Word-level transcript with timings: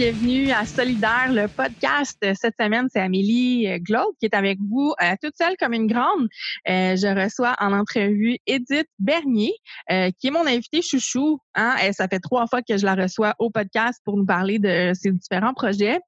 bienvenue 0.00 0.50
à 0.50 0.64
Solidaire, 0.64 1.30
le 1.30 1.46
podcast. 1.46 2.16
Cette 2.22 2.54
semaine, 2.58 2.88
c'est 2.90 3.02
Amélie 3.02 3.68
euh, 3.68 3.76
Glaude 3.78 4.14
qui 4.18 4.24
est 4.24 4.34
avec 4.34 4.58
vous, 4.58 4.94
euh, 5.02 5.14
toute 5.22 5.34
seule 5.38 5.56
comme 5.58 5.74
une 5.74 5.86
grande. 5.86 6.26
Euh, 6.70 6.96
je 6.96 7.22
reçois 7.22 7.54
en 7.60 7.74
entrevue 7.74 8.38
Edith 8.46 8.88
Bernier, 8.98 9.52
qui 9.90 10.26
est 10.26 10.30
mon 10.30 10.46
invitée 10.46 10.80
chouchou. 10.80 11.38
Hein. 11.54 11.74
ça 11.92 12.08
fait 12.08 12.20
trois 12.20 12.46
fois 12.46 12.62
que 12.62 12.78
je 12.78 12.86
la 12.86 12.94
reçois 12.94 13.34
au 13.38 13.50
podcast 13.50 14.00
pour 14.04 14.16
nous 14.16 14.24
parler 14.24 14.58
de 14.58 14.92
ses 14.94 15.10
différents 15.10 15.52
projets. 15.52 15.98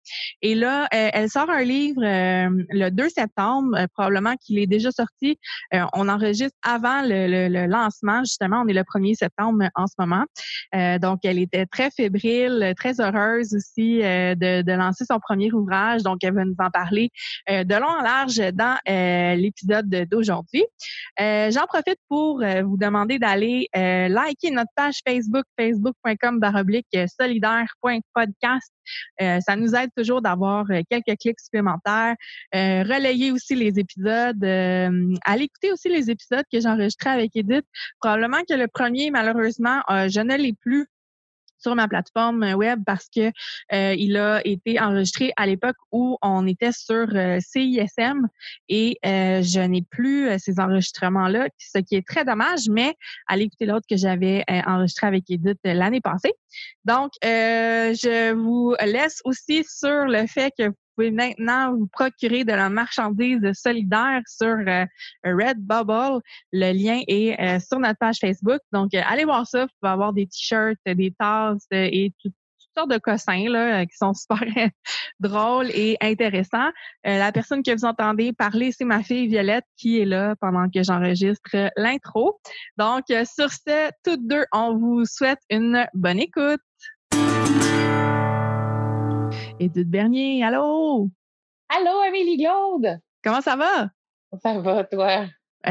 Et 0.41 0.55
là, 0.55 0.89
elle 0.93 1.29
sort 1.29 1.51
un 1.51 1.63
livre 1.63 2.01
le 2.01 2.91
2 2.91 3.09
septembre, 3.11 3.77
probablement 3.93 4.37
qu'il 4.37 4.59
est 4.59 4.67
déjà 4.67 4.91
sorti. 4.91 5.39
on 5.73 6.09
enregistre 6.09 6.57
avant 6.63 7.03
le, 7.03 7.67
lancement, 7.67 8.21
justement. 8.21 8.63
On 8.65 8.69
est 8.69 8.73
le 8.73 8.83
1er 8.83 9.17
septembre 9.17 9.65
en 9.75 9.87
ce 9.87 9.95
moment. 9.99 10.25
donc, 11.01 11.19
elle 11.25 11.41
était 11.41 11.67
très 11.67 11.91
fébrile, 11.91 12.73
très 12.77 13.01
heureuse 13.01 13.53
aussi 13.55 13.82
euh, 13.83 14.35
de, 14.35 14.73
lancer 14.73 15.05
son 15.05 15.19
premier 15.19 15.53
ouvrage. 15.53 16.03
Donc, 16.03 16.23
elle 16.23 16.35
va 16.35 16.45
nous 16.45 16.55
en 16.59 16.71
parler 16.71 17.11
euh, 17.51 17.65
de 17.65 17.75
long 17.75 17.87
en 17.87 18.03
large 18.03 18.39
dans 18.53 18.77
euh, 18.89 19.35
l'épisode 19.35 19.89
d'aujourd'hui. 19.89 20.65
J'en 21.19 21.67
profite 21.67 21.99
pour 22.09 22.39
vous 22.39 22.77
demander 22.77 23.19
d'aller 23.19 23.69
liker 23.75 24.51
notre 24.51 24.71
page 24.75 25.01
Facebook, 25.07 25.45
facebook.com 25.59 26.41
baroblique 26.41 26.87
solidaire.podcast. 27.21 28.73
ça 29.19 29.57
nous 29.57 29.75
aide 29.75 29.91
toujours 29.97 30.23
d'avoir 30.23 30.67
quelques 30.91 31.19
clics 31.21 31.41
supplémentaires. 31.41 32.15
relayer 32.53 33.31
aussi 33.33 33.55
les 33.55 33.79
épisodes. 33.79 34.43
allez 34.45 35.45
écouter 35.45 35.73
aussi 35.73 35.89
les 35.89 36.11
épisodes 36.11 36.45
que 36.53 36.61
j'ai 36.61 36.69
enregistrés 36.69 37.11
avec 37.11 37.31
Edith. 37.35 37.67
Probablement 38.01 38.43
que 38.49 38.55
le 38.55 38.69
premier, 38.69 39.11
malheureusement, 39.11 39.81
je 39.89 40.21
ne 40.21 40.37
l'ai 40.37 40.55
plus 40.55 40.87
sur 41.63 41.75
ma 41.75 41.89
plateforme 41.89 42.55
web 42.55 42.83
parce 42.85 43.09
que 43.15 43.31
euh, 43.73 43.95
il 43.97 44.17
a 44.17 44.47
été 44.47 44.81
enregistré 44.81 45.33
à 45.37 45.47
l'époque 45.47 45.77
où 45.93 46.19
on 46.23 46.47
était 46.47 46.73
sur 46.73 47.07
euh, 47.15 47.39
CISM 47.41 48.27
et 48.69 48.99
euh, 49.07 49.43
je 49.43 49.61
n'ai 49.61 49.83
plus 49.83 50.39
ces 50.39 50.59
enregistrements-là, 50.59 51.49
ce 51.59 51.79
qui 51.79 51.97
est 51.97 52.07
très 52.07 52.25
dommage, 52.25 52.69
mais 52.71 52.95
allez 53.27 53.45
écouter 53.45 53.67
l'autre 53.67 53.87
que 53.89 53.97
j'avais 53.97 54.45
enregistré 54.67 55.07
avec 55.07 55.25
Edith 55.31 55.59
l'année 55.65 56.01
passée. 56.01 56.33
Donc, 56.85 57.13
je 57.23 58.33
vous 58.33 58.75
laisse 58.85 59.21
aussi 59.25 59.65
sur 59.65 60.07
le 60.07 60.27
fait 60.27 60.53
que 60.59 60.73
pouvez 60.97 61.11
maintenant 61.11 61.75
vous 61.75 61.87
procurer 61.87 62.45
de 62.45 62.53
la 62.53 62.69
marchandise 62.69 63.41
solidaire 63.55 64.21
sur 64.27 64.47
euh, 64.47 64.85
Redbubble. 65.25 66.21
Le 66.53 66.73
lien 66.73 67.01
est 67.07 67.41
euh, 67.41 67.59
sur 67.61 67.79
notre 67.79 67.99
page 67.99 68.19
Facebook. 68.21 68.61
Donc, 68.73 68.95
euh, 68.95 69.01
allez 69.07 69.25
voir 69.25 69.47
ça. 69.47 69.63
Vous 69.63 69.73
pouvez 69.81 69.93
avoir 69.93 70.13
des 70.13 70.27
t-shirts, 70.27 70.79
des 70.87 71.15
tasses 71.19 71.67
et 71.71 72.13
toutes 72.21 72.35
sortes 72.77 72.91
de 72.91 72.99
cossins 72.99 73.49
là, 73.49 73.85
qui 73.85 73.97
sont 73.97 74.15
super 74.15 74.41
drôles 75.21 75.71
et 75.71 75.97
intéressants. 76.01 76.71
la 77.05 77.31
personne 77.33 77.63
que 77.63 77.73
vous 77.73 77.85
entendez 77.85 78.33
parler, 78.33 78.73
c'est 78.73 78.85
ma 78.85 79.03
fille 79.03 79.29
Violette 79.29 79.67
qui 79.77 80.01
est 80.01 80.07
là 80.07 80.35
pendant 80.41 80.69
que 80.71 80.83
j'enregistre 80.83 81.71
l'intro. 81.77 82.41
Donc, 82.79 83.05
sur 83.09 83.53
ce, 83.53 83.91
toutes 84.05 84.27
deux, 84.27 84.45
on 84.53 84.77
vous 84.79 85.05
souhaite 85.05 85.41
une 85.51 85.87
bonne 85.93 86.19
écoute. 86.19 86.61
Edith 89.63 89.89
Bernier, 89.89 90.43
allô? 90.43 91.09
Allô, 91.69 92.01
Amélie 92.09 92.37
Glaude! 92.37 92.99
Comment 93.23 93.41
ça 93.41 93.55
va? 93.55 93.91
Ça 94.43 94.59
va, 94.59 94.83
toi? 94.83 95.27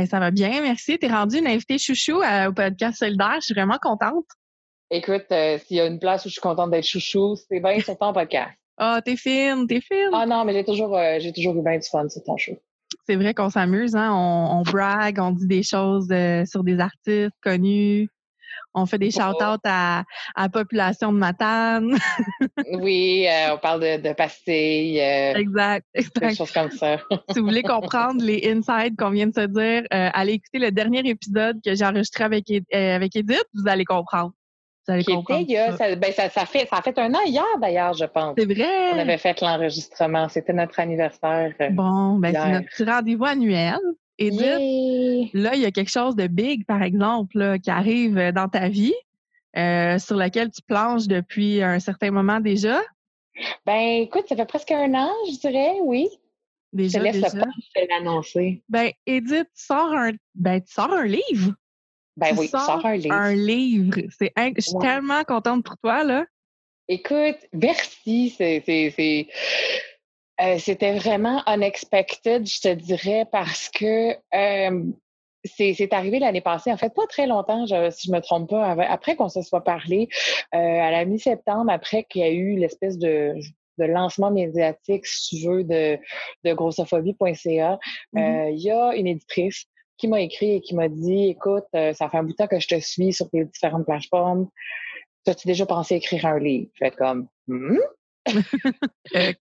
ça 0.05 0.19
va 0.19 0.31
bien, 0.31 0.61
merci. 0.61 0.97
T'es 0.97 1.09
rendue 1.09 1.39
une 1.39 1.47
invitée 1.47 1.77
chouchou 1.77 2.21
euh, 2.21 2.47
au 2.47 2.53
podcast 2.53 2.99
Solidaire. 2.99 3.35
Je 3.41 3.47
suis 3.47 3.53
vraiment 3.53 3.77
contente. 3.81 4.27
Écoute, 4.89 5.25
euh, 5.31 5.57
s'il 5.57 5.75
y 5.75 5.81
a 5.81 5.87
une 5.87 5.99
place 5.99 6.23
où 6.25 6.29
je 6.29 6.33
suis 6.33 6.41
contente 6.41 6.71
d'être 6.71 6.85
chouchou, 6.85 7.35
c'est 7.35 7.59
bien 7.59 7.81
sur 7.81 7.97
ton 7.97 8.13
podcast. 8.13 8.51
Ah, 8.83 8.95
oh, 8.97 9.01
t'es 9.05 9.15
fine, 9.15 9.67
t'es 9.67 9.79
fine. 9.79 10.09
Ah 10.11 10.25
non, 10.25 10.43
mais 10.43 10.53
j'ai 10.53 10.63
toujours, 10.63 10.97
euh, 10.97 11.17
j'ai 11.19 11.31
toujours 11.31 11.55
eu 11.55 11.61
bien 11.61 11.77
du 11.77 11.87
fun 11.87 12.09
sur 12.09 12.23
ton 12.23 12.35
show. 12.37 12.57
C'est 13.05 13.15
vrai 13.15 13.35
qu'on 13.35 13.51
s'amuse, 13.51 13.95
hein? 13.95 14.11
On, 14.11 14.59
on 14.59 14.61
brague, 14.63 15.19
on 15.19 15.31
dit 15.31 15.45
des 15.45 15.61
choses 15.61 16.07
sur 16.49 16.63
des 16.63 16.79
artistes 16.79 17.35
connus. 17.43 18.09
On 18.73 18.85
fait 18.85 18.97
des 18.97 19.11
shout-outs 19.11 19.59
à, 19.65 20.03
à, 20.35 20.43
la 20.43 20.49
population 20.49 21.11
de 21.11 21.17
Matane. 21.17 21.97
oui, 22.73 23.27
euh, 23.27 23.55
on 23.55 23.57
parle 23.57 23.81
de, 23.81 24.01
de 24.01 24.13
pastilles. 24.13 24.99
Euh, 24.99 25.35
exact, 25.35 25.85
exact. 25.93 26.19
Des 26.19 26.35
choses 26.35 26.51
comme 26.51 26.71
ça. 26.71 26.97
si 27.31 27.39
vous 27.39 27.45
voulez 27.45 27.63
comprendre 27.63 28.23
les 28.23 28.41
insides 28.49 28.95
qu'on 28.97 29.09
vient 29.09 29.27
de 29.27 29.33
se 29.33 29.45
dire, 29.45 29.83
euh, 29.93 30.09
allez 30.13 30.33
écouter 30.33 30.59
le 30.59 30.71
dernier 30.71 31.07
épisode 31.07 31.59
que 31.63 31.75
j'ai 31.75 31.85
enregistré 31.85 32.23
avec, 32.23 32.45
avec 32.71 33.15
Edith, 33.15 33.45
vous 33.53 33.67
allez 33.67 33.85
comprendre. 33.85 34.31
Vous 34.87 34.93
allez 34.93 35.03
comprendre. 35.03 35.45
ça, 35.77 35.95
ben, 35.95 36.11
ça, 36.11 36.29
ça, 36.29 36.45
fait, 36.45 36.67
ça 36.67 36.77
a 36.77 36.81
fait 36.81 36.97
un 36.97 37.13
an 37.13 37.21
hier, 37.25 37.43
d'ailleurs, 37.61 37.93
je 37.93 38.05
pense. 38.05 38.33
C'est 38.37 38.51
vrai. 38.51 38.93
On 38.93 38.99
avait 38.99 39.17
fait 39.17 39.39
l'enregistrement. 39.41 40.27
C'était 40.27 40.53
notre 40.53 40.79
anniversaire. 40.79 41.53
Bon, 41.71 42.17
ben, 42.17 42.33
c'est 42.33 42.51
notre 42.51 42.67
petit 42.67 42.83
rendez-vous 42.83 43.25
annuel. 43.25 43.77
Edith, 44.21 45.33
là, 45.33 45.55
il 45.55 45.61
y 45.61 45.65
a 45.65 45.71
quelque 45.71 45.91
chose 45.91 46.15
de 46.15 46.27
big, 46.27 46.65
par 46.65 46.83
exemple, 46.83 47.59
qui 47.59 47.69
arrive 47.69 48.17
euh, 48.17 48.31
dans 48.31 48.47
ta 48.47 48.69
vie, 48.69 48.93
euh, 49.57 49.97
sur 49.99 50.15
lequel 50.15 50.49
tu 50.51 50.61
planches 50.61 51.07
depuis 51.07 51.61
un 51.61 51.79
certain 51.79 52.11
moment 52.11 52.39
déjà? 52.39 52.81
Ben, 53.65 54.01
écoute, 54.01 54.25
ça 54.27 54.35
fait 54.35 54.45
presque 54.45 54.71
un 54.71 54.93
an, 54.93 55.11
je 55.27 55.39
dirais, 55.39 55.77
oui. 55.83 56.09
Déjà, 56.73 56.99
je 56.99 57.03
te 57.03 57.03
laisse 57.03 57.33
déjà. 57.33 57.45
pas 57.45 57.81
l'annoncer. 57.89 58.63
Ben, 58.69 58.91
Edith, 59.05 59.47
tu 59.55 59.65
sors 59.65 59.91
un, 59.93 60.11
ben, 60.35 60.61
tu 60.61 60.71
sors 60.71 60.91
un 60.91 61.05
livre. 61.05 61.53
Ben 62.15 62.35
oui, 62.37 62.45
tu 62.45 62.57
sors 62.57 62.85
un 62.85 62.95
livre. 62.95 63.13
Un 63.13 63.33
livre. 63.33 63.97
C'est 64.17 64.31
Je 64.37 64.61
suis 64.61 64.79
tellement 64.79 65.23
contente 65.23 65.65
pour 65.65 65.77
toi, 65.77 66.03
là. 66.03 66.25
Écoute, 66.87 67.37
merci. 67.53 68.33
C'est 68.37 69.27
euh, 70.41 70.57
c'était 70.57 70.93
vraiment 70.93 71.43
unexpected, 71.47 72.47
je 72.47 72.61
te 72.61 72.73
dirais, 72.73 73.25
parce 73.31 73.69
que 73.69 74.11
euh, 74.33 74.83
c'est 75.43 75.93
arrivé 75.93 76.19
l'année 76.19 76.41
passée, 76.41 76.71
en 76.71 76.77
fait, 76.77 76.93
pas 76.93 77.07
très 77.07 77.27
longtemps, 77.27 77.65
si 77.65 78.07
je 78.07 78.11
me 78.11 78.19
trompe 78.19 78.49
pas, 78.49 78.71
après 78.71 79.15
qu'on 79.15 79.29
se 79.29 79.41
soit 79.41 79.63
parlé, 79.63 80.07
euh, 80.53 80.57
à 80.57 80.91
la 80.91 81.05
mi-septembre, 81.05 81.71
après 81.71 82.03
qu'il 82.03 82.21
y 82.21 82.25
a 82.25 82.31
eu 82.31 82.55
l'espèce 82.55 82.97
de 82.97 83.35
de 83.77 83.85
lancement 83.85 84.29
médiatique, 84.29 85.07
si 85.07 85.37
tu 85.37 85.47
veux, 85.47 85.63
de, 85.63 85.97
de 86.43 86.53
grossophobie.ca, 86.53 87.79
mm-hmm. 88.13 88.51
il 88.53 88.59
y 88.59 88.69
a 88.69 88.93
une 88.95 89.07
éditrice 89.07 89.65
qui 89.97 90.07
m'a 90.07 90.21
écrit 90.21 90.55
et 90.55 90.61
qui 90.61 90.75
m'a 90.75 90.87
dit 90.89 91.29
Écoute, 91.29 91.65
ça 91.73 92.09
fait 92.09 92.17
un 92.17 92.23
bout 92.23 92.33
de 92.33 92.35
temps 92.35 92.47
que 92.47 92.59
je 92.59 92.67
te 92.67 92.79
suis 92.79 93.13
sur 93.13 93.29
tes 93.29 93.45
différentes 93.45 93.85
plateformes. 93.85 94.49
As-tu 95.25 95.47
déjà 95.47 95.65
pensé 95.65 95.95
écrire 95.95 96.25
un 96.25 96.37
livre? 96.37 96.69
Je 96.73 96.85
fais 96.85 96.91
comme 96.91 97.27
hmm? 97.47 97.79
Euh, 99.15 99.33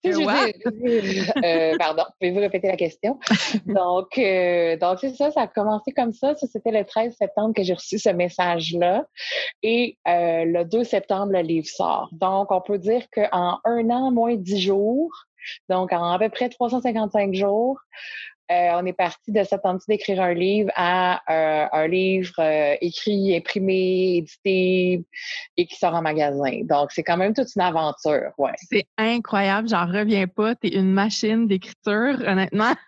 euh, 1.45 1.77
pardon, 1.79 2.05
pouvez-vous 2.19 2.41
répéter 2.41 2.69
la 2.69 2.77
question? 2.77 3.19
donc, 3.67 4.17
euh, 4.19 4.77
donc 4.77 4.99
c'est 5.01 5.15
ça, 5.15 5.31
ça 5.31 5.43
a 5.43 5.47
commencé 5.47 5.93
comme 5.93 6.13
ça. 6.13 6.35
Ça, 6.35 6.47
c'était 6.47 6.71
le 6.71 6.85
13 6.85 7.15
septembre 7.17 7.55
que 7.55 7.63
j'ai 7.63 7.75
reçu 7.75 7.99
ce 7.99 8.11
message-là. 8.11 9.05
Et 9.63 9.99
euh, 10.09 10.45
le 10.45 10.65
2 10.65 10.85
septembre, 10.85 11.33
le 11.33 11.41
livre 11.41 11.69
sort. 11.69 12.09
Donc, 12.13 12.51
on 12.51 12.61
peut 12.61 12.79
dire 12.79 13.05
qu'en 13.13 13.59
un 13.65 13.91
an, 13.91 14.11
moins 14.11 14.35
dix 14.35 14.61
jours, 14.61 15.11
donc 15.69 15.93
en 15.93 16.13
à 16.13 16.19
peu 16.19 16.29
près 16.29 16.49
355 16.49 17.35
jours, 17.35 17.79
euh, 18.51 18.71
on 18.75 18.85
est 18.85 18.93
parti 18.93 19.31
de 19.31 19.45
cette 19.45 19.65
envie 19.65 19.85
d'écrire 19.87 20.21
un 20.21 20.35
livre 20.35 20.71
à 20.75 21.21
euh, 21.31 21.69
un 21.73 21.87
livre 21.87 22.35
euh, 22.41 22.75
écrit, 22.81 23.37
imprimé, 23.37 24.17
édité 24.17 25.05
et 25.57 25.67
qui 25.67 25.77
sort 25.77 25.95
en 25.95 26.03
magasin. 26.03 26.63
Donc, 26.65 26.91
c'est 26.91 27.05
quand 27.05 27.17
même 27.17 27.33
toute 27.33 27.55
une 27.55 27.63
aventure. 27.63 28.33
Ouais. 28.39 28.51
C'est 28.57 28.87
incroyable, 28.99 29.69
j'en 29.69 29.87
reviens 29.87 30.27
pas. 30.27 30.57
Tu 30.57 30.67
es 30.67 30.71
une 30.71 30.91
machine 30.91 31.47
d'écriture, 31.47 32.19
honnêtement. 32.27 32.73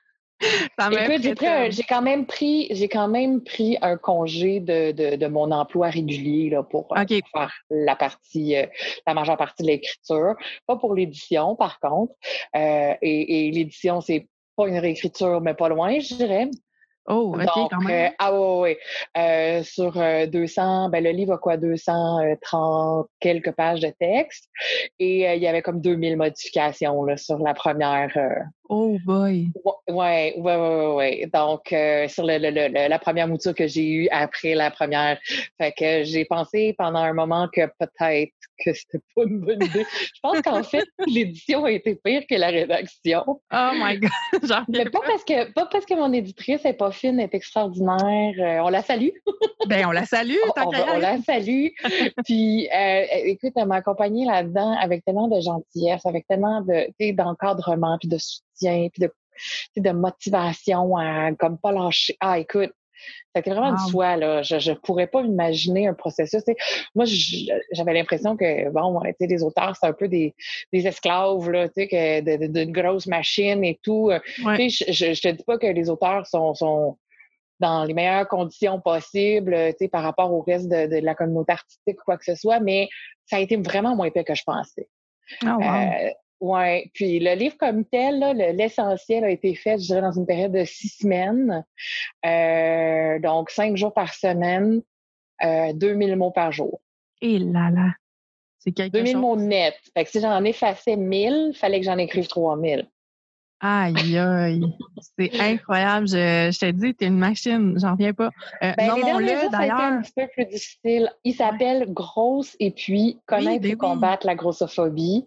Écoute, 0.90 1.22
j'ai, 1.70 1.84
quand 1.88 2.02
même 2.02 2.26
pris, 2.26 2.66
j'ai 2.72 2.88
quand 2.88 3.06
même 3.06 3.44
pris 3.44 3.78
un 3.80 3.96
congé 3.96 4.58
de, 4.58 5.26
mon 5.28 5.52
emploi 5.52 5.88
régulier 5.88 6.50
là, 6.50 6.64
pour 6.64 6.88
faire 6.88 7.52
la 7.70 7.94
partie, 7.94 8.56
la 9.06 9.14
majeure 9.14 9.36
partie 9.36 9.62
de 9.62 9.68
l'écriture. 9.68 10.34
Pas 10.66 10.74
pour 10.74 10.94
l'édition, 10.94 11.54
par 11.54 11.78
contre. 11.78 12.14
et, 12.56 13.46
et 13.46 13.50
l'édition, 13.52 14.00
c'est 14.00 14.26
pas 14.56 14.68
une 14.68 14.78
réécriture, 14.78 15.40
mais 15.40 15.54
pas 15.54 15.68
loin, 15.68 15.98
je 15.98 16.14
dirais. 16.14 16.48
Oh, 17.08 17.34
Donc, 17.36 17.70
quand 17.70 17.80
même. 17.80 18.10
Euh, 18.10 18.14
ah 18.18 18.32
oui, 18.32 18.76
oui. 19.16 19.20
Euh, 19.20 19.62
sur 19.64 19.92
200, 19.92 20.86
euh, 20.86 20.88
ben, 20.88 21.02
le 21.02 21.10
livre 21.10 21.34
a 21.34 21.38
quoi, 21.38 21.56
230 21.56 23.08
quelques 23.18 23.50
pages 23.52 23.80
de 23.80 23.92
texte. 23.98 24.48
Et 25.00 25.24
il 25.34 25.42
y 25.42 25.46
avait 25.48 25.62
comme 25.62 25.80
2000 25.80 26.16
modifications 26.16 27.02
là, 27.04 27.16
sur 27.16 27.38
la 27.38 27.54
première, 27.54 28.16
Oh 28.74 28.96
boy! 29.04 29.50
Oui, 29.86 30.32
oui, 30.34 30.34
oui, 30.38 30.86
oui. 30.96 31.26
Donc, 31.30 31.70
euh, 31.74 32.08
sur 32.08 32.24
le, 32.24 32.38
le, 32.38 32.88
la 32.88 32.98
première 32.98 33.28
mouture 33.28 33.54
que 33.54 33.66
j'ai 33.66 33.86
eue 33.86 34.08
après 34.10 34.54
la 34.54 34.70
première. 34.70 35.18
Fait 35.58 35.72
que 35.72 36.04
j'ai 36.04 36.24
pensé 36.24 36.74
pendant 36.78 37.00
un 37.00 37.12
moment 37.12 37.48
que 37.52 37.66
peut-être 37.78 38.32
que 38.64 38.72
c'était 38.72 39.00
pas 39.14 39.24
une 39.24 39.40
bonne 39.40 39.62
idée. 39.62 39.84
Je 39.90 40.20
pense 40.22 40.40
qu'en 40.42 40.62
fait, 40.62 40.86
l'édition 41.06 41.64
a 41.64 41.70
été 41.70 41.98
pire 42.02 42.22
que 42.28 42.34
la 42.34 42.48
rédaction. 42.48 43.24
Oh 43.26 43.70
my 43.74 43.98
God! 43.98 44.10
Mais 44.68 44.84
pas 44.86 45.00
parce, 45.06 45.24
que, 45.24 45.52
pas 45.52 45.66
parce 45.66 45.84
que 45.84 45.94
mon 45.94 46.12
éditrice 46.12 46.64
est 46.64 46.72
pas 46.74 46.92
fine, 46.92 47.20
est 47.20 47.34
extraordinaire. 47.34 48.32
Euh, 48.38 48.64
on 48.64 48.68
la 48.68 48.82
salue. 48.82 49.10
ben, 49.68 49.86
on 49.86 49.90
la 49.90 50.06
salue, 50.06 50.36
on, 50.56 50.62
on, 50.66 50.98
la 50.98 51.20
salue. 51.22 51.68
Puis, 52.24 52.68
euh, 52.74 53.04
écoute, 53.24 53.52
elle 53.56 53.66
m'a 53.66 53.76
accompagnée 53.76 54.24
là-dedans 54.24 54.76
avec 54.78 55.04
tellement 55.04 55.28
de 55.28 55.40
gentillesse, 55.40 56.06
avec 56.06 56.26
tellement 56.26 56.60
de, 56.62 57.12
d'encadrement, 57.12 57.98
puis 57.98 58.08
de 58.08 58.18
soutien, 58.18 58.42
puis 58.62 59.02
de, 59.02 59.10
de 59.76 59.90
motivation 59.90 60.96
à 60.96 61.32
comme 61.38 61.58
pas 61.58 61.72
lâcher. 61.72 62.16
Ah, 62.20 62.38
écoute, 62.38 62.72
c'était 63.34 63.50
vraiment 63.50 63.72
du 63.72 63.90
soi, 63.90 64.16
là. 64.16 64.42
Je 64.42 64.70
ne 64.70 64.76
pourrais 64.76 65.06
pas 65.06 65.22
imaginer 65.22 65.88
un 65.88 65.94
processus. 65.94 66.42
moi, 66.94 67.04
j'avais 67.72 67.94
l'impression 67.94 68.36
que, 68.36 68.70
bon, 68.70 69.00
les 69.18 69.42
auteurs, 69.42 69.74
c'est 69.76 69.86
un 69.86 69.92
peu 69.92 70.08
des, 70.08 70.34
des 70.72 70.86
esclaves, 70.86 71.50
là, 71.50 71.68
d'une 71.76 72.72
grosse 72.72 73.06
machine 73.06 73.64
et 73.64 73.78
tout. 73.82 74.10
Je, 74.38 74.44
ne 74.44 75.14
te 75.14 75.28
dis 75.28 75.44
pas 75.44 75.58
que 75.58 75.66
les 75.66 75.88
auteurs 75.88 76.26
sont, 76.26 76.54
sont 76.54 76.98
dans 77.60 77.84
les 77.84 77.94
meilleures 77.94 78.28
conditions 78.28 78.80
possibles, 78.80 79.56
par 79.90 80.02
rapport 80.02 80.32
au 80.32 80.42
reste 80.42 80.68
de, 80.68 80.98
la 80.98 81.14
communauté 81.14 81.52
artistique 81.52 82.00
ou 82.00 82.04
quoi 82.04 82.18
que 82.18 82.24
ce 82.24 82.34
soit, 82.34 82.60
mais 82.60 82.88
ça 83.26 83.36
a 83.36 83.40
été 83.40 83.56
vraiment 83.56 83.96
moins 83.96 84.10
pire 84.10 84.24
que 84.24 84.34
je 84.34 84.42
pensais. 84.44 84.88
Oh, 85.44 85.58
oui, 86.42 86.90
puis 86.92 87.20
le 87.20 87.36
livre 87.36 87.56
comme 87.56 87.84
tel, 87.84 88.18
l'essentiel 88.56 89.22
a 89.22 89.30
été 89.30 89.54
fait, 89.54 89.78
je 89.78 89.86
dirais, 89.86 90.00
dans 90.00 90.10
une 90.10 90.26
période 90.26 90.50
de 90.50 90.64
six 90.64 90.88
semaines. 90.88 91.64
Euh, 92.26 93.20
donc, 93.20 93.48
cinq 93.50 93.76
jours 93.76 93.94
par 93.94 94.12
semaine, 94.12 94.82
euh, 95.44 95.72
2000 95.72 96.16
mots 96.16 96.32
par 96.32 96.50
jour. 96.50 96.80
Et 97.20 97.38
là 97.38 97.70
là, 97.70 97.92
c'est 98.58 98.72
quelque 98.72 98.92
2000 98.92 99.18
mots 99.18 99.36
net. 99.36 99.76
Fait 99.96 100.02
que 100.02 100.10
si 100.10 100.20
j'en 100.20 100.42
effaçais 100.42 100.96
1000, 100.96 101.50
il 101.52 101.56
fallait 101.56 101.78
que 101.78 101.86
j'en 101.86 101.98
écrive 101.98 102.26
3000. 102.26 102.88
Aïe, 103.64 104.18
aïe. 104.18 104.60
C'est 105.16 105.40
incroyable. 105.40 106.08
Je, 106.08 106.50
je 106.52 106.58
t'ai 106.58 106.72
dit, 106.72 106.94
t'es 106.94 107.06
une 107.06 107.18
machine. 107.18 107.78
J'en 107.78 107.92
reviens 107.92 108.12
pas. 108.12 108.30
Euh, 108.60 108.72
ben, 108.76 108.96
le 108.96 109.50
d'ailleurs. 109.52 109.80
un 109.80 110.02
petit 110.02 110.12
peu 110.16 110.26
plus 110.26 110.46
difficile. 110.46 111.12
Il 111.22 111.32
s'appelle 111.32 111.86
Grosse 111.92 112.56
et 112.58 112.72
puis 112.72 113.20
Connaître 113.26 113.64
et 113.64 113.70
ben 113.70 113.78
combattre 113.78 114.26
la 114.26 114.34
grossophobie. 114.34 115.24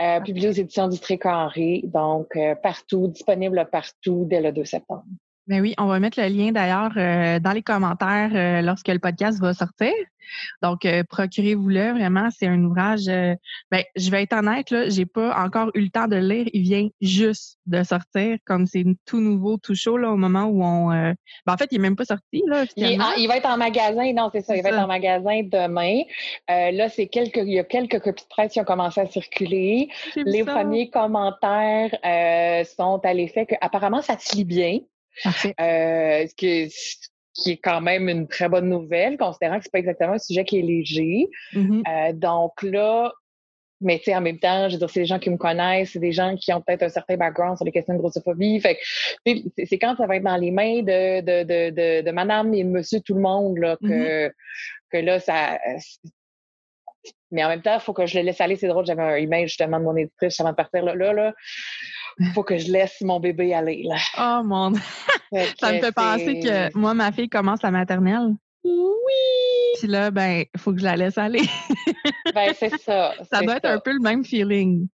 Euh, 0.00 0.20
publié 0.20 0.48
aux 0.48 0.52
éditions 0.52 0.86
du 0.86 0.98
Carré. 1.18 1.80
Donc, 1.84 2.36
euh, 2.36 2.54
partout, 2.54 3.08
disponible 3.08 3.68
partout 3.72 4.26
dès 4.28 4.40
le 4.40 4.52
2 4.52 4.64
septembre. 4.64 5.04
Ben 5.48 5.60
oui, 5.60 5.74
on 5.76 5.86
va 5.86 5.98
mettre 5.98 6.20
le 6.20 6.28
lien 6.28 6.52
d'ailleurs 6.52 6.92
euh, 6.96 7.40
dans 7.40 7.50
les 7.50 7.62
commentaires 7.62 8.30
euh, 8.32 8.62
lorsque 8.62 8.86
le 8.86 9.00
podcast 9.00 9.40
va 9.40 9.52
sortir. 9.52 9.92
Donc, 10.62 10.84
euh, 10.84 11.02
procurez-vous-le. 11.02 11.90
Vraiment, 11.90 12.28
c'est 12.30 12.46
un 12.46 12.62
ouvrage. 12.62 13.06
ben, 13.06 13.82
je 13.96 14.10
vais 14.10 14.22
être 14.22 14.34
honnête, 14.34 14.70
là, 14.70 14.88
j'ai 14.88 15.04
pas 15.04 15.36
encore 15.36 15.70
eu 15.74 15.80
le 15.80 15.90
temps 15.90 16.06
de 16.06 16.14
le 16.14 16.28
lire. 16.28 16.46
Il 16.52 16.62
vient 16.62 16.88
juste 17.00 17.58
de 17.66 17.82
sortir, 17.82 18.38
comme 18.46 18.66
c'est 18.66 18.84
tout 19.04 19.18
nouveau, 19.18 19.58
tout 19.58 19.74
chaud 19.74 19.96
là, 19.96 20.12
au 20.12 20.16
moment 20.16 20.44
où 20.44 20.62
on. 20.62 20.90
Ben, 20.90 21.14
en 21.48 21.56
fait, 21.56 21.68
il 21.72 21.78
est 21.78 21.82
même 21.82 21.96
pas 21.96 22.04
sorti 22.04 22.44
là. 22.46 22.64
Il, 22.76 23.26
va 23.26 23.36
être 23.36 23.50
en 23.50 23.56
magasin. 23.56 24.12
Non, 24.12 24.30
c'est 24.32 24.42
ça. 24.42 24.56
Il 24.56 24.62
va 24.62 24.68
être 24.68 24.78
en 24.78 24.86
magasin 24.86 25.42
demain. 25.42 26.02
là, 26.48 26.88
c'est 26.88 27.08
quelques. 27.08 27.38
Il 27.38 27.52
y 27.52 27.58
a 27.58 27.64
quelques 27.64 27.98
copies 27.98 28.22
de 28.22 28.28
presse 28.28 28.52
qui 28.52 28.60
ont 28.60 28.64
commencé 28.64 29.00
à 29.00 29.06
circuler. 29.06 29.88
Les 30.14 30.44
premiers 30.44 30.88
commentaires 30.88 31.90
sont 32.64 33.00
à 33.02 33.12
l'effet 33.12 33.44
que 33.44 33.56
apparemment 33.60 34.02
ça 34.02 34.16
se 34.18 34.36
lit 34.36 34.44
bien. 34.44 34.78
Euh, 35.60 36.26
ce, 36.26 36.34
qui 36.34 37.50
est, 37.50 37.56
quand 37.62 37.80
même 37.80 38.08
une 38.08 38.28
très 38.28 38.48
bonne 38.48 38.68
nouvelle, 38.68 39.16
considérant 39.16 39.58
que 39.58 39.64
c'est 39.64 39.72
pas 39.72 39.78
exactement 39.78 40.14
un 40.14 40.18
sujet 40.18 40.44
qui 40.44 40.58
est 40.58 40.62
léger. 40.62 41.28
Mm-hmm. 41.54 41.82
Euh, 41.88 42.12
donc 42.12 42.62
là, 42.62 43.12
mais 43.80 43.98
tu 43.98 44.04
sais, 44.04 44.14
en 44.14 44.20
même 44.20 44.38
temps, 44.38 44.68
je 44.68 44.74
veux 44.74 44.78
dire, 44.78 44.90
c'est 44.90 45.00
des 45.00 45.06
gens 45.06 45.18
qui 45.18 45.30
me 45.30 45.36
connaissent, 45.36 45.92
c'est 45.92 45.98
des 45.98 46.12
gens 46.12 46.36
qui 46.36 46.52
ont 46.52 46.60
peut-être 46.60 46.84
un 46.84 46.88
certain 46.88 47.16
background 47.16 47.56
sur 47.56 47.64
les 47.64 47.72
questions 47.72 47.94
de 47.94 47.98
grossophobie. 47.98 48.60
Fait 48.60 48.78
c'est 49.24 49.78
quand 49.78 49.96
ça 49.96 50.06
va 50.06 50.16
être 50.16 50.22
dans 50.22 50.36
les 50.36 50.50
mains 50.50 50.82
de, 50.82 51.20
de, 51.20 51.70
de, 51.70 52.02
de, 52.02 52.10
madame 52.12 52.54
et 52.54 52.62
de 52.62 52.68
monsieur 52.68 53.00
tout 53.00 53.14
le 53.14 53.20
monde, 53.20 53.58
là, 53.58 53.76
que, 53.76 54.28
mm-hmm. 54.28 54.32
que 54.92 54.96
là, 54.98 55.18
ça. 55.18 55.58
Mais 57.32 57.42
en 57.42 57.48
même 57.48 57.62
temps, 57.62 57.74
il 57.74 57.80
faut 57.80 57.94
que 57.94 58.06
je 58.06 58.18
le 58.18 58.24
laisse 58.24 58.40
aller. 58.40 58.56
C'est 58.56 58.68
drôle, 58.68 58.86
j'avais 58.86 59.02
un 59.02 59.16
email 59.16 59.48
justement 59.48 59.80
de 59.80 59.84
mon 59.84 59.96
éditrice 59.96 60.38
avant 60.38 60.50
de 60.50 60.56
partir. 60.56 60.84
Là, 60.84 60.94
là, 60.94 61.12
là 61.12 61.34
faut 62.34 62.42
que 62.42 62.58
je 62.58 62.70
laisse 62.70 63.00
mon 63.00 63.20
bébé 63.20 63.54
aller. 63.54 63.84
Là. 63.84 63.96
Oh 64.18 64.44
mon 64.44 64.72
Ça 65.58 65.72
me 65.72 65.80
fait 65.80 65.92
penser 65.92 66.40
que 66.40 66.76
moi, 66.76 66.94
ma 66.94 67.12
fille 67.12 67.28
commence 67.28 67.62
la 67.62 67.70
maternelle. 67.70 68.34
Oui! 68.64 69.78
Puis 69.78 69.88
là, 69.88 70.10
ben, 70.10 70.44
il 70.54 70.60
faut 70.60 70.72
que 70.72 70.78
je 70.78 70.84
la 70.84 70.96
laisse 70.96 71.18
aller. 71.18 71.42
ben, 72.34 72.52
c'est 72.56 72.76
ça. 72.78 73.12
Ça 73.30 73.40
doit 73.40 73.56
être 73.56 73.66
un 73.66 73.80
peu 73.80 73.92
le 73.92 74.00
même 74.00 74.24
feeling. 74.24 74.88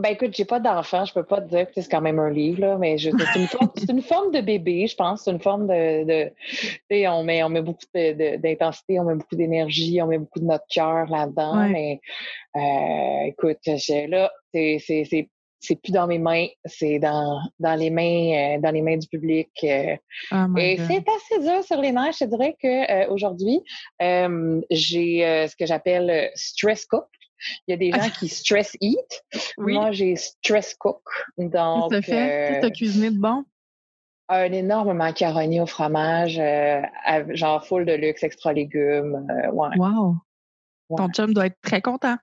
Ben 0.00 0.12
écoute, 0.12 0.30
j'ai 0.34 0.46
pas 0.46 0.60
d'enfant, 0.60 1.04
je 1.04 1.12
peux 1.12 1.24
pas 1.24 1.42
te 1.42 1.48
dire 1.50 1.66
que 1.66 1.82
c'est 1.82 1.90
quand 1.90 2.00
même 2.00 2.18
un 2.18 2.30
livre, 2.30 2.60
là, 2.60 2.78
mais 2.78 2.96
c'est 2.96 3.10
une, 3.10 3.18
une, 3.90 4.00
forme 4.00 4.32
de 4.32 4.40
bébé, 4.40 4.86
je 4.86 4.96
pense. 4.96 5.24
C'est 5.24 5.30
une 5.30 5.40
forme 5.40 5.66
de, 5.66 6.04
de 6.04 7.06
on 7.06 7.22
met, 7.22 7.42
on 7.42 7.50
met 7.50 7.60
beaucoup 7.60 7.84
d'intensité, 7.94 8.98
on 8.98 9.04
met 9.04 9.16
beaucoup 9.16 9.36
d'énergie, 9.36 10.00
on 10.00 10.06
met 10.06 10.16
beaucoup 10.16 10.40
de 10.40 10.46
notre 10.46 10.64
cœur 10.70 11.06
là-dedans. 11.10 11.68
Mais 11.68 12.00
euh, 12.56 13.26
écoute, 13.26 13.58
là, 14.08 14.32
c'est 14.54 15.28
c'est 15.60 15.76
plus 15.76 15.92
dans 15.92 16.06
mes 16.06 16.18
mains, 16.18 16.46
c'est 16.64 16.98
dans, 16.98 17.38
dans 17.58 17.74
les 17.74 17.90
mains 17.90 18.56
euh, 18.56 18.60
dans 18.60 18.70
les 18.70 18.80
mains 18.80 18.96
du 18.96 19.06
public. 19.06 19.50
Euh, 19.62 19.94
oh 20.32 20.56
et 20.56 20.78
c'est 20.78 21.04
assez 21.06 21.38
dur 21.40 21.62
sur 21.62 21.80
les 21.80 21.92
nerfs. 21.92 22.16
Je 22.18 22.24
dirais 22.24 22.56
que 22.60 22.66
euh, 22.90 23.08
aujourd'hui, 23.10 23.62
j'ai 24.00 25.46
ce 25.48 25.54
que 25.54 25.66
j'appelle 25.66 26.30
stress 26.34 26.86
cook. 26.86 27.06
Il 27.66 27.72
y 27.72 27.74
a 27.74 27.76
des 27.76 27.92
gens 27.92 28.10
qui 28.18 28.28
stress 28.28 28.76
eat. 28.80 29.22
Moi, 29.58 29.92
j'ai 29.92 30.16
stress 30.16 30.74
cook. 30.74 31.02
Donc, 31.36 31.92
que 31.92 32.00
fait? 32.00 32.60
Tu 32.60 32.66
as 32.66 32.70
cuisiné 32.70 33.10
de 33.10 33.18
bon? 33.18 33.44
Un 34.28 34.52
énorme 34.52 34.92
macaroni 34.92 35.60
au 35.60 35.66
fromage, 35.66 36.40
genre 37.30 37.66
full 37.66 37.84
de 37.84 37.92
luxe, 37.92 38.22
extra 38.22 38.52
légumes. 38.52 39.26
ouais. 39.52 39.76
Wow! 39.76 40.16
Ton 40.96 41.08
chum 41.10 41.34
doit 41.34 41.46
être 41.46 41.60
très 41.62 41.82
content. 41.82 42.16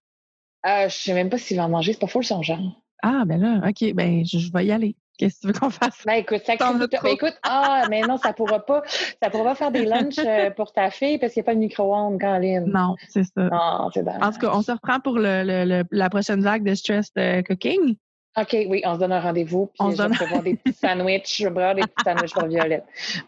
je 0.66 0.88
sais 0.90 1.14
même 1.14 1.30
pas 1.30 1.38
s'il 1.38 1.58
va 1.58 1.66
en 1.66 1.70
manger, 1.70 1.94
c'est 1.94 2.00
pas 2.00 2.08
full 2.08 2.24
son 2.26 2.42
genre. 2.42 2.82
Ah, 3.04 3.24
ben 3.26 3.40
là, 3.40 3.68
OK, 3.68 3.94
ben 3.94 4.26
je, 4.26 4.52
vais 4.52 4.66
y 4.66 4.72
aller. 4.72 4.96
Qu'est-ce 5.18 5.36
que 5.36 5.42
tu 5.42 5.48
veux 5.48 5.54
qu'on 5.54 5.70
fasse? 5.70 6.04
Ben 6.06 6.14
écoute, 6.14 6.42
ça 6.46 6.56
ben, 6.58 6.88
écoute, 7.10 7.34
ah, 7.44 7.86
mais 7.90 8.02
non, 8.02 8.18
ça 8.18 8.34
pourra 8.34 8.64
pas, 8.66 8.84
ça 9.22 9.30
pourra 9.30 9.44
pas 9.46 9.56
faire 9.56 9.72
des 9.72 9.86
lunchs 9.86 10.20
euh, 10.20 10.52
pour 10.52 10.72
ta 10.72 10.92
fille 10.92 11.18
parce 11.18 11.34
qu'il 11.34 11.42
n'y 11.42 11.46
a 11.46 11.48
pas 11.48 11.56
de 11.56 11.60
micro-ondes, 11.60 12.20
Caroline. 12.20 12.66
Non, 12.66 12.96
c'est 13.08 13.24
ça. 13.24 13.50
Non, 13.50 13.90
c'est 13.94 14.08
En 14.08 14.32
tout 14.32 14.40
cas, 14.40 14.52
on 14.54 14.62
se 14.62 14.72
reprend 14.72 15.00
pour 15.00 15.18
le, 15.18 15.44
le, 15.44 15.84
la 15.92 16.10
prochaine 16.10 16.42
vague 16.42 16.64
de 16.64 16.76
stress 16.76 17.12
de 17.14 17.42
cooking. 17.42 17.96
OK, 18.40 18.56
oui, 18.70 18.82
on 18.86 18.94
se 18.94 19.00
donne 19.00 19.14
un 19.14 19.20
rendez-vous. 19.20 19.66
Puis 19.66 19.78
on 19.80 19.90
je 19.90 19.98
vais 19.98 20.26
voir 20.28 20.44
des 20.44 20.56
petits 20.56 20.78
sandwichs. 20.78 21.38
Je 21.40 21.46
vais 21.46 21.50
boire 21.50 21.74
des 21.74 21.82
petits 21.82 22.04
sandwichs 22.06 22.34
pour 22.34 22.46
Violette. 22.46 22.86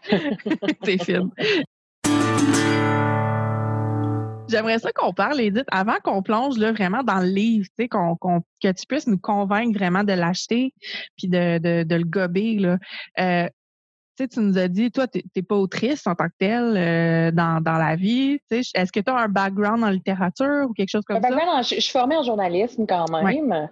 c'est 0.84 1.02
fine. 1.02 1.30
J'aimerais 4.50 4.78
ça 4.78 4.92
qu'on 4.92 5.12
parle, 5.12 5.40
Edith, 5.40 5.66
avant 5.70 5.96
qu'on 6.02 6.22
plonge 6.22 6.58
là, 6.58 6.72
vraiment 6.72 7.02
dans 7.02 7.20
le 7.20 7.28
livre, 7.28 7.66
tu 7.78 7.84
sais, 7.84 7.88
qu'on, 7.88 8.16
que 8.16 8.72
tu 8.72 8.86
puisses 8.86 9.06
nous 9.06 9.18
convaincre 9.18 9.78
vraiment 9.78 10.04
de 10.04 10.12
l'acheter 10.12 10.74
puis 11.16 11.28
de, 11.28 11.58
de, 11.58 11.84
de 11.84 11.94
le 11.94 12.04
gober. 12.04 12.58
Là. 12.58 12.78
Euh, 13.18 13.48
tu 14.28 14.40
nous 14.40 14.58
as 14.58 14.68
dit, 14.68 14.90
toi, 14.90 15.06
tu 15.06 15.22
n'es 15.34 15.42
pas 15.42 15.56
autrice 15.56 16.06
en 16.06 16.14
tant 16.14 16.26
que 16.26 16.34
telle 16.38 16.74
euh, 16.76 17.30
dans, 17.30 17.62
dans, 17.62 17.78
la 17.78 17.96
vie. 17.96 18.38
Est-ce 18.50 18.92
que 18.92 19.00
tu 19.00 19.10
as 19.10 19.16
un 19.16 19.28
background 19.28 19.84
en 19.84 19.90
littérature 19.90 20.66
ou 20.68 20.72
quelque 20.72 20.88
chose 20.88 21.04
comme 21.04 21.20
ça? 21.22 21.28
je, 21.62 21.80
suis 21.80 21.90
formée 21.92 22.16
en 22.16 22.22
journalisme 22.22 22.86
quand 22.86 23.10
même. 23.10 23.68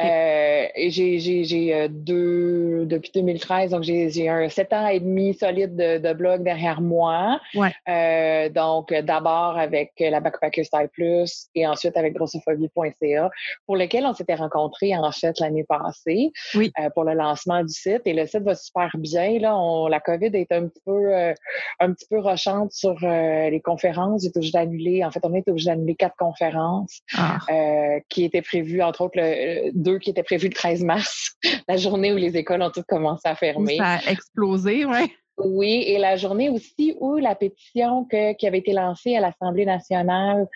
Euh, 0.00 0.66
j'ai 0.88 1.74
euh, 1.74 1.88
deux, 1.90 2.86
depuis 2.86 3.10
2013, 3.14 3.70
donc 3.70 3.82
j'ai 3.82 4.28
un 4.28 4.48
sept 4.48 4.72
ans 4.72 4.86
et 4.86 5.00
demi 5.00 5.34
solide 5.34 5.76
de, 5.76 5.98
de 5.98 6.12
blog 6.12 6.42
derrière 6.42 6.80
moi. 6.80 7.40
Ouais. 7.54 8.50
donc, 8.50 8.92
d'abord 8.92 9.58
avec 9.58 9.92
la 9.98 10.20
Backpacker 10.20 10.64
Style 10.64 10.88
Plus 10.92 11.48
et 11.54 11.66
ensuite 11.66 11.96
avec 11.96 12.14
grossophobie.ca, 12.14 13.30
pour 13.66 13.76
lequel 13.76 14.06
on 14.06 14.14
s'était 14.14 14.34
rencontrés 14.34 14.96
en 14.96 15.10
fait 15.12 15.38
l'année 15.40 15.64
passée 15.64 16.32
oui. 16.54 16.72
pour 16.94 17.04
le 17.04 17.14
lancement 17.14 17.62
du 17.62 17.72
site. 17.72 18.02
Et 18.04 18.12
le 18.12 18.26
site 18.26 18.42
va 18.42 18.54
super 18.54 18.90
bien. 18.98 19.38
Là, 19.38 19.56
on 19.56 19.83
la 19.88 20.00
COVID 20.00 20.30
est 20.34 20.52
un 20.52 20.68
petit 20.68 20.80
peu, 20.84 21.14
euh, 21.14 21.34
un 21.80 21.92
petit 21.92 22.06
peu 22.08 22.18
rochante 22.18 22.72
sur 22.72 22.96
euh, 23.02 23.50
les 23.50 23.60
conférences. 23.60 24.22
J'ai 24.22 24.30
obligé 24.34 24.52
d'annuler. 24.52 25.04
En 25.04 25.10
fait, 25.10 25.20
on 25.24 25.34
est 25.34 25.48
obligé 25.48 25.70
d'annuler 25.70 25.94
quatre 25.94 26.16
conférences 26.16 27.00
ah. 27.16 27.38
euh, 27.50 28.00
qui 28.08 28.24
étaient 28.24 28.42
prévues, 28.42 28.82
entre 28.82 29.02
autres, 29.02 29.16
le, 29.16 29.70
deux 29.74 29.98
qui 29.98 30.10
étaient 30.10 30.22
prévues 30.22 30.48
le 30.48 30.54
13 30.54 30.84
mars, 30.84 31.36
la 31.68 31.76
journée 31.76 32.12
où 32.12 32.16
les 32.16 32.36
écoles 32.36 32.62
ont 32.62 32.70
toutes 32.70 32.86
commencé 32.86 33.28
à 33.28 33.34
fermer. 33.34 33.76
Ça 33.78 33.94
a 33.94 34.10
explosé, 34.10 34.84
oui. 34.84 35.12
Oui, 35.36 35.82
et 35.86 35.98
la 35.98 36.16
journée 36.16 36.48
aussi 36.48 36.96
où 37.00 37.16
la 37.16 37.34
pétition 37.34 38.04
que, 38.04 38.34
qui 38.34 38.46
avait 38.46 38.58
été 38.58 38.72
lancée 38.72 39.16
à 39.16 39.20
l'Assemblée 39.20 39.66
nationale 39.66 40.46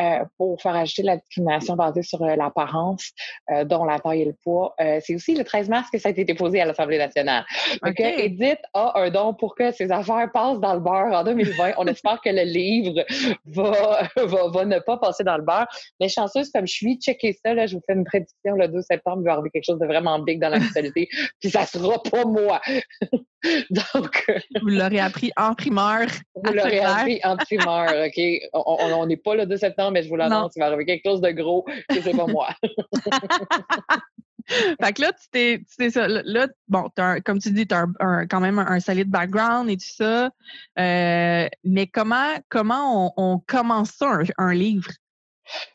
euh, 0.00 0.24
pour 0.36 0.60
faire 0.62 0.76
ajouter 0.76 1.02
la 1.02 1.16
discrimination 1.16 1.74
basée 1.74 2.02
sur 2.02 2.22
euh, 2.22 2.36
l'apparence, 2.36 3.10
euh, 3.50 3.64
dont 3.64 3.84
la 3.84 3.98
taille 3.98 4.22
et 4.22 4.24
le 4.26 4.34
poids, 4.44 4.74
c'est 5.00 5.14
aussi 5.14 5.34
le 5.34 5.42
13 5.42 5.68
mars 5.68 5.88
que 5.90 5.98
ça 5.98 6.08
a 6.08 6.12
été 6.12 6.24
déposé 6.24 6.60
à 6.60 6.64
l'Assemblée 6.64 6.98
nationale. 6.98 7.44
Donc, 7.82 7.98
Edith 7.98 8.60
a 8.74 9.00
un 9.00 9.10
don 9.10 9.34
pour 9.34 9.54
que 9.56 9.72
ces 9.72 9.90
affaires 9.90 10.30
passent 10.32 10.60
dans 10.60 10.74
le 10.74 10.80
beurre 10.80 11.12
en 11.12 11.24
2020. 11.24 11.72
On 11.78 11.86
espère 11.86 12.20
que 12.20 12.30
le 12.30 12.42
livre 12.42 13.04
va, 13.46 14.08
va, 14.16 14.48
va, 14.48 14.64
ne 14.64 14.78
pas 14.78 14.98
passer 14.98 15.24
dans 15.24 15.36
le 15.36 15.42
beurre. 15.42 15.66
Mais 16.00 16.08
chanceuse 16.08 16.50
comme 16.50 16.66
je 16.66 16.74
suis, 16.74 16.98
checker 17.00 17.36
ça, 17.44 17.54
là, 17.54 17.66
je 17.66 17.74
vous 17.74 17.82
fais 17.86 17.94
une 17.94 18.04
prédiction 18.04 18.54
le 18.54 18.68
2 18.68 18.82
septembre, 18.82 19.18
il 19.22 19.24
va 19.24 19.30
y 19.30 19.34
avoir 19.34 19.50
quelque 19.52 19.64
chose 19.64 19.80
de 19.80 19.86
vraiment 19.86 20.18
big 20.20 20.40
dans 20.40 20.48
l'actualité, 20.48 21.08
puis 21.40 21.50
ça 21.50 21.66
sera 21.66 22.00
pas 22.02 22.24
moi. 22.24 22.60
Donc, 23.70 24.27
vous 24.60 24.68
l'aurez 24.68 25.00
appris 25.00 25.32
en 25.36 25.54
primeur. 25.54 26.06
Vous 26.34 26.52
l'aurez 26.52 26.80
appris 26.80 27.20
en 27.24 27.36
primeur, 27.36 28.06
OK? 28.06 28.20
On 28.52 29.06
n'est 29.06 29.16
pas 29.16 29.34
le 29.34 29.46
2 29.46 29.56
septembre, 29.56 29.92
mais 29.92 30.02
je 30.02 30.08
vous 30.08 30.16
l'annonce, 30.16 30.52
il 30.56 30.60
va 30.60 30.66
arriver 30.66 30.86
quelque 30.86 31.04
chose 31.04 31.20
de 31.20 31.30
gros 31.30 31.62
que 31.88 32.00
c'est 32.00 32.16
pas 32.16 32.26
moi. 32.26 32.48
fait 34.48 34.92
que 34.92 35.02
là, 35.02 35.12
tu 35.12 35.28
t'es, 35.30 35.62
tu 35.78 35.90
ça, 35.90 36.08
là, 36.08 36.48
bon, 36.68 36.88
as 36.96 37.20
comme 37.20 37.38
tu 37.38 37.50
dis, 37.52 37.66
tu 37.66 37.74
as 37.74 37.86
quand 38.28 38.40
même 38.40 38.58
un, 38.58 38.80
solide 38.80 39.10
background 39.10 39.68
et 39.68 39.76
tout 39.76 39.94
ça. 39.94 40.30
Euh, 40.78 41.48
mais 41.64 41.86
comment, 41.86 42.36
comment 42.48 43.12
on, 43.16 43.38
commence 43.46 43.90
ça, 43.90 44.20
un, 44.38 44.54
livre? 44.54 44.90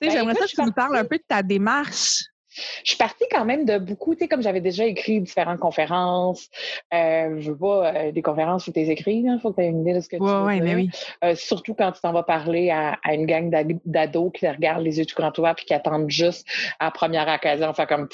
Ben, 0.02 0.12
j'aimerais 0.12 0.36
ça 0.36 0.46
que 0.46 0.52
tu 0.52 0.62
nous 0.62 0.72
parles 0.72 0.98
un 0.98 1.06
peu 1.06 1.18
de 1.18 1.24
ta 1.28 1.44
démarche. 1.44 2.24
Je 2.84 2.90
suis 2.90 2.98
partie 2.98 3.26
quand 3.32 3.46
même 3.46 3.66
de 3.66 3.78
beaucoup, 3.78 4.16
tu 4.16 4.22
sais, 4.22 4.28
comme 4.28 4.42
j'avais 4.42 4.62
déjà 4.62 4.86
écrit 4.86 5.22
différentes 5.22 5.60
conférences. 5.60 6.50
Euh, 6.94 7.40
je 7.40 7.52
veux 7.52 7.58
pas 7.58 7.94
euh, 7.94 8.12
des 8.12 8.22
conférences 8.22 8.68
où 8.68 8.72
tu 8.72 8.80
écrit, 8.80 9.24
il 9.26 9.40
faut 9.42 9.52
que 9.52 9.58
tu 9.58 9.64
aies 9.64 9.70
une 9.70 9.82
idée 9.82 9.94
de 9.94 10.00
ce 10.00 10.10
que 10.10 10.18
tu 10.18 10.24
veux 10.24 10.44
ouais, 10.46 10.60
dire. 10.60 10.76
oui. 10.76 10.90
Euh, 11.24 11.36
surtout 11.36 11.74
quand 11.74 11.92
tu 11.92 12.02
t'en 12.02 12.14
vas 12.14 12.24
parler 12.24 12.70
à, 12.70 12.98
une 13.14 13.26
gang 13.26 13.50
d'ados 13.86 14.32
qui 14.34 14.48
regardent 14.48 14.84
les 14.84 15.00
yeux 15.00 15.06
du 15.06 15.14
grand 15.14 15.38
ouvert 15.38 15.56
puis 15.56 15.66
qui 15.66 15.74
attendent 15.74 16.10
juste 16.10 16.48
à 16.80 16.86
la 16.86 16.92
première 16.92 17.28
occasion, 17.28 17.68
enfin 17.68 17.86
comme 17.86 18.08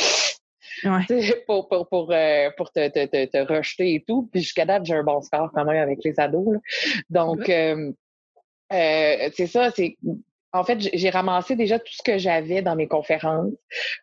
ouais. 0.84 1.44
pour, 1.48 1.68
pour, 1.68 1.88
pour, 1.88 2.12
euh, 2.12 2.50
pour 2.58 2.72
te, 2.72 2.88
te, 2.90 3.06
te, 3.06 3.26
te, 3.26 3.54
rejeter 3.54 3.96
et 3.96 4.04
tout. 4.06 4.30
Puis 4.32 4.42
jusqu'à 4.42 4.66
date, 4.66 4.86
j'ai 4.86 4.96
un 4.96 5.04
bon 5.04 5.22
score 5.22 5.52
quand 5.54 5.66
même 5.66 5.82
avec 5.82 6.00
les 6.04 6.20
ados. 6.20 6.54
Là. 6.54 6.60
Donc, 7.10 7.50
euh, 7.50 7.92
euh, 8.72 9.30
c'est 9.34 9.48
ça, 9.48 9.72
c'est 9.72 9.98
en 10.52 10.64
fait, 10.64 10.80
j'ai 10.94 11.10
ramassé 11.10 11.56
déjà 11.56 11.78
tout 11.78 11.94
ce 11.94 12.02
que 12.04 12.18
j'avais 12.18 12.62
dans 12.62 12.76
mes 12.76 12.88
conférences, 12.88 13.54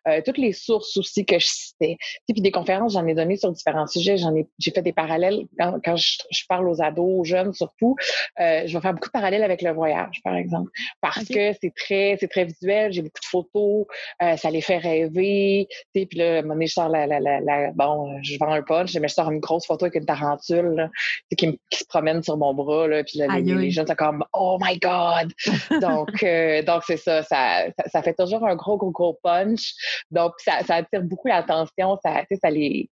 euh, 0.07 0.21
toutes 0.25 0.37
les 0.37 0.53
sources 0.53 0.95
aussi 0.95 1.25
que 1.25 1.39
je 1.39 1.45
citais. 1.45 1.97
Puis 2.27 2.41
des 2.41 2.51
conférences, 2.51 2.93
j'en 2.93 3.05
ai 3.05 3.13
donné 3.13 3.35
sur 3.35 3.51
différents 3.51 3.87
sujets. 3.87 4.17
J'en 4.17 4.33
ai, 4.35 4.47
j'ai 4.57 4.71
fait 4.71 4.81
des 4.81 4.93
parallèles 4.93 5.45
quand, 5.59 5.79
quand 5.83 5.95
je, 5.97 6.17
je, 6.31 6.43
parle 6.47 6.69
aux 6.69 6.81
ados, 6.81 7.19
aux 7.19 7.23
jeunes 7.25 7.53
surtout. 7.53 7.95
Euh, 8.39 8.63
je 8.65 8.73
vais 8.77 8.81
faire 8.81 8.93
beaucoup 8.93 9.09
de 9.09 9.11
parallèles 9.11 9.43
avec 9.43 9.61
le 9.61 9.71
voyage, 9.71 10.21
par 10.23 10.35
exemple, 10.35 10.71
parce 11.01 11.25
que 11.25 11.51
c'est 11.61 11.73
très, 11.75 12.15
c'est 12.19 12.29
très 12.29 12.45
visuel. 12.45 12.93
J'ai 12.93 13.01
beaucoup 13.01 13.19
de 13.21 13.25
photos, 13.25 13.85
euh, 14.21 14.37
ça 14.37 14.49
les 14.49 14.61
fait 14.61 14.77
rêver. 14.77 15.67
Puis 15.93 16.07
là, 16.13 16.37
à 16.37 16.39
un 16.39 16.41
moment 16.43 16.53
donné, 16.53 16.67
je 16.67 16.73
sors 16.73 16.89
la, 16.89 17.07
la, 17.07 17.19
la, 17.19 17.71
bon, 17.73 18.21
je 18.21 18.37
vends 18.39 18.51
un 18.51 18.61
punch, 18.61 18.95
mais 18.95 19.09
je 19.09 19.13
sors 19.13 19.29
une 19.31 19.39
grosse 19.39 19.65
photo 19.65 19.85
avec 19.85 19.95
une 19.95 20.05
tarentule 20.05 20.75
là, 20.75 20.89
qui, 21.35 21.59
qui, 21.69 21.79
se 21.79 21.85
promène 21.85 22.23
sur 22.23 22.37
mon 22.37 22.53
bras. 22.53 22.87
Là, 22.87 23.03
puis 23.03 23.19
là, 23.19 23.27
les, 23.37 23.53
les, 23.53 23.71
jeunes 23.71 23.87
sont 23.87 23.95
comme, 23.95 24.23
oh 24.33 24.57
my 24.61 24.77
god. 24.79 25.33
Donc 25.81 26.23
euh, 26.37 26.61
donc, 26.63 26.83
c'est 26.85 26.97
ça, 26.97 27.23
ça, 27.23 27.65
ça, 27.87 28.01
fait 28.01 28.13
toujours 28.13 28.45
un 28.47 28.55
gros, 28.55 28.77
gros, 28.77 28.91
gros 28.91 29.19
punch. 29.23 29.73
Donc, 30.11 30.33
ça, 30.39 30.63
ça 30.65 30.75
attire 30.75 31.01
beaucoup 31.03 31.27
l'attention, 31.27 31.97
ça, 32.03 32.23
ça 32.41 32.49
les, 32.49 32.89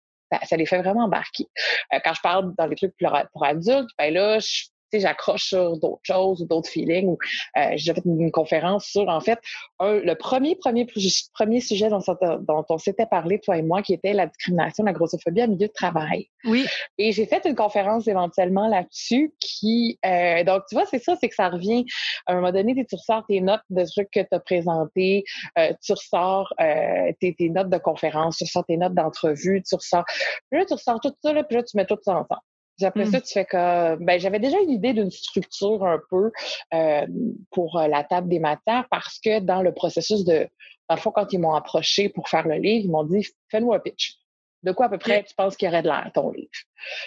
ça, 0.44 0.56
les 0.56 0.66
fait 0.66 0.78
vraiment 0.78 1.04
embarquer. 1.04 1.46
Euh, 1.92 1.99
quand 2.04 2.14
je 2.14 2.20
parle 2.22 2.54
dans 2.56 2.66
les 2.66 2.76
trucs 2.76 2.94
pour, 2.99 3.16
pour 3.32 3.44
adultes, 3.44 3.90
ben 3.99 4.12
là, 4.12 4.38
je 4.38 4.64
j'accroche 5.00 5.44
sur 5.44 5.78
d'autres 5.78 6.00
choses 6.02 6.42
ou 6.42 6.46
d'autres 6.46 6.68
feelings. 6.68 7.16
Euh, 7.56 7.72
j'ai 7.76 7.94
fait 7.94 8.02
une, 8.04 8.30
conférence 8.30 8.87
sur, 8.87 9.08
en 9.08 9.20
fait, 9.20 9.38
le 9.80 10.14
premier, 10.14 10.56
premier, 10.56 10.87
premier 11.34 11.61
sujet 11.61 11.90
dont, 11.90 12.00
dont 12.40 12.64
on 12.68 12.78
s'était 12.78 13.06
parlé, 13.06 13.40
toi 13.40 13.58
et 13.58 13.62
moi, 13.62 13.82
qui 13.82 13.92
était 13.92 14.12
la 14.12 14.26
discrimination, 14.26 14.84
la 14.84 14.92
grossophobie 14.92 15.42
en 15.42 15.49
milieu 15.49 15.66
de 15.66 15.72
travail. 15.72 16.28
Oui. 16.44 16.66
Et 16.99 17.12
j'ai 17.12 17.26
fait 17.26 17.44
une 17.44 17.54
conférence 17.54 18.08
éventuellement 18.08 18.68
là-dessus 18.68 19.34
qui, 19.38 19.99
euh, 20.06 20.44
donc, 20.44 20.62
tu 20.68 20.75
vois, 20.75 20.87
c'est 20.87 21.02
ça, 21.02 21.16
c'est 21.20 21.28
que 21.28 21.34
ça 21.34 21.49
revient. 21.49 21.84
À 22.26 22.32
un 22.32 22.37
moment 22.37 22.52
donné, 22.52 22.75
tu 22.75 22.94
ressors 22.94 23.25
tes 23.26 23.40
notes 23.40 23.62
de 23.70 23.84
trucs 23.84 24.11
que 24.11 24.20
tu 24.20 24.34
as 24.34 24.40
présentés, 24.40 25.25
euh, 25.58 25.72
tu 25.82 25.92
ressors 25.92 26.52
tes, 26.58 27.34
tes, 27.34 27.49
notes 27.50 27.70
de 27.70 27.78
conférence, 27.78 28.38
tu 28.38 28.44
ressors 28.44 28.64
tes 28.64 28.76
notes 28.76 28.94
d'entrevue, 28.94 29.62
tu 29.62 29.75
ressors, 29.75 30.04
puis 30.50 30.61
là, 30.61 30.64
tu 30.64 30.75
ressors 30.75 31.00
tout 31.00 31.12
ça, 31.22 31.32
là, 31.32 31.44
puis 31.44 31.56
là, 31.56 31.62
tu 31.62 31.76
mets 31.76 31.87
tout 31.87 31.99
ça 32.02 32.12
ensemble. 32.12 32.40
Puis 32.76 32.87
après 32.87 33.07
ça, 33.07 33.19
mmh. 33.19 33.23
tu 33.23 33.33
fais 33.33 33.45
que 33.45 33.97
ben 33.97 34.19
j'avais 34.19 34.38
déjà 34.38 34.59
une 34.61 34.71
idée 34.71 34.93
d'une 34.93 35.11
structure 35.11 35.85
un 35.85 36.00
peu 36.11 36.33
euh, 36.75 37.07
pour 37.50 37.79
euh, 37.79 37.87
la 37.87 38.02
table 38.02 38.29
des 38.29 38.38
matières 38.38 38.87
parce 38.91 39.19
que 39.19 39.41
dans 39.41 39.62
le 39.62 39.73
processus 39.73 40.25
de 40.25 40.49
dans 40.88 40.97
le 40.97 41.00
fond, 41.00 41.11
quand 41.11 41.33
ils 41.33 41.38
m'ont 41.38 41.55
approché 41.55 42.09
pour 42.09 42.29
faire 42.29 42.47
le 42.47 42.57
livre, 42.57 42.85
ils 42.85 42.91
m'ont 42.91 43.05
dit 43.05 43.26
fais-nous 43.50 43.73
un 43.73 43.79
pitch. 43.79 44.17
De 44.62 44.73
quoi 44.73 44.87
à 44.87 44.88
peu 44.88 44.99
près 44.99 45.25
tu 45.25 45.35
penses 45.35 45.57
qu'il 45.57 45.67
y 45.67 45.69
aurait 45.69 45.83
de 45.83 45.88
l'air 45.88 46.11
ton 46.14 46.31
livre? 46.31 46.50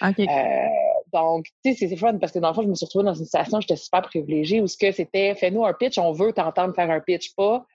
Okay. 0.02 0.28
Euh, 0.30 0.68
donc, 1.14 1.46
tu 1.64 1.74
sais, 1.74 1.88
c'est 1.88 1.96
fun 1.96 2.18
parce 2.18 2.32
que 2.32 2.40
dans 2.40 2.50
le 2.50 2.54
fond, 2.54 2.64
je 2.64 2.68
me 2.68 2.76
suis 2.76 2.86
retrouvée 2.86 3.06
dans 3.06 3.14
une 3.14 3.26
situation 3.26 3.58
où 3.58 3.62
j'étais 3.62 3.78
super 3.78 4.02
privilégiée 4.02 4.62
où 4.62 4.68
ce 4.68 4.78
que 4.78 4.92
c'était 4.92 5.36
fais-nous 5.36 5.66
un 5.66 5.74
pitch, 5.74 5.98
on 5.98 6.12
veut 6.12 6.34
t'entendre 6.34 6.76
faire 6.76 6.92
un 6.92 7.00
pitch, 7.00 7.34
pas 7.36 7.66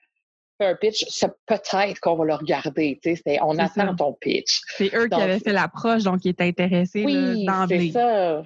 un 0.61 0.75
pitch, 0.75 1.05
c'est 1.09 1.31
peut-être 1.45 1.99
qu'on 1.99 2.15
va 2.15 2.25
le 2.25 2.33
regarder. 2.35 2.99
On 3.41 3.57
attend 3.57 3.95
ton 3.95 4.13
pitch. 4.13 4.61
C'est 4.77 4.93
eux 4.95 5.07
qui 5.07 5.21
avaient 5.21 5.39
fait 5.39 5.53
l'approche, 5.53 6.03
donc 6.03 6.23
ils 6.25 6.29
étaient 6.29 6.45
intéressés 6.45 7.03
oui, 7.05 7.47
c'est 7.67 7.91
ça. 7.91 8.43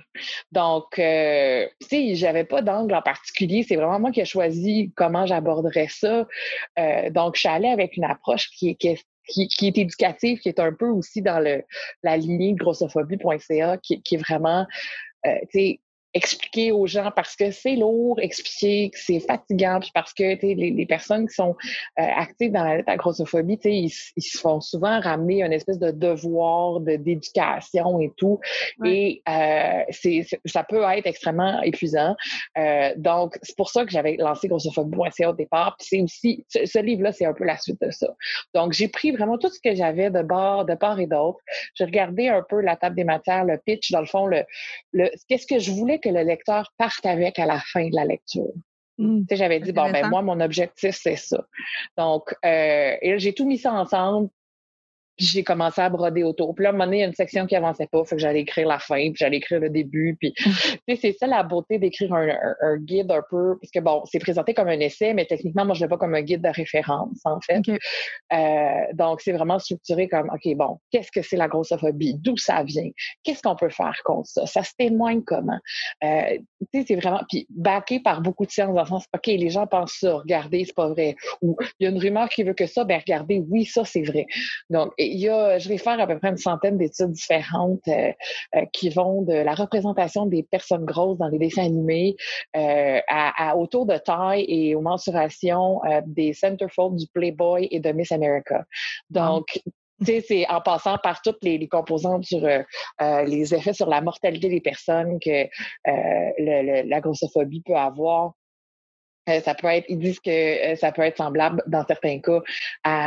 Donc, 0.52 1.00
euh, 1.00 1.68
si 1.82 2.16
j'avais 2.16 2.44
pas 2.44 2.62
d'angle 2.62 2.96
en 2.96 3.02
particulier. 3.02 3.64
C'est 3.68 3.76
vraiment 3.76 4.00
moi 4.00 4.12
qui 4.12 4.22
ai 4.22 4.26
choisi 4.26 4.92
comment 4.96 5.26
j'aborderais 5.26 5.88
ça. 5.90 6.28
Euh, 6.80 7.10
donc, 7.10 7.36
je 7.36 7.42
suis 7.42 7.50
allée 7.50 7.70
avec 7.70 7.98
une 7.98 8.06
approche 8.06 8.50
qui 8.52 8.70
est, 8.70 8.76
qui 8.76 9.48
qui, 9.48 9.68
est 9.68 9.78
éducative, 9.78 10.40
qui 10.40 10.50
est 10.50 10.60
un 10.60 10.74
peu 10.74 10.88
aussi 10.88 11.22
dans 11.22 11.40
le, 11.40 11.64
la 12.04 12.18
lignée 12.18 12.54
grossophobie.ca, 12.54 13.78
qui, 13.78 14.02
qui 14.02 14.16
est 14.16 14.18
vraiment, 14.20 14.66
euh, 15.26 15.36
tu 15.52 15.60
sais, 15.60 15.80
expliquer 16.16 16.72
aux 16.72 16.88
gens 16.88 17.12
parce 17.16 17.36
que 17.36 17.52
c'est 17.52 17.76
lourd, 17.76 18.20
expliquer 18.20 18.90
que 18.90 18.98
c'est 18.98 19.20
fatigant, 19.20 19.80
puis 19.80 19.92
parce 19.94 20.14
que 20.14 20.24
les, 20.24 20.56
les 20.56 20.86
personnes 20.86 21.28
qui 21.28 21.36
sont 21.36 21.56
euh, 22.00 22.04
actives 22.16 22.52
dans 22.52 22.64
la, 22.64 22.82
la 22.82 22.96
grossophobie, 22.96 23.60
ils, 23.66 23.92
ils 24.16 24.22
se 24.22 24.38
font 24.38 24.62
souvent 24.62 25.00
ramener 25.02 25.44
une 25.44 25.54
espèce 25.54 25.78
de 25.78 25.92
devoir 25.92 26.80
de 26.80 26.96
d'éducation 26.96 28.00
et 28.00 28.12
tout. 28.18 28.40
Et 28.86 29.22
euh, 29.28 29.84
c'est, 29.90 30.26
ça 30.46 30.64
peut 30.64 30.84
être 30.84 31.06
extrêmement 31.06 31.62
épuisant. 31.62 32.16
Euh, 32.58 32.94
donc, 32.98 33.38
c'est 33.42 33.56
pour 33.58 33.70
ça 33.70 33.86
que 33.86 33.92
j'avais 33.92 34.16
lancé 34.18 34.48
grossophobie.ca 34.48 35.30
au 35.30 35.34
départ. 35.34 35.76
Puis 35.78 35.88
c'est 35.90 36.02
aussi, 36.02 36.46
ce, 36.50 36.80
livre-là, 36.80 37.12
c'est 37.12 37.26
un 37.26 37.34
peu 37.34 37.44
la 37.44 37.58
suite 37.58 37.82
de 37.82 37.92
ça. 37.92 38.08
Donc, 38.54 38.74
j'ai 38.74 38.88
pris 38.88 39.12
vraiment 39.12 39.38
tout 39.38 39.50
ce 39.50 39.60
que 39.60 39.76
j'avais 39.76 40.10
de 40.10 40.22
bord, 40.22 40.66
de 40.66 40.76
part 40.76 41.00
et 41.00 41.08
d'autre. 41.08 41.40
J'ai 41.76 41.86
regardé 41.86 42.30
un 42.30 42.44
peu 42.48 42.62
la 42.62 42.78
table 42.78 42.96
des 42.96 43.04
matières, 43.04 43.44
le 43.44 43.58
pitch, 43.58 43.92
dans 43.92 44.00
le 44.00 44.06
fond, 44.06 44.26
le, 44.26 44.44
le 44.94 45.10
qu'est-ce 45.28 45.48
que 45.48 45.60
je 45.60 45.72
voulais 45.72 46.00
que 46.06 46.14
le 46.14 46.24
lecteur 46.24 46.72
parte 46.78 47.06
avec 47.06 47.40
à 47.40 47.46
la 47.46 47.60
fin 47.60 47.88
de 47.90 47.96
la 47.96 48.06
lecture. 48.06 48.54
Mmh. 48.98 49.24
J'avais 49.32 49.60
dit, 49.60 49.74
bon, 49.74 49.92
ben 49.92 50.08
moi, 50.10 50.22
mon 50.22 50.40
objectif, 50.40 50.96
c'est 50.96 51.18
ça. 51.18 51.46
Donc, 51.98 52.34
euh, 52.46 52.96
j'ai 53.18 53.34
tout 53.34 53.46
mis 53.46 53.58
ça 53.58 53.74
ensemble 53.74 54.30
j'ai 55.18 55.44
commencé 55.44 55.82
à 55.82 55.90
broder 55.90 56.24
autour. 56.24 56.54
Puis 56.56 56.64
là, 56.64 56.70
à 56.70 56.72
un 56.72 56.74
moment 56.74 56.86
donné, 56.86 56.98
il 56.98 57.00
y 57.02 57.04
a 57.04 57.08
une 57.08 57.14
section 57.14 57.46
qui 57.46 57.56
avançait 57.56 57.88
pas, 57.88 58.04
fait 58.06 58.16
que 58.16 58.22
j'allais 58.22 58.42
écrire 58.42 58.68
la 58.68 58.80
fin, 58.80 58.96
puis 58.96 59.16
j'allais 59.16 59.38
écrire 59.38 59.60
le 59.60 59.70
début. 59.70 60.18
Puis, 60.20 60.34
c'est 61.02 61.14
ça 61.14 61.28
la 61.28 61.44
beauté 61.44 61.80
d'écrire 61.80 62.14
un, 62.14 62.28
un, 62.62 62.78
guide 62.78 63.12
un 63.12 63.24
peu, 63.30 63.58
parce 63.60 63.72
que 63.72 63.80
bon, 63.80 64.04
c'est 64.06 64.20
présenté 64.20 64.54
comme 64.54 64.68
un 64.68 64.80
essai, 64.80 65.14
mais 65.14 65.26
techniquement, 65.26 65.66
moi, 65.66 65.76
je 65.76 65.84
le 65.84 65.88
vois 65.88 65.98
comme 65.98 66.16
un 66.16 66.22
guide 66.22 66.42
de 66.42 66.50
référence, 66.50 67.20
en 67.26 67.40
fait. 67.42 67.62
Euh, 68.34 68.94
donc, 68.94 69.22
c'est 69.22 69.32
vraiment 69.32 69.60
structuré 69.60 70.08
comme, 70.08 70.30
OK, 70.30 70.56
bon, 70.56 70.80
qu'est-ce 70.92 71.12
que 71.12 71.22
c'est 71.22 71.38
la 71.38 71.48
grossophobie? 71.48 72.16
D'où 72.20 72.38
ça 72.38 72.64
vient? 72.64 72.90
Qu'est-ce 73.24 73.42
qu'on 73.42 73.56
peut 73.56 73.70
faire 73.70 74.00
contre 74.04 74.28
ça? 74.28 74.46
Ça 74.46 74.64
se 74.64 74.74
témoigne 74.78 75.24
comment? 75.24 75.60
Euh, 76.04 76.38
tu 76.74 76.80
sais, 76.80 76.86
c'est 76.88 76.96
vraiment, 76.96 77.22
puis 77.30 77.48
backé 77.50 78.00
par 78.00 78.22
beaucoup 78.22 78.46
de 78.46 78.52
sciences 78.52 78.74
dans 78.76 78.82
le 78.82 78.88
sens, 78.88 79.06
OK, 79.14 79.28
les 79.28 79.50
gens 79.50 79.68
pensent 79.68 79.98
ça, 80.00 80.16
regardez, 80.16 80.66
c'est 80.66 80.76
pas 80.76 80.90
vrai. 80.90 81.16
Ou 81.42 81.56
il 81.80 81.86
y 81.86 81.88
a 81.88 81.90
une 81.90 82.00
rumeur 82.00 82.30
qui 82.30 82.44
veut 82.44 82.54
que 82.54 82.66
ça, 82.66 82.84
ben 82.84 83.00
regardez, 83.00 83.42
oui, 83.50 83.66
ça, 83.66 83.86
c'est 83.86 84.04
vrai. 84.04 84.26
Donc, 84.70 84.92
il 85.06 85.20
y 85.20 85.30
a, 85.30 85.58
je 85.58 85.70
vais 85.70 85.78
faire 85.78 86.00
à 86.00 86.08
peu 86.08 86.18
près 86.20 86.30
une 86.30 86.38
centaine 86.38 86.78
d'études 86.78 87.12
différentes 87.12 87.88
euh, 87.88 88.12
euh, 88.56 88.66
qui 88.74 88.90
vont 88.90 89.22
de 89.22 89.34
la 89.34 89.54
représentation 89.54 90.26
des 90.26 90.44
personnes 90.44 90.86
grosses 90.86 91.18
dans 91.18 91.28
les 91.28 91.40
dessins 91.40 91.66
animés 91.66 92.16
euh, 92.56 93.00
à, 93.08 93.50
à, 93.50 93.56
autour 93.56 93.86
de 93.86 93.98
taille 93.98 94.46
et 94.48 94.76
aux 94.76 94.82
mensurations 94.82 95.82
des 96.06 96.34
centerfolds 96.34 96.96
du 96.96 97.08
Playboy 97.08 97.68
et 97.72 97.80
de 97.80 97.92
Miss 97.92 98.12
America. 98.12 98.66
Donc, 99.10 99.60
Tu 100.00 100.08
sais, 100.08 100.22
c'est 100.28 100.50
en 100.50 100.60
passant 100.60 100.98
par 100.98 101.22
toutes 101.22 101.42
les, 101.42 101.58
les 101.58 101.70
composantes 101.70 102.26
sur 102.26 102.46
les 103.00 103.56
effets 103.56 103.72
sur 103.72 103.88
la 103.88 104.02
mortalité 104.02 104.50
des 104.50 104.60
personnes 104.60 105.20
que 105.22 105.48
le, 105.86 106.90
la 106.90 107.00
grossophobie 107.00 107.62
peut 107.66 107.78
avoir 107.78 108.34
euh, 109.30 109.42
ça 109.42 109.56
peut 109.56 109.68
être, 109.68 109.86
ils 109.90 110.00
disent 110.00 110.20
que 110.20 110.30
euh, 110.30 110.76
ça 110.76 110.92
peut 110.92 111.02
être 111.02 111.18
semblable 111.18 111.64
dans 111.68 111.86
certains 111.86 112.20
cas 112.20 112.42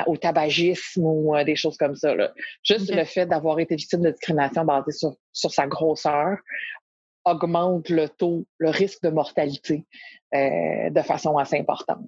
au 0.06 0.16
tabagisme 0.16 1.02
ou 1.04 1.36
euh, 1.36 1.44
des 1.44 1.56
choses 1.56 1.76
comme 1.76 1.94
ça. 1.94 2.14
Là. 2.14 2.32
Juste 2.64 2.92
le 2.92 3.04
fait 3.04 3.26
d'avoir 3.26 3.58
été 3.60 3.76
victime 3.76 4.00
de 4.00 4.10
discrimination 4.10 4.64
basée 4.64 4.92
sur, 4.92 5.14
sur 5.32 5.52
sa 5.52 5.66
grosseur 5.66 6.38
augmente 7.24 7.88
le 7.88 8.08
taux, 8.08 8.46
le 8.58 8.70
risque 8.70 9.02
de 9.02 9.10
mortalité 9.10 9.84
euh, 10.34 10.90
de 10.90 11.02
façon 11.02 11.38
assez 11.38 11.58
importante. 11.58 12.04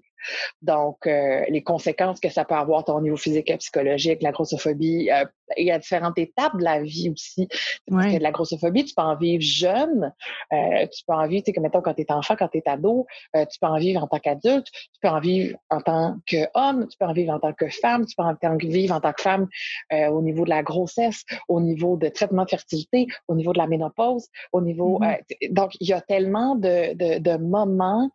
Donc, 0.63 1.07
euh, 1.07 1.45
les 1.49 1.63
conséquences 1.63 2.21
que 2.21 2.29
ça 2.29 2.45
peut 2.45 2.55
avoir 2.55 2.89
au 2.89 3.01
niveau 3.01 3.17
physique 3.17 3.51
et 3.51 3.57
psychologique, 3.57 4.23
la 4.23 4.33
grossophobie, 4.33 5.11
euh, 5.11 5.25
il 5.57 5.67
y 5.67 5.71
a 5.71 5.79
différentes 5.79 6.19
étapes 6.19 6.57
de 6.59 6.65
la 6.65 6.83
vie 6.83 7.11
aussi. 7.11 7.49
Parce 7.89 8.13
que 8.13 8.19
la 8.19 8.31
grossophobie, 8.31 8.85
tu 8.85 8.95
peux 8.95 9.03
en 9.03 9.17
vivre 9.17 9.43
jeune, 9.43 10.13
euh, 10.53 10.87
tu 10.93 11.05
peux 11.07 11.15
en 11.15 11.27
vivre, 11.27 11.43
tu 11.43 11.51
sais, 11.51 11.53
comme 11.53 11.65
mettons, 11.65 11.83
quand 11.83 11.95
tu 11.95 12.03
es 12.03 12.13
enfant, 12.13 12.37
quand 12.39 12.49
tu 12.49 12.59
es 12.59 12.69
ado, 12.69 13.07
tu 13.35 13.59
peux 13.61 13.67
en 13.67 13.79
vivre 13.79 14.03
en 14.03 14.07
tant 14.07 14.19
qu'adulte, 14.19 14.67
tu 14.67 15.01
peux 15.03 15.09
en 15.09 15.21
vivre 15.21 15.59
en 15.71 15.81
tant 15.81 16.17
qu'homme, 16.29 16.87
tu 16.89 16.97
peux 16.99 17.07
en 17.07 17.13
vivre 17.13 17.33
en 17.33 17.41
tant 17.41 17.53
que 17.53 17.69
femme, 17.69 18.07
tu 18.07 18.15
peux 18.15 18.23
en 18.23 18.57
vivre 18.57 18.95
en 18.95 19.01
tant 19.01 19.13
que 19.13 19.23
femme 19.23 19.49
au 19.93 20.23
niveau 20.23 20.45
de 20.45 20.51
la 20.51 20.63
grossesse, 20.63 21.25
au 21.49 21.61
niveau 21.61 21.97
de 21.97 22.09
traitement 22.09 22.45
de 22.45 22.51
fertilité, 22.51 23.07
au 23.29 23.35
niveau 23.35 23.53
de 23.53 23.59
la 23.59 23.67
ménopause, 23.67 24.29
au 24.53 24.61
niveau... 24.61 25.01
Mm-hmm. 25.01 25.53
donc, 25.53 25.73
il 25.81 25.89
y 25.89 25.93
a 25.93 26.01
tellement 26.01 26.55
de, 26.55 26.95
de, 26.95 27.19
de 27.19 27.37
moments 27.37 28.11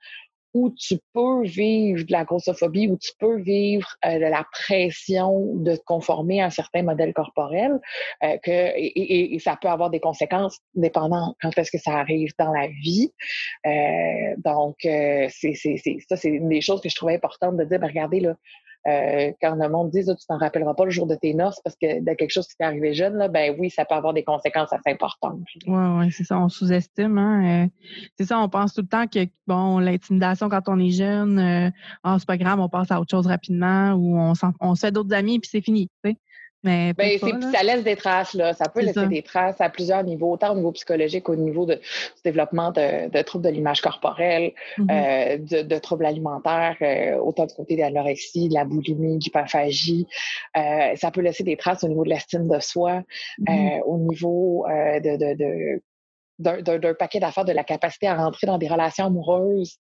où 0.56 0.70
tu 0.70 0.98
peux 1.14 1.44
vivre 1.44 2.06
de 2.06 2.12
la 2.14 2.24
grossophobie, 2.24 2.88
où 2.88 2.98
tu 2.98 3.12
peux 3.20 3.42
vivre 3.42 3.88
euh, 4.06 4.16
de 4.16 4.26
la 4.26 4.46
pression 4.54 5.54
de 5.56 5.76
te 5.76 5.84
conformer 5.84 6.42
à 6.42 6.46
un 6.46 6.50
certain 6.50 6.82
modèle 6.82 7.14
corporel, 7.14 7.74
euh, 8.24 8.38
que, 8.42 8.52
et, 8.52 9.36
et, 9.36 9.40
ça 9.40 9.58
peut 9.62 9.68
avoir 9.68 9.90
des 9.90 10.00
conséquences 10.00 10.60
dépendant 10.74 11.36
quand 11.42 11.56
est-ce 11.58 11.72
que 11.72 11.78
ça 11.78 11.98
arrive 11.98 12.32
dans 12.40 12.54
la 12.54 12.68
vie. 12.68 13.12
Euh, 13.68 14.36
donc, 14.38 14.78
euh, 14.86 15.28
c'est, 15.30 15.56
ça, 16.08 16.16
c'est 16.16 16.30
une 16.30 16.48
des 16.48 16.62
choses 16.62 16.80
que 16.80 16.88
je 16.88 16.96
trouvais 16.96 17.16
importante 17.16 17.58
de 17.58 17.66
dire, 17.66 17.80
ben, 17.80 17.88
regardez, 17.88 18.22
là, 18.22 18.36
euh, 18.88 19.32
quand 19.42 19.56
le 19.56 19.68
monde 19.68 19.89
dit, 19.89 20.06
tu 20.06 20.27
t'en 20.27 20.38
rappelleras 20.38 20.75
pas 20.75 20.86
le 20.86 20.92
jour 20.92 21.08
de 21.08 21.15
tes 21.15 21.34
noces 21.34 21.60
parce 21.63 21.75
que 21.75 22.04
de 22.04 22.13
quelque 22.13 22.30
chose 22.30 22.48
qui 22.48 22.56
t'est 22.58 22.65
arrivé 22.65 22.94
jeune, 22.94 23.15
là, 23.15 23.27
ben 23.27 23.56
oui, 23.58 23.70
ça 23.70 23.84
peut 23.84 23.96
avoir 23.96 24.13
des 24.13 24.24
conséquences 24.24 24.72
assez 24.72 24.92
importantes. 24.92 25.39
Oui, 25.65 25.74
ouais, 25.74 26.10
c'est 26.12 26.24
ça, 26.24 26.39
on 26.39 26.50
sous-estime. 26.50 27.18
Hein? 27.18 27.65
Euh, 27.65 27.68
c'est 28.18 28.25
ça, 28.25 28.39
on 28.39 28.50
pense 28.50 28.74
tout 28.74 28.82
le 28.82 28.88
temps 28.88 29.08
que 29.08 29.27
bon, 29.48 29.80
l'intimidation 29.80 30.50
quand 30.50 30.68
on 30.68 30.80
est 30.80 30.92
jeune, 30.92 31.39
euh, 31.39 31.70
oh, 32.04 32.15
c'est 32.20 32.27
pas 32.27 32.38
grave, 32.38 32.60
on 32.60 32.70
passe 32.70 32.92
à 32.92 33.00
autre 33.00 33.12
chose 33.12 33.27
rapidement 33.27 33.94
ou 33.94 34.20
on, 34.20 34.34
on 34.60 34.75
se 34.75 34.82
fait 34.82 34.92
d'autres 34.92 35.13
amis 35.13 35.39
puis 35.39 35.50
c'est 35.51 35.62
fini. 35.62 35.89
Tu 36.04 36.12
sais? 36.12 36.18
Mais 36.66 36.94
ben, 36.94 37.20
ça 37.20 37.62
laisse 37.62 37.84
des 37.84 37.96
traces, 37.96 38.34
là. 38.34 38.54
Ça 38.54 38.68
peut 38.68 38.82
laisser 38.82 39.06
des 39.06 39.22
traces 39.22 39.62
à 39.62 39.70
plusieurs 39.70 40.04
niveaux, 40.04 40.32
autant 40.32 40.54
au 40.54 40.56
niveau 40.56 40.72
psychologique 40.72 41.26
qu'au 41.26 41.36
niveau 41.36 41.68
de, 41.68 41.76
du 41.76 42.22
développement 42.24 42.72
de, 42.72 43.08
de 43.10 43.22
troubles 43.22 43.46
de 43.46 43.52
l'image 43.52 43.82
corporelle, 43.82 44.52
mm-hmm. 44.80 44.88
euh, 44.90 45.38
de, 45.38 45.62
de, 45.62 45.78
troubles 45.78 46.08
alimentaires, 46.08 46.76
euh, 46.82 47.18
autant 47.20 47.46
du 47.46 47.54
côté 47.54 47.76
de 47.76 47.82
l'anorexie, 47.82 48.50
de 48.50 48.56
la 48.56 48.66
boulimie, 48.66 49.20
de 49.20 49.24
l'hyperphagie. 49.24 50.08
Euh, 50.58 50.96
ça 50.96 51.12
peut 51.12 51.22
laisser 51.22 51.44
des 51.44 51.56
traces 51.56 51.84
au 51.84 51.88
niveau 51.88 52.04
de 52.04 52.10
l'estime 52.10 52.48
de 52.48 52.60
soi, 52.60 53.04
mm-hmm. 53.42 53.82
au 53.86 53.98
niveau 54.00 54.66
de, 54.68 55.36
de 55.36 55.82
d'un 56.39 56.94
paquet 56.94 57.20
d'affaires, 57.20 57.46
de 57.46 57.51
la 57.51 57.63
capacité 57.63 58.08
à 58.08 58.15
rentrer 58.15 58.48
dans 58.48 58.58
des 58.58 58.68
relations 58.68 59.06
amoureuses, 59.06 59.77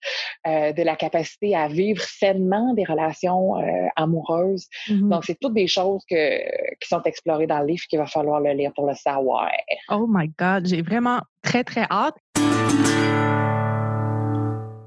euh, 0.46 0.72
de 0.72 0.82
la 0.82 0.96
capacité 0.96 1.54
à 1.56 1.68
vivre 1.68 2.02
sainement 2.02 2.74
des 2.74 2.84
relations 2.84 3.56
euh, 3.58 3.88
amoureuses. 3.96 4.66
Mm-hmm. 4.88 5.08
Donc, 5.08 5.24
c'est 5.24 5.38
toutes 5.40 5.54
des 5.54 5.66
choses 5.66 6.02
que, 6.08 6.38
qui 6.78 6.88
sont 6.88 7.02
explorées 7.02 7.46
dans 7.46 7.60
le 7.60 7.66
livre 7.66 7.82
qu'il 7.88 7.98
va 7.98 8.06
falloir 8.06 8.40
le 8.40 8.52
lire 8.52 8.72
pour 8.74 8.86
le 8.86 8.94
savoir. 8.94 9.48
Oh 9.88 10.06
my 10.08 10.30
God, 10.38 10.66
j'ai 10.66 10.82
vraiment 10.82 11.20
très, 11.42 11.64
très 11.64 11.86
hâte. 11.90 12.14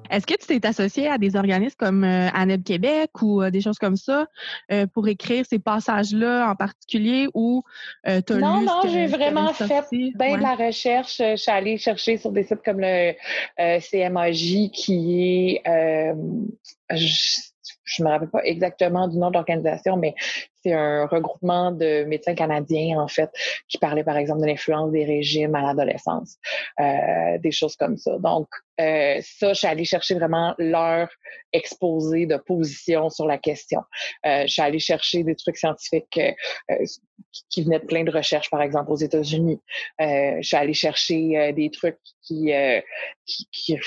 Est-ce 0.10 0.26
que 0.26 0.34
tu 0.34 0.48
t'es 0.48 0.66
associé 0.66 1.08
à 1.08 1.18
des 1.18 1.36
organismes 1.36 1.76
comme 1.78 2.04
euh, 2.04 2.30
ANEB 2.34 2.64
Québec 2.64 3.10
ou 3.22 3.42
euh, 3.42 3.50
des 3.50 3.62
choses 3.62 3.78
comme 3.78 3.96
ça 3.96 4.28
euh, 4.72 4.88
pour 4.88 5.08
écrire 5.08 5.46
ces 5.48 5.60
passages-là 5.60 6.50
en 6.50 6.56
particulier 6.56 7.28
ou 7.34 7.64
euh, 8.08 8.22
tu 8.26 8.34
as 8.34 8.38
Non, 8.38 8.60
lu 8.60 8.66
non, 8.66 8.82
j'ai 8.86 9.08
vraiment 9.08 9.54
fait 9.54 9.84
bien 9.92 10.38
de 10.38 10.42
la 10.42 10.56
recherche. 10.56 11.18
Je 11.18 11.36
suis 11.36 11.52
allée 11.52 11.78
chercher 11.78 12.18
sur 12.18 12.32
des 12.32 12.44
sites 12.44 12.64
comme 12.64 12.80
le 12.80 13.14
CMAJ 13.58 14.72
qui 14.72 15.60
est 15.66 16.16
je 17.86 18.02
ne 18.02 18.08
me 18.08 18.12
rappelle 18.12 18.30
pas 18.30 18.44
exactement 18.44 19.08
du 19.08 19.18
nom 19.18 19.30
de 19.30 19.36
l'organisation, 19.36 19.96
mais 19.98 20.16
c'est 20.66 20.74
un 20.74 21.06
regroupement 21.06 21.72
de 21.72 22.06
médecins 22.06 22.34
canadiens, 22.34 23.00
en 23.00 23.08
fait, 23.08 23.30
qui 23.68 23.78
parlaient, 23.78 24.04
par 24.04 24.18
exemple, 24.18 24.42
de 24.42 24.48
l'influence 24.48 24.92
des 24.92 25.06
régimes 25.06 25.54
à 25.54 25.62
l'adolescence, 25.62 26.38
euh, 26.80 27.38
des 27.38 27.52
choses 27.52 27.76
comme 27.76 27.98
ça. 27.98 28.18
Donc, 28.18 28.48
euh, 28.82 29.20
ça, 29.22 29.54
je 29.54 29.60
suis 29.60 29.68
allée 29.68 29.86
chercher 29.86 30.16
vraiment 30.16 30.56
leur 30.58 31.08
exposé 31.54 32.26
de 32.26 32.38
position 32.38 33.10
sur 33.10 33.28
la 33.28 33.38
question. 33.38 33.82
Euh, 34.26 34.44
je 34.48 34.54
suis 34.54 34.62
allée 34.62 34.80
chercher 34.80 35.24
des 35.24 35.36
trucs 35.36 35.58
scientifiques 35.58 36.20
euh, 36.72 36.86
qui 37.50 37.64
venaient 37.64 37.80
de 37.80 37.86
plein 37.86 38.04
de 38.04 38.12
recherches, 38.12 38.50
par 38.50 38.64
exemple, 38.64 38.92
aux 38.92 38.98
États-Unis. 38.98 39.62
Euh, 40.02 40.38
je 40.42 40.48
suis 40.48 40.58
allée 40.58 40.74
chercher 40.74 41.54
des 41.54 41.70
trucs 41.70 42.00
qui, 42.24 42.52
qui, 43.26 43.48
qui 43.52 43.80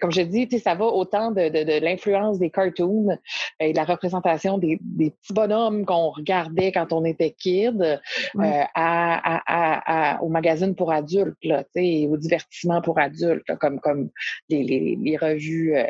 comme 0.00 0.12
je 0.12 0.22
dis, 0.22 0.48
ça 0.58 0.74
va 0.74 0.86
autant 0.86 1.30
de, 1.30 1.48
de, 1.48 1.64
de 1.64 1.84
l'influence 1.84 2.38
des 2.38 2.50
cartoons 2.50 3.16
et 3.60 3.72
de 3.72 3.76
la 3.76 3.84
représentation 3.84 4.58
des, 4.58 4.78
des 4.80 5.10
petits 5.10 5.32
bonhommes 5.32 5.84
qu'on 5.84 6.10
regardait 6.10 6.72
quand 6.72 6.92
on 6.92 7.04
était 7.04 7.30
kid 7.30 7.80
euh, 7.82 7.96
à, 8.36 8.66
à, 8.74 10.16
à, 10.16 10.22
au 10.22 10.28
magazine 10.28 10.74
pour 10.74 10.92
adultes, 10.92 11.36
là, 11.44 11.64
au 11.74 12.16
divertissement 12.16 12.82
pour 12.82 12.98
adultes, 12.98 13.56
comme, 13.60 13.80
comme 13.80 14.10
les, 14.48 14.62
les, 14.62 14.98
les 15.00 15.16
revues 15.16 15.76
euh, 15.76 15.84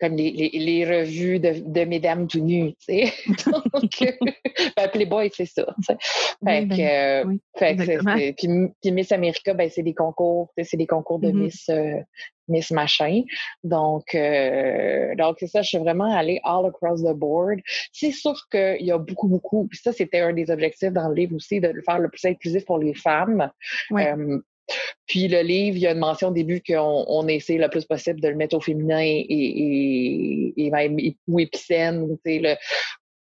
comme 0.00 0.16
les, 0.16 0.30
les, 0.30 0.50
les, 0.58 0.84
revues 0.84 1.38
de, 1.38 1.54
de 1.64 1.84
mesdames 1.84 2.26
tout 2.26 2.40
nues, 2.40 2.74
tu 2.86 3.06
sais. 3.06 3.12
Donc, 3.50 4.12
ben, 4.76 4.88
Playboy, 4.88 5.30
c'est 5.34 5.46
ça. 5.46 5.66
Fait 5.86 5.96
ben, 6.42 6.68
que, 6.68 7.26
oui, 7.26 7.40
fait 7.56 7.76
que 7.76 8.32
puis, 8.32 8.72
puis, 8.80 8.92
Miss 8.92 9.12
America, 9.12 9.54
ben, 9.54 9.68
c'est 9.70 9.82
des 9.82 9.94
concours, 9.94 10.52
c'est 10.62 10.76
des 10.76 10.86
concours 10.86 11.18
de 11.18 11.28
mm-hmm. 11.28 11.42
Miss, 11.42 11.68
euh, 11.68 12.00
Miss 12.50 12.70
Machin. 12.70 13.22
Donc, 13.64 14.14
euh, 14.14 15.14
donc 15.16 15.36
c'est 15.38 15.46
ça, 15.46 15.62
je 15.62 15.68
suis 15.68 15.78
vraiment 15.78 16.12
allée 16.14 16.40
all 16.44 16.66
across 16.66 17.02
the 17.02 17.14
board. 17.14 17.60
C'est 17.92 18.12
sûr 18.12 18.34
qu'il 18.50 18.84
y 18.84 18.90
a 18.90 18.98
beaucoup, 18.98 19.28
beaucoup, 19.28 19.66
puis 19.68 19.78
ça, 19.82 19.92
c'était 19.92 20.20
un 20.20 20.32
des 20.32 20.50
objectifs 20.50 20.92
dans 20.92 21.08
le 21.08 21.14
livre 21.14 21.36
aussi, 21.36 21.60
de 21.60 21.68
le 21.68 21.82
faire 21.82 21.98
le 21.98 22.08
plus 22.08 22.24
inclusif 22.24 22.64
pour 22.64 22.78
les 22.78 22.94
femmes. 22.94 23.50
Euh, 23.92 24.38
puis 25.06 25.28
le 25.28 25.40
livre, 25.42 25.76
il 25.76 25.82
y 25.82 25.86
a 25.86 25.92
une 25.92 25.98
mention 25.98 26.28
au 26.28 26.32
début 26.32 26.62
qu'on 26.66 27.04
on 27.08 27.26
essaie 27.28 27.56
le 27.56 27.68
plus 27.68 27.84
possible 27.84 28.20
de 28.20 28.28
le 28.28 28.36
mettre 28.36 28.56
au 28.56 28.60
féminin 28.60 29.00
et, 29.00 29.26
et, 29.28 30.54
et 30.56 30.70
même 30.70 30.96
ou 31.28 31.40
épicène. 31.40 32.18
Le, 32.24 32.56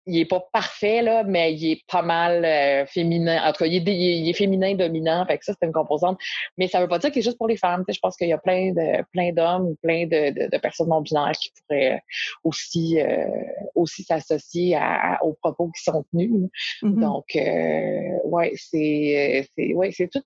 il 0.08 0.19
est 0.19 0.25
pas 0.25 0.43
parfait, 0.51 1.01
là, 1.01 1.23
mais 1.23 1.54
il 1.54 1.71
est 1.71 1.82
pas 1.88 2.01
mal 2.01 2.43
euh, 2.43 2.86
féminin. 2.88 3.41
En 3.43 3.51
tout 3.51 3.63
cas, 3.63 3.65
il 3.67 3.88
est, 3.88 3.95
il 3.95 4.30
est, 4.30 4.34
féminin 4.34 4.73
dominant. 4.75 5.25
Fait 5.27 5.38
que 5.38 5.45
ça, 5.45 5.54
c'est 5.60 5.67
une 5.67 5.73
composante. 5.73 6.19
Mais 6.58 6.67
ça 6.67 6.82
veut 6.82 6.88
pas 6.88 6.97
dire 6.97 7.12
qu'il 7.12 7.19
est 7.19 7.23
juste 7.23 7.38
pour 7.38 7.47
les 7.47 7.58
femmes. 7.58 7.84
Je 7.88 7.99
pense 7.99 8.15
qu'il 8.15 8.27
y 8.27 8.34
a 8.34 8.38
plein 8.38 8.71
de 8.71 9.04
plein 9.12 9.32
d'hommes 9.32 9.67
ou 9.67 9.77
plein 9.82 10.06
de, 10.06 10.32
de, 10.32 10.49
de, 10.49 10.58
personnes 10.58 10.89
non 10.89 11.01
binaires 11.01 11.34
qui 11.34 11.51
pourraient 11.67 12.01
aussi 12.43 12.99
euh, 12.99 13.25
aussi 13.75 14.04
s'associer 14.04 14.77
aux 15.21 15.34
propos 15.34 15.69
qui 15.69 15.84
sont 15.84 16.04
tenus. 16.12 16.49
Mm-hmm. 16.82 16.99
Donc, 16.99 17.25
euh, 17.36 18.27
ouais, 18.27 18.54
c'est 18.56 19.47
c'est 19.56 19.73
ouais, 19.73 19.91
c'est 19.91 20.10
tout 20.10 20.23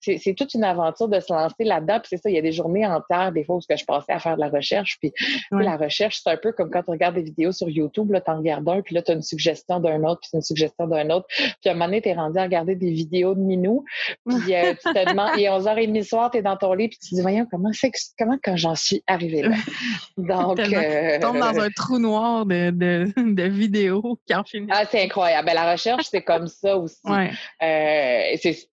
c'est 0.00 0.34
toute 0.34 0.54
une 0.54 0.64
aventure 0.64 1.08
de 1.08 1.20
se 1.20 1.32
lancer 1.32 1.64
là-dedans. 1.64 2.00
Puis 2.00 2.08
c'est 2.10 2.16
ça, 2.18 2.30
il 2.30 2.36
y 2.36 2.38
a 2.38 2.42
des 2.42 2.52
journées 2.52 2.86
entières, 2.86 3.32
des 3.32 3.44
fois, 3.44 3.56
où 3.56 3.60
je 3.60 3.84
passais 3.84 4.12
à 4.12 4.18
faire 4.18 4.36
de 4.36 4.40
la 4.40 4.48
recherche. 4.48 4.98
Puis 5.00 5.12
la 5.50 5.76
recherche, 5.76 6.20
c'est 6.22 6.30
un 6.30 6.36
peu 6.36 6.52
comme 6.52 6.70
quand 6.70 6.82
tu 6.82 6.90
regardes 6.90 7.14
des 7.14 7.22
vidéos 7.22 7.52
sur 7.52 7.68
YouTube, 7.68 8.10
là, 8.12 8.20
tu 8.20 8.30
en 8.30 8.38
regardes 8.38 8.68
un, 8.68 8.80
puis 8.82 8.94
là, 8.94 9.02
tu 9.02 9.12
as 9.12 9.14
une 9.14 9.22
suggestion 9.22 9.80
d'un 9.80 10.02
autre, 10.04 10.20
puis 10.22 10.30
une 10.34 10.42
suggestion 10.42 10.86
d'un 10.86 11.10
autre. 11.10 11.26
Puis 11.28 11.68
à 11.68 11.70
un 11.70 11.74
moment 11.74 11.86
donné, 11.86 12.02
tu 12.02 12.08
es 12.08 12.14
rendu 12.14 12.38
à 12.38 12.42
regarder 12.42 12.76
des 12.76 12.90
vidéos 12.90 13.34
de 13.34 13.40
Minou. 13.40 13.84
Puis 14.26 14.54
euh, 14.54 14.74
tu 14.82 14.92
te 14.92 15.08
demandes, 15.08 15.38
et 15.38 15.44
11h30 15.44 15.96
le 15.96 16.02
soir, 16.02 16.30
tu 16.30 16.38
es 16.38 16.42
dans 16.42 16.56
ton 16.56 16.74
lit, 16.74 16.88
puis 16.88 16.98
tu 16.98 17.10
te 17.10 17.14
dis, 17.14 17.22
voyons, 17.22 17.46
comment 17.50 17.70
c'est 17.72 17.90
comment 18.18 18.38
quand 18.42 18.56
j'en 18.56 18.74
suis 18.74 19.02
arrivée 19.06 19.42
là? 19.42 19.56
Donc. 20.16 20.58
Euh, 20.58 21.14
tu 21.14 21.20
tombes 21.20 21.38
dans 21.38 21.60
un 21.60 21.70
trou 21.70 21.98
noir 21.98 22.46
de, 22.46 22.70
de, 22.70 23.12
de 23.16 23.42
vidéos 23.44 24.18
qui 24.26 24.34
en 24.34 24.44
finissent. 24.44 24.70
Ah, 24.72 24.84
c'est 24.90 25.02
incroyable. 25.02 25.46
Ben, 25.46 25.54
la 25.54 25.72
recherche, 25.72 26.06
c'est 26.10 26.22
comme 26.22 26.46
ça 26.46 26.76
aussi. 26.76 27.00
Ouais. 27.04 27.30
Euh, 27.62 28.36
c'est 28.40 28.68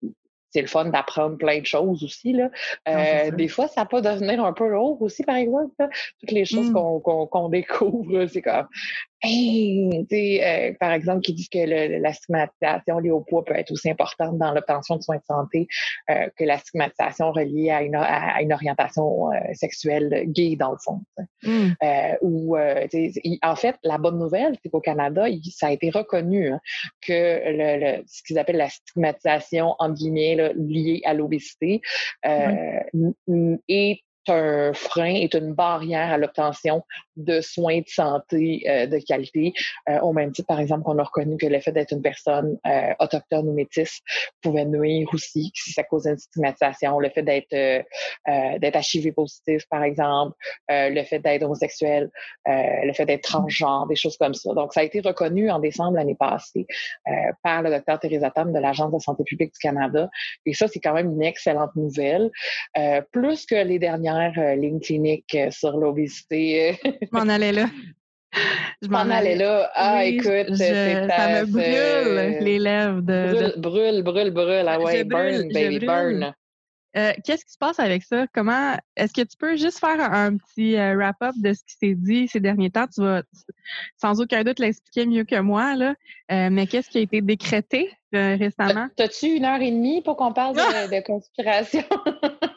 c'est 0.55 0.61
le 0.61 0.69
fun 0.69 0.85
d'apprendre 0.85 1.37
plein 1.37 1.59
de 1.59 1.67
choses 1.67 2.05
aussi. 2.05 2.33
Là. 2.33 2.49
Euh, 2.88 3.33
des 3.33 3.49
fois, 3.49 3.67
ça 3.67 3.85
peut 3.85 4.01
devenir 4.01 4.45
un 4.45 4.53
peu 4.53 4.69
lourd 4.69 5.03
aussi, 5.03 5.25
par 5.25 5.35
exemple. 5.35 5.75
Toutes 6.21 6.31
les 6.31 6.45
choses 6.45 6.71
mmh. 6.71 7.03
qu'on 7.03 7.49
découvre, 7.49 8.27
c'est 8.27 8.43
comme 8.43 8.69
euh, 9.24 10.72
par 10.78 10.92
exemple, 10.92 11.20
qui 11.20 11.34
dit 11.34 11.48
que 11.48 12.00
la 12.00 12.12
stigmatisation 12.12 12.98
liée 12.98 13.10
au 13.10 13.20
poids 13.20 13.44
peut 13.44 13.54
être 13.54 13.70
aussi 13.72 13.90
importante 13.90 14.38
dans 14.38 14.52
l'obtention 14.52 14.96
de 14.96 15.02
soins 15.02 15.16
de 15.16 15.24
santé 15.24 15.66
euh, 16.10 16.28
que 16.37 16.44
la 16.44 16.58
stigmatisation 16.58 17.32
reliée 17.32 17.70
à 17.70 17.82
une, 17.82 17.96
à, 17.96 18.40
une 18.42 18.52
orientation 18.52 19.30
euh, 19.32 19.37
sexuelle 19.54 20.24
gay, 20.26 20.56
dans 20.56 20.72
le 20.72 20.78
fond. 20.82 21.00
Mm. 21.42 21.72
Euh, 21.82 22.14
ou, 22.22 22.56
en 22.56 23.56
fait, 23.56 23.76
la 23.82 23.98
bonne 23.98 24.18
nouvelle, 24.18 24.56
c'est 24.62 24.70
qu'au 24.70 24.80
Canada, 24.80 25.26
ça 25.50 25.68
a 25.68 25.72
été 25.72 25.90
reconnu 25.90 26.48
hein, 26.48 26.60
que 27.00 27.40
le, 27.46 28.02
ce 28.06 28.22
qu'ils 28.22 28.38
appellent 28.38 28.56
la 28.56 28.68
stigmatisation, 28.68 29.74
en 29.78 29.92
guillemets, 29.92 30.34
là, 30.37 30.52
liée 30.54 31.02
à 31.04 31.14
l'obésité 31.14 31.80
est 32.24 34.00
un 34.28 34.72
frein, 34.72 35.14
est 35.14 35.34
une 35.34 35.54
barrière 35.54 36.12
à 36.12 36.18
l'obtention 36.18 36.82
de 37.16 37.40
soins 37.40 37.80
de 37.80 37.88
santé 37.88 38.64
euh, 38.68 38.87
de 38.87 38.98
qualité, 38.98 39.52
euh, 39.88 40.00
au 40.00 40.12
même 40.12 40.32
titre, 40.32 40.48
par 40.48 40.60
exemple, 40.60 40.82
qu'on 40.84 40.98
a 40.98 41.02
reconnu 41.02 41.37
que 41.37 41.46
le 41.46 41.60
fait 41.60 41.72
d'être 41.72 41.92
une 41.92 42.02
personne 42.02 42.58
euh, 42.66 42.92
autochtone 42.98 43.48
ou 43.48 43.52
métisse 43.52 44.00
pouvait 44.42 44.64
nuire 44.64 45.08
aussi, 45.12 45.52
si 45.54 45.72
ça 45.72 45.84
cause 45.84 46.06
une 46.06 46.18
stigmatisation, 46.18 46.98
le 46.98 47.08
fait 47.10 47.22
d'être 47.22 47.44
d'être 47.54 48.94
HIV 48.94 49.12
positif, 49.12 49.66
par 49.68 49.82
exemple, 49.82 50.37
le 50.68 51.02
fait 51.04 51.18
d'être 51.18 51.42
homosexuel, 51.42 52.10
le 52.46 52.92
fait 52.92 53.06
d'être 53.06 53.22
transgenre, 53.22 53.87
des 53.87 53.96
choses 53.96 54.16
comme 54.16 54.34
ça. 54.34 54.52
Donc, 54.54 54.72
ça 54.72 54.80
a 54.80 54.82
été 54.82 55.00
reconnu 55.00 55.50
en 55.50 55.58
décembre 55.58 55.96
l'année 55.96 56.14
passée 56.14 56.66
par 57.42 57.62
le 57.62 57.70
docteur 57.70 57.98
Theresa 58.00 58.30
Tam 58.30 58.52
de 58.52 58.58
l'Agence 58.58 58.92
de 58.92 58.98
santé 58.98 59.24
publique 59.24 59.52
du 59.52 59.58
Canada. 59.58 60.08
Et 60.46 60.54
ça, 60.54 60.68
c'est 60.68 60.80
quand 60.80 60.94
même 60.94 61.10
une 61.12 61.22
excellente 61.22 61.74
nouvelle. 61.76 62.30
plus 63.12 63.46
que 63.46 63.54
les 63.54 63.78
dernières 63.78 64.13
lignes 64.57 64.81
cliniques 64.81 65.37
sur 65.50 65.77
l'obésité 65.77 66.44
je 66.85 67.09
m'en 67.12 67.29
allais 67.29 67.53
là. 67.53 67.66
Je 68.83 68.88
m'en 68.88 68.98
allais 68.98 69.37
là? 69.37 69.70
Ah, 69.74 70.05
écoute, 70.05 70.55
c'est 70.55 71.09
ça 71.09 71.29
me 71.29 71.46
brûle 71.46 72.44
les 72.44 72.59
lèvres. 72.59 73.00
De, 73.00 73.59
brûle, 73.59 74.03
brûle, 74.03 74.31
brûle, 74.31 74.66
Ah 74.66 74.81
ouais, 74.81 75.05
burn, 75.05 75.48
baby, 75.53 75.79
burn. 75.79 76.35
Euh, 76.96 77.12
qu'est-ce 77.24 77.44
qui 77.44 77.53
se 77.53 77.59
passe 77.59 77.81
avec 77.81 78.05
ça? 78.05 78.27
Comment 78.33 78.77
est-ce 78.96 79.12
que 79.12 79.22
tu 79.22 79.37
peux 79.37 79.57
juste 79.57 79.81
faire 79.81 80.00
un, 80.00 80.37
petit 80.37 80.77
euh, 80.77 80.94
wrap-up 80.94 81.35
de 81.37 81.53
ce 81.53 81.61
qui 81.64 81.74
s'est 81.81 81.94
dit 81.96 82.29
ces 82.29 82.38
derniers 82.38 82.70
temps? 82.70 82.87
Tu 82.87 83.00
vas 83.00 83.22
sans 83.96 84.20
aucun 84.20 84.44
doute 84.44 84.61
l'expliquer 84.61 85.05
mieux 85.05 85.24
que 85.24 85.40
moi, 85.40 85.74
là. 85.74 85.94
Euh, 86.31 86.50
mais 86.50 86.68
qu'est-ce 86.68 86.88
qui 86.90 86.98
a 86.98 87.00
été 87.00 87.20
décrété 87.20 87.90
récemment? 88.12 88.87
T'as-tu 88.96 89.27
une 89.27 89.44
heure 89.44 89.61
et 89.61 89.72
demie 89.72 90.03
pour 90.03 90.16
qu'on 90.16 90.33
parle 90.33 90.55
de, 90.55 91.05
conspiration? 91.05 91.83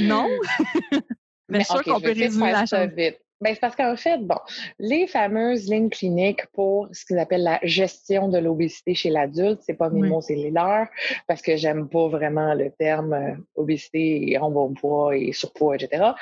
non? 0.00 0.28
Mais, 1.48 1.60
je 1.60 1.82
qu'on 1.82 2.00
peut 2.00 2.12
résumer 2.12 2.52
la 2.52 2.66
chose. 2.66 2.88
Vite. 2.96 3.18
Ben, 3.42 3.52
c'est 3.52 3.60
parce 3.60 3.76
qu'en 3.76 3.96
fait, 3.96 4.18
bon, 4.18 4.38
les 4.78 5.06
fameuses 5.06 5.68
lignes 5.68 5.90
cliniques 5.90 6.46
pour 6.54 6.88
ce 6.92 7.04
qu'ils 7.04 7.18
appellent 7.18 7.42
la 7.42 7.60
gestion 7.62 8.28
de 8.28 8.38
l'obésité 8.38 8.94
chez 8.94 9.10
l'adulte, 9.10 9.60
c'est 9.60 9.74
pas 9.74 9.90
mes 9.90 10.08
mots, 10.08 10.22
c'est 10.22 10.36
les 10.36 10.50
leurs, 10.50 10.86
parce 11.28 11.42
que 11.42 11.54
j'aime 11.56 11.86
pas 11.88 12.08
vraiment 12.08 12.54
le 12.54 12.70
terme 12.70 13.12
euh, 13.12 13.34
obésité 13.54 14.32
et 14.32 14.38
bon 14.38 14.72
poids 14.72 15.14
et 15.14 15.32
surpoids, 15.32 15.76
etc. 15.76 16.12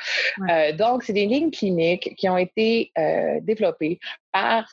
Euh, 0.51 0.73
donc, 0.73 1.05
c'est 1.05 1.13
des 1.13 1.27
lignes 1.27 1.53
cliniques 1.53 2.17
qui 2.17 2.29
ont 2.29 2.37
été 2.37 2.91
euh, 2.99 3.39
développées 3.43 4.01
par 4.33 4.67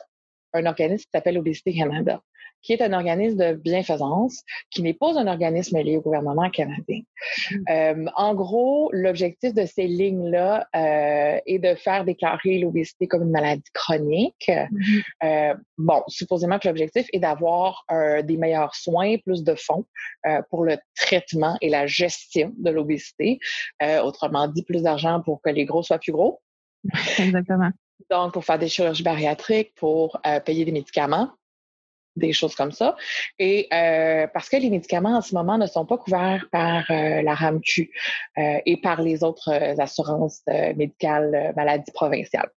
un 0.52 0.66
organisme 0.66 1.04
qui 1.04 1.10
s'appelle 1.12 1.38
Obésité 1.38 1.74
Canada 1.74 2.20
qui 2.62 2.72
est 2.72 2.82
un 2.82 2.92
organisme 2.92 3.36
de 3.36 3.54
bienfaisance, 3.54 4.42
qui 4.70 4.82
n'est 4.82 4.94
pas 4.94 5.18
un 5.18 5.26
organisme 5.26 5.78
lié 5.78 5.96
au 5.96 6.00
gouvernement 6.00 6.48
canadien. 6.50 7.00
Mm. 7.50 7.56
Euh, 7.70 8.06
en 8.16 8.34
gros, 8.34 8.88
l'objectif 8.92 9.52
de 9.52 9.66
ces 9.66 9.86
lignes-là 9.86 10.66
euh, 10.74 11.40
est 11.44 11.58
de 11.58 11.74
faire 11.74 12.04
déclarer 12.04 12.58
l'obésité 12.58 13.08
comme 13.08 13.22
une 13.22 13.30
maladie 13.30 13.62
chronique. 13.74 14.48
Mm-hmm. 14.48 15.02
Euh, 15.24 15.54
bon, 15.76 16.02
supposément 16.06 16.58
que 16.58 16.68
l'objectif 16.68 17.06
est 17.12 17.18
d'avoir 17.18 17.84
des 18.24 18.36
meilleurs 18.36 18.74
soins, 18.74 19.16
plus 19.18 19.42
de 19.42 19.54
fonds 19.54 19.84
pour 20.50 20.64
le 20.64 20.76
traitement 20.96 21.56
et 21.60 21.68
la 21.68 21.86
gestion 21.86 22.52
de 22.56 22.70
l'obésité. 22.70 23.38
autrement 24.02 24.48
dit, 24.48 24.62
plus 24.62 24.82
d'argent 24.82 25.20
pour 25.20 25.42
que 25.42 25.50
les 25.50 25.64
gros 25.64 25.82
soient 25.82 25.98
plus 25.98 26.12
gros. 26.12 26.40
Exactement. 27.18 27.70
Donc, 28.10 28.32
pour 28.32 28.44
faire 28.44 28.58
des 28.58 28.68
chirurgies 28.68 29.02
bariatriques, 29.02 29.74
pour 29.74 30.20
payer 30.44 30.64
des 30.64 30.72
médicaments 30.72 31.30
des 32.16 32.32
choses 32.32 32.54
comme 32.54 32.72
ça. 32.72 32.96
Et 33.38 33.68
euh, 33.72 34.26
parce 34.32 34.48
que 34.48 34.56
les 34.56 34.70
médicaments 34.70 35.16
en 35.16 35.20
ce 35.20 35.34
moment 35.34 35.58
ne 35.58 35.66
sont 35.66 35.86
pas 35.86 35.98
couverts 35.98 36.46
par 36.50 36.90
euh, 36.90 37.22
la 37.22 37.34
RAMQ 37.34 37.90
euh, 38.38 38.58
et 38.66 38.76
par 38.76 39.02
les 39.02 39.24
autres 39.24 39.52
assurances 39.80 40.42
médicales 40.76 41.52
maladies 41.56 41.92
provinciales. 41.92 42.50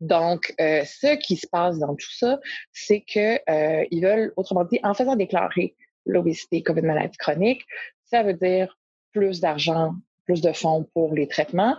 Donc, 0.00 0.54
ce 0.58 1.16
qui 1.16 1.36
se 1.36 1.46
passe 1.46 1.78
dans 1.78 1.94
tout 1.94 2.12
ça, 2.12 2.38
c'est 2.72 3.02
que 3.02 3.38
ils 3.90 4.02
veulent, 4.02 4.32
autrement 4.36 4.64
dit, 4.64 4.80
en 4.82 4.94
faisant 4.94 5.14
déclarer 5.14 5.76
l'obésité 6.06 6.62
comme 6.62 6.78
une 6.78 6.86
maladie 6.86 7.18
chronique, 7.18 7.62
ça 8.04 8.22
veut 8.22 8.32
dire 8.32 8.78
plus 9.12 9.40
d'argent 9.40 9.92
plus 10.28 10.42
de 10.42 10.52
fonds 10.52 10.86
pour 10.92 11.14
les 11.14 11.26
traitements. 11.26 11.74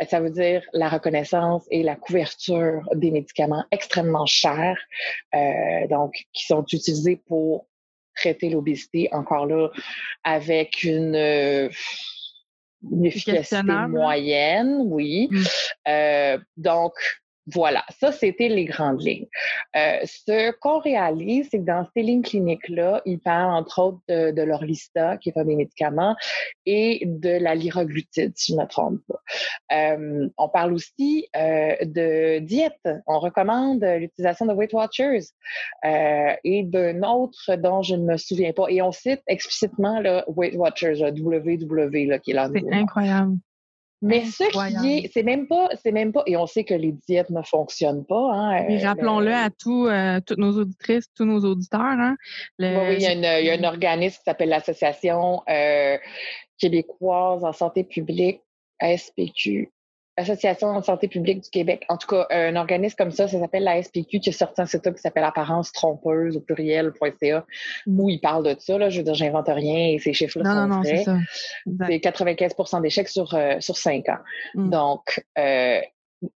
Euh, 0.00 0.04
ça 0.10 0.20
veut 0.20 0.30
dire 0.30 0.62
la 0.72 0.88
reconnaissance 0.88 1.62
et 1.70 1.84
la 1.84 1.94
couverture 1.94 2.82
des 2.94 3.12
médicaments 3.12 3.64
extrêmement 3.70 4.26
chers, 4.26 4.78
euh, 5.34 5.86
donc 5.88 6.12
qui 6.32 6.44
sont 6.46 6.64
utilisés 6.64 7.22
pour 7.28 7.66
traiter 8.16 8.50
l'obésité, 8.50 9.08
encore 9.12 9.46
là, 9.46 9.70
avec 10.24 10.82
une, 10.82 11.14
euh, 11.14 11.70
efficacité 13.04 13.62
moyenne, 13.88 14.82
oui. 14.86 15.28
Mmh. 15.30 15.42
Euh, 15.88 16.38
donc, 16.56 16.94
voilà, 17.46 17.84
ça, 17.98 18.12
c'était 18.12 18.48
les 18.48 18.64
grandes 18.64 19.02
lignes. 19.02 19.26
Euh, 19.76 19.98
ce 20.04 20.52
qu'on 20.58 20.78
réalise, 20.78 21.48
c'est 21.50 21.58
que 21.58 21.64
dans 21.64 21.86
ces 21.94 22.02
lignes 22.02 22.22
cliniques-là, 22.22 23.02
ils 23.04 23.18
parlent 23.18 23.54
entre 23.54 23.80
autres 23.80 24.00
de, 24.08 24.30
de 24.30 24.42
l'Orlista, 24.42 25.16
qui 25.16 25.30
est 25.30 25.38
un 25.38 25.44
des 25.44 25.56
médicaments, 25.56 26.14
et 26.66 27.02
de 27.04 27.30
la 27.30 27.54
lyroglutide, 27.54 28.32
si 28.36 28.52
je 28.52 28.58
ne 28.58 28.62
me 28.62 28.68
trompe 28.68 29.00
pas. 29.08 29.20
Euh, 29.72 30.28
on 30.38 30.48
parle 30.48 30.72
aussi 30.72 31.28
euh, 31.36 31.74
de 31.82 32.38
diète. 32.40 32.88
On 33.06 33.18
recommande 33.18 33.84
l'utilisation 33.84 34.46
de 34.46 34.52
Weight 34.52 34.72
Watchers 34.72 35.24
euh, 35.84 36.34
et 36.44 36.62
d'un 36.62 37.02
autre 37.02 37.56
dont 37.56 37.82
je 37.82 37.96
ne 37.96 38.04
me 38.04 38.16
souviens 38.16 38.52
pas. 38.52 38.66
Et 38.68 38.82
on 38.82 38.92
cite 38.92 39.22
explicitement 39.26 40.00
le 40.00 40.22
Weight 40.28 40.54
Watchers, 40.54 41.02
WW, 41.02 42.08
là, 42.08 42.18
qui 42.18 42.30
est 42.30 42.34
là. 42.34 42.48
C'est 42.52 42.72
incroyable. 42.72 43.36
Mais 44.02 44.24
ce 44.24 44.42
qui 44.50 44.98
est, 44.98 45.10
c'est 45.12 45.22
même 45.22 45.46
pas, 45.46 45.68
c'est 45.80 45.92
même 45.92 46.12
pas, 46.12 46.24
et 46.26 46.36
on 46.36 46.46
sait 46.46 46.64
que 46.64 46.74
les 46.74 46.90
diètes 46.90 47.30
ne 47.30 47.40
fonctionnent 47.42 48.04
pas. 48.04 48.32
Hein, 48.32 48.64
euh, 48.68 48.84
rappelons-le 48.84 49.32
à 49.32 49.48
tous, 49.48 49.86
euh, 49.86 50.18
toutes 50.26 50.38
nos 50.38 50.58
auditrices, 50.58 51.06
tous 51.14 51.24
nos 51.24 51.38
auditeurs. 51.40 51.80
Hein, 51.80 52.16
oui, 52.58 52.96
il 52.96 53.02
y, 53.02 53.06
a 53.06 53.40
il 53.40 53.46
y, 53.46 53.50
a 53.50 53.54
un 53.54 53.64
organisme 53.64 54.16
qui 54.16 54.24
s'appelle 54.24 54.48
l'Association 54.48 55.42
euh, 55.48 55.96
québécoise 56.58 57.44
en 57.44 57.52
santé 57.52 57.84
publique, 57.84 58.40
ASPQ, 58.80 59.70
Association 60.16 60.78
de 60.78 60.84
santé 60.84 61.08
publique 61.08 61.42
du 61.42 61.50
Québec. 61.50 61.84
En 61.88 61.96
tout 61.96 62.06
cas, 62.06 62.26
un 62.30 62.56
organisme 62.56 62.96
comme 62.98 63.10
ça, 63.10 63.28
ça 63.28 63.40
s'appelle 63.40 63.64
la 63.64 63.82
SPQ, 63.82 64.20
qui 64.20 64.28
a 64.28 64.32
sorti 64.32 64.60
un 64.60 64.66
site 64.66 64.92
qui 64.92 65.00
s'appelle 65.00 65.24
Apparence 65.24 65.72
trompeuse 65.72 66.36
au 66.36 66.40
pluriel.ca, 66.40 67.46
où 67.86 68.10
il 68.10 68.20
parle 68.20 68.44
de 68.44 68.60
ça. 68.60 68.76
Là. 68.76 68.90
Je 68.90 68.98
veux 68.98 69.04
dire, 69.04 69.14
j'invente 69.14 69.48
rien 69.48 69.94
et 69.94 69.98
ces 69.98 70.12
chiffres-là 70.12 70.44
sont 70.44 70.66
non, 70.66 70.80
vrais. 70.80 71.04
C'est 71.88 72.00
95 72.00 72.54
d'échecs 72.82 73.08
sur, 73.08 73.34
euh, 73.34 73.56
sur 73.60 73.76
5 73.76 74.08
ans. 74.10 74.18
Mm. 74.54 74.70
Donc, 74.70 75.24
euh, 75.38 75.80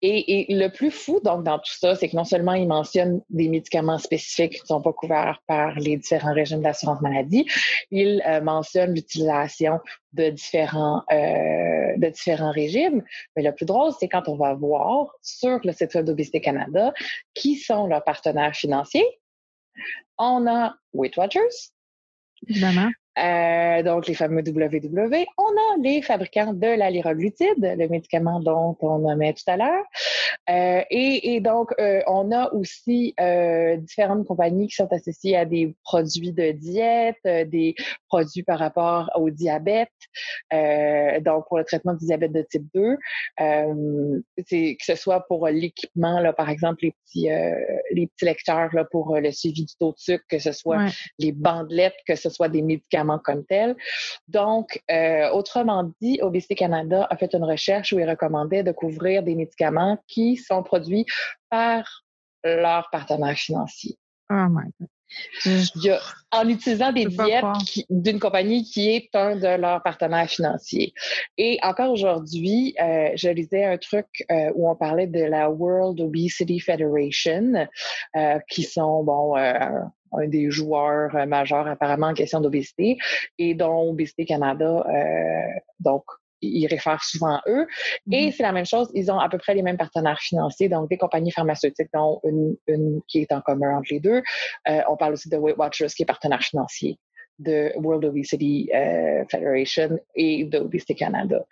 et, 0.02 0.46
le 0.50 0.68
plus 0.70 0.92
fou, 0.92 1.20
donc, 1.24 1.44
dans 1.44 1.60
tout 1.60 1.72
ça, 1.72 1.96
c'est 1.96 2.10
que 2.10 2.16
non 2.16 2.24
seulement 2.24 2.54
il 2.54 2.68
mentionne 2.68 3.22
des 3.30 3.48
médicaments 3.50 3.98
spécifiques 3.98 4.54
qui 4.54 4.62
ne 4.62 4.68
sont 4.68 4.82
pas 4.82 4.94
couverts 4.94 5.42
par 5.48 5.76
les 5.76 5.98
différents 5.98 6.34
régimes 6.34 6.62
d'assurance 6.62 7.02
maladie, 7.02 7.46
il 7.92 8.22
euh, 8.26 8.42
mentionne 8.42 8.94
l'utilisation 8.94 9.80
de 10.14 10.30
différents, 10.30 11.04
euh, 11.12 11.98
de 11.98 12.10
différents 12.10 12.52
régimes. 12.52 13.04
Mais 13.36 13.44
le 13.44 13.54
plus 13.54 13.66
drôle, 13.66 13.92
c'est 14.00 14.08
quand 14.08 14.28
on 14.28 14.36
va 14.36 14.54
voir 14.54 15.08
sur 15.22 15.60
le 15.64 15.72
site 15.72 15.94
web 15.94 16.06
d'Obésité 16.06 16.42
Canada 16.42 16.94
qui 17.34 17.56
sont 17.56 17.88
leurs 17.88 18.04
partenaires 18.04 18.56
financiers. 18.56 19.20
On 20.18 20.48
a 20.48 20.76
Weight 20.94 21.18
Watchers. 21.18 21.72
Euh, 23.18 23.84
donc, 23.84 24.08
les 24.08 24.14
fameux 24.14 24.42
WW. 24.42 25.26
On 25.38 25.44
a 25.44 25.82
les 25.82 26.02
fabricants 26.02 26.54
de 26.54 26.68
la 26.68 26.90
liraglutide, 26.90 27.56
le 27.60 27.88
médicament 27.88 28.40
dont 28.40 28.76
on 28.82 29.00
nommait 29.00 29.34
tout 29.34 29.50
à 29.50 29.58
l'heure. 29.58 29.86
Euh, 30.50 30.82
et, 30.90 31.36
et, 31.36 31.40
donc, 31.40 31.72
euh, 31.80 32.02
on 32.08 32.32
a 32.32 32.52
aussi 32.54 33.14
euh, 33.20 33.78
différentes 33.78 34.26
compagnies 34.28 34.68
qui 34.68 34.76
sont 34.76 34.92
associées 34.92 35.36
à 35.36 35.46
des 35.46 35.76
produits 35.84 36.34
de 36.34 36.52
diète, 36.52 37.18
euh, 37.26 37.46
des 37.46 37.76
produits 38.10 38.44
par 38.44 38.60
rapport 38.60 39.10
au 39.16 39.30
diabète, 39.30 39.90
donc 41.22 41.48
pour 41.48 41.58
le 41.58 41.64
traitement 41.66 41.94
du 41.94 42.06
diabète 42.06 42.32
de 42.32 42.42
type 42.42 42.66
2. 42.74 42.98
c'est 44.46 44.76
que 44.76 44.86
ce 44.86 44.96
soit 44.96 45.26
pour 45.28 45.48
l'équipement, 45.48 46.20
là, 46.20 46.34
par 46.34 46.50
exemple, 46.50 46.84
les 46.84 46.92
petits, 46.92 47.30
les 47.96 48.08
petits 48.08 48.26
lecteurs 48.26 48.70
là, 48.74 48.86
pour 48.86 49.18
le 49.18 49.32
suivi 49.32 49.66
du 49.66 49.76
taux 49.78 49.92
de 49.92 49.98
sucre, 49.98 50.24
que 50.30 50.40
ce 50.40 50.52
soit 50.52 50.86
les 51.20 51.32
bandelettes, 51.32 51.96
que 52.08 52.16
ce 52.16 52.30
soit 52.30 52.50
des 52.50 52.62
médicaments 52.62 53.20
comme 53.20 53.46
tel. 53.46 53.76
Donc, 54.28 54.82
euh, 54.92 55.30
autrement 55.32 55.92
dit, 56.02 56.20
Obésité 56.22 56.56
Canada 56.56 57.08
a 57.10 57.18
fait 57.18 57.34
une 57.34 57.44
recherche 57.44 57.94
où 57.94 58.00
il 58.00 58.10
recommandait 58.10 58.64
de 58.64 58.72
couvrir 58.72 59.24
des 59.24 59.36
médicaments 59.36 59.98
qui 60.08 60.38
sont 60.38 60.64
produits 60.64 61.06
par 61.50 62.04
leurs 62.44 62.90
partenaires 62.92 63.38
financiers. 63.38 63.98
Oh 64.30 64.48
my 64.50 64.72
God. 64.80 64.90
En 66.32 66.50
utilisant 66.50 66.92
des 66.92 67.06
diètes 67.06 67.46
d'une 67.90 68.20
compagnie 68.20 68.64
qui 68.64 68.90
est 68.90 69.10
un 69.16 69.36
de 69.36 69.60
leurs 69.60 69.82
partenaires 69.84 70.30
financiers. 70.30 70.94
Et 71.38 71.60
encore 71.62 71.92
aujourd'hui, 71.92 72.76
euh, 72.82 73.10
je 73.16 73.30
lisais 73.30 73.66
un 73.66 73.78
truc 73.78 74.08
euh, 74.32 74.52
où 74.56 74.70
on 74.70 74.76
parlait 74.76 75.08
de 75.08 75.24
la 75.24 75.50
World 75.50 76.00
Obesity 76.02 76.60
Federation, 76.60 77.68
qui 78.50 78.64
sont 78.64 79.04
bon 79.04 79.36
un 80.18 80.28
des 80.28 80.50
joueurs 80.52 81.16
euh, 81.16 81.26
majeurs 81.26 81.68
apparemment 81.68 82.08
en 82.08 82.14
question 82.14 82.42
d'obésité 82.42 82.98
et 83.38 83.54
dont 83.54 83.90
Obésité 83.90 84.26
Canada, 84.26 84.86
euh, 84.88 85.60
donc 85.80 86.04
ils 86.46 86.68
réfèrent 86.68 87.04
souvent 87.04 87.36
à 87.36 87.42
eux. 87.48 87.68
Et 88.12 88.28
mm-hmm. 88.28 88.32
c'est 88.36 88.44
la 88.44 88.52
même 88.52 88.66
chose, 88.66 88.90
ils 88.94 89.12
ont 89.12 89.20
à 89.20 89.30
peu 89.30 89.38
près 89.38 89.54
les 89.54 89.62
mêmes 89.62 89.78
partenaires 89.78 90.20
financiers, 90.20 90.70
donc 90.70 90.90
des 90.90 90.98
compagnies 90.98 91.32
pharmaceutiques, 91.32 91.90
dont 91.94 92.20
une, 92.24 92.56
une 92.68 93.02
qui 93.08 93.20
est 93.20 93.32
en 93.32 93.42
commun 93.42 93.78
entre 93.78 93.88
les 93.92 94.00
deux. 94.00 94.22
Euh, 94.70 94.82
on 94.90 94.98
parle 94.98 95.14
aussi 95.14 95.30
de 95.30 95.38
Weight 95.38 95.58
Watchers, 95.58 95.88
qui 95.88 96.04
est 96.04 96.06
partenaire 96.06 96.42
financier 96.42 96.98
de 97.40 97.72
World 97.76 98.06
Obesity 98.06 98.70
euh, 98.74 99.24
Federation 99.30 100.00
et 100.16 100.46
d'Obesity 100.46 100.96
Canada. 100.96 101.44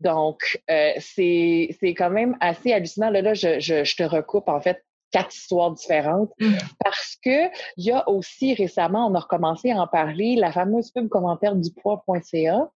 Donc, 0.00 0.60
euh, 0.70 0.92
c'est 0.98 1.94
quand 1.96 2.10
même 2.10 2.36
assez 2.40 2.72
hallucinant. 2.72 3.10
Là, 3.10 3.22
là 3.22 3.34
je, 3.34 3.58
je, 3.58 3.84
je, 3.84 3.96
te 3.96 4.02
recoupe 4.02 4.48
en 4.48 4.60
fait 4.60 4.82
quatre 5.10 5.34
histoires 5.34 5.72
différentes 5.72 6.30
mm. 6.40 6.54
parce 6.82 7.16
que 7.24 7.48
il 7.76 7.84
y 7.84 7.92
a 7.92 8.08
aussi 8.08 8.54
récemment, 8.54 9.06
on 9.06 9.14
a 9.14 9.20
recommencé 9.20 9.70
à 9.72 9.80
en 9.80 9.86
parler, 9.86 10.36
la 10.36 10.52
fameuse 10.52 10.90
pub 10.90 11.08
commentaire 11.08 11.56
du 11.56 11.70
poids.ca 11.72 12.70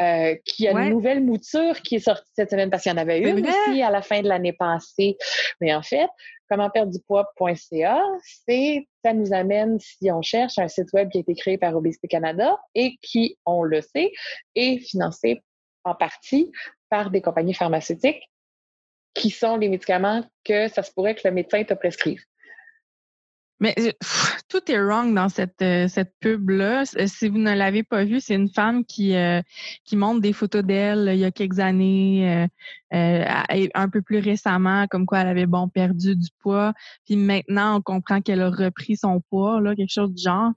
euh, 0.00 0.34
qui 0.44 0.68
a 0.68 0.72
une 0.72 0.90
nouvelle 0.90 1.24
mouture 1.24 1.80
qui 1.82 1.96
est 1.96 2.00
sortie 2.00 2.30
cette 2.34 2.50
semaine 2.50 2.70
parce 2.70 2.82
qu'il 2.82 2.92
y 2.92 2.94
en 2.94 2.98
avait 2.98 3.20
une 3.20 3.46
aussi 3.46 3.82
à 3.82 3.90
la 3.90 4.02
fin 4.02 4.22
de 4.22 4.28
l'année 4.28 4.52
passée. 4.52 5.16
Mais 5.60 5.74
en 5.74 5.82
fait, 5.82 6.08
comment 6.50 6.70
perdre 6.70 6.92
du 6.92 7.00
poids.ca, 7.00 8.02
c'est 8.46 8.86
ça 9.04 9.12
nous 9.12 9.32
amène, 9.32 9.78
si 9.80 10.10
on 10.10 10.22
cherche, 10.22 10.58
un 10.58 10.68
site 10.68 10.92
web 10.92 11.08
qui 11.10 11.18
a 11.18 11.20
été 11.20 11.34
créé 11.34 11.58
par 11.58 11.74
Obésité 11.76 12.08
Canada 12.08 12.58
et 12.74 12.96
qui, 13.02 13.38
on 13.46 13.62
le 13.62 13.80
sait, 13.80 14.12
est 14.54 14.78
financé 14.78 15.42
en 15.84 15.94
partie 15.94 16.50
par 16.90 17.10
des 17.10 17.20
compagnies 17.20 17.54
pharmaceutiques 17.54 18.28
qui 19.16 19.30
sont 19.30 19.56
les 19.56 19.68
médicaments 19.68 20.24
que 20.44 20.68
ça 20.68 20.82
se 20.82 20.92
pourrait 20.92 21.14
que 21.14 21.26
le 21.26 21.32
médecin 21.32 21.64
te 21.64 21.74
prescrive. 21.74 22.20
Mais 23.58 23.74
euh, 23.78 23.90
tout 24.48 24.70
est 24.70 24.78
wrong 24.78 25.14
dans 25.14 25.30
cette, 25.30 25.62
euh, 25.62 25.88
cette 25.88 26.12
pub-là. 26.20 26.82
Euh, 26.98 27.06
si 27.06 27.28
vous 27.30 27.38
ne 27.38 27.54
l'avez 27.54 27.82
pas 27.82 28.04
vue, 28.04 28.20
c'est 28.20 28.34
une 28.34 28.50
femme 28.50 28.84
qui, 28.84 29.14
qui 29.84 29.96
montre 29.96 30.20
des 30.20 30.34
photos 30.34 30.62
d'elle 30.62 31.10
il 31.14 31.18
y 31.18 31.24
a 31.24 31.30
quelques 31.30 31.58
années, 31.58 32.46
un 32.90 33.88
peu 33.90 34.02
plus 34.02 34.18
récemment, 34.18 34.86
comme 34.88 35.06
quoi 35.06 35.20
elle 35.20 35.28
avait 35.28 35.46
bon 35.46 35.68
perdu 35.68 36.16
du 36.16 36.28
poids. 36.40 36.74
Puis 37.06 37.16
maintenant, 37.16 37.78
on 37.78 37.80
comprend 37.80 38.20
qu'elle 38.20 38.42
a 38.42 38.50
repris 38.50 38.96
son 38.96 39.22
poids, 39.30 39.60
là, 39.62 39.74
quelque 39.74 39.92
chose 39.92 40.12
du 40.12 40.22
genre. 40.22 40.52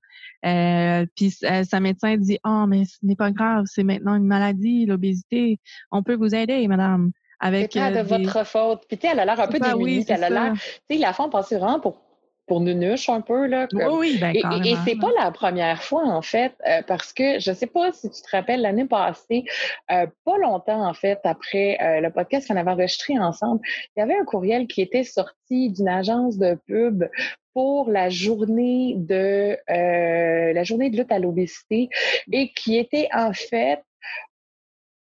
puis 1.15 1.31
sa 1.31 1.79
médecin 1.79 2.17
dit 2.17 2.37
Oh, 2.43 2.65
mais 2.67 2.83
ce 2.83 2.97
n'est 3.03 3.15
pas 3.15 3.31
grave, 3.31 3.63
c'est 3.65 3.83
maintenant 3.83 4.15
une 4.15 4.27
maladie, 4.27 4.85
l'obésité. 4.85 5.59
On 5.91 6.03
peut 6.03 6.15
vous 6.15 6.35
aider, 6.35 6.67
madame. 6.67 7.11
Avec, 7.39 7.73
pas 7.73 7.91
de 7.91 8.01
votre 8.01 8.45
faute. 8.45 8.83
Puis, 8.87 8.97
tu 8.97 9.07
sais, 9.07 9.13
elle 9.13 9.19
a 9.19 9.25
l'air 9.25 9.39
un 9.39 9.47
peu 9.47 9.59
démunie. 9.59 10.05
elle 10.07 10.23
a 10.23 10.29
l'air. 10.29 10.53
Tu 10.53 10.95
sais, 10.95 11.01
la 11.01 11.13
femme 11.13 11.29
pense 11.29 11.51
vraiment 11.51 11.79
pour 11.79 12.01
pour 12.49 12.59
nunuche 12.59 13.07
un 13.07 13.21
peu. 13.21 13.45
Là, 13.45 13.67
Oui, 13.71 14.17
ben, 14.19 14.35
Et, 14.35 14.71
et, 14.71 14.75
c'est 14.85 14.99
pas 14.99 15.11
la 15.17 15.31
première 15.31 15.81
fois, 15.81 16.03
en 16.03 16.21
fait, 16.21 16.53
euh, 16.67 16.81
parce 16.85 17.13
que 17.13 17.39
je 17.39 17.53
sais 17.53 17.67
pas 17.67 17.93
si 17.93 18.09
tu 18.09 18.21
te 18.21 18.35
rappelles, 18.35 18.61
l'année 18.61 18.85
passée, 18.85 19.45
euh, 19.91 20.07
pas 20.25 20.37
longtemps, 20.39 20.85
en 20.85 20.93
fait, 20.93 21.19
après 21.23 21.77
euh, 21.79 22.01
le 22.01 22.11
podcast 22.11 22.47
qu'on 22.47 22.57
avait 22.57 22.71
enregistré 22.71 23.17
ensemble, 23.17 23.61
il 23.95 23.99
y 23.99 24.03
avait 24.03 24.17
un 24.17 24.25
courriel 24.25 24.67
qui 24.67 24.81
était 24.81 25.03
sorti 25.03 25.69
d'une 25.69 25.87
agence 25.87 26.37
de 26.37 26.57
pub 26.67 27.05
pour 27.53 27.89
la 27.89 28.09
journée 28.09 28.95
de 28.97 29.57
la 29.67 30.63
journée 30.63 30.89
de 30.89 30.97
lutte 30.97 31.11
à 31.11 31.19
l'obésité 31.19 31.89
et 32.31 32.51
qui 32.53 32.77
était 32.77 33.09
en 33.13 33.33
fait 33.33 33.81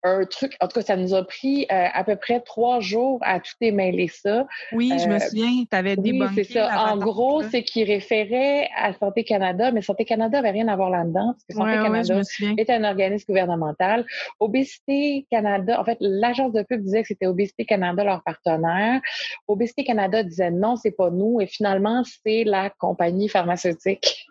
un 0.02 0.24
truc. 0.24 0.56
En 0.60 0.68
tout 0.68 0.80
cas, 0.80 0.86
ça 0.86 0.96
nous 0.96 1.14
a 1.14 1.24
pris 1.24 1.66
euh, 1.70 1.86
à 1.92 2.04
peu 2.04 2.16
près 2.16 2.40
trois 2.40 2.80
jours 2.80 3.18
à 3.22 3.40
tout 3.40 3.52
démêler 3.60 4.08
ça. 4.08 4.46
Oui, 4.72 4.92
je 4.98 5.08
me 5.08 5.14
euh, 5.14 5.18
souviens, 5.18 5.64
tu 5.70 5.76
avais 5.76 5.96
oui, 5.98 6.22
c'est 6.34 6.44
ça. 6.44 6.92
En 6.92 6.96
gros, 6.96 7.42
c'est 7.42 7.62
qu'il 7.62 7.86
référait 7.86 8.68
à 8.76 8.92
Santé 8.94 9.24
Canada, 9.24 9.70
mais 9.72 9.82
Santé 9.82 10.04
Canada 10.04 10.38
n'avait 10.38 10.50
rien 10.50 10.68
à 10.68 10.76
voir 10.76 10.90
là-dedans, 10.90 11.34
parce 11.34 11.44
que 11.48 11.54
Santé 11.54 11.82
Canada 11.82 12.20
est 12.56 12.70
un 12.70 12.84
organisme 12.84 13.26
gouvernemental. 13.28 14.06
Obésité 14.38 15.26
Canada, 15.30 15.80
en 15.80 15.84
fait, 15.84 15.98
l'agence 16.00 16.52
de 16.52 16.62
pub 16.62 16.82
disait 16.82 17.02
que 17.02 17.08
c'était 17.08 17.26
Obésité 17.26 17.64
Canada, 17.64 18.04
leur 18.04 18.22
partenaire. 18.22 19.00
Obésité 19.48 19.84
Canada 19.84 20.22
disait 20.22 20.50
non, 20.50 20.76
c'est 20.76 20.90
pas 20.90 21.10
nous. 21.10 21.40
Et 21.40 21.46
finalement, 21.46 22.02
c'est 22.24 22.44
la 22.44 22.70
compagnie 22.70 23.28
pharmaceutique 23.28 24.26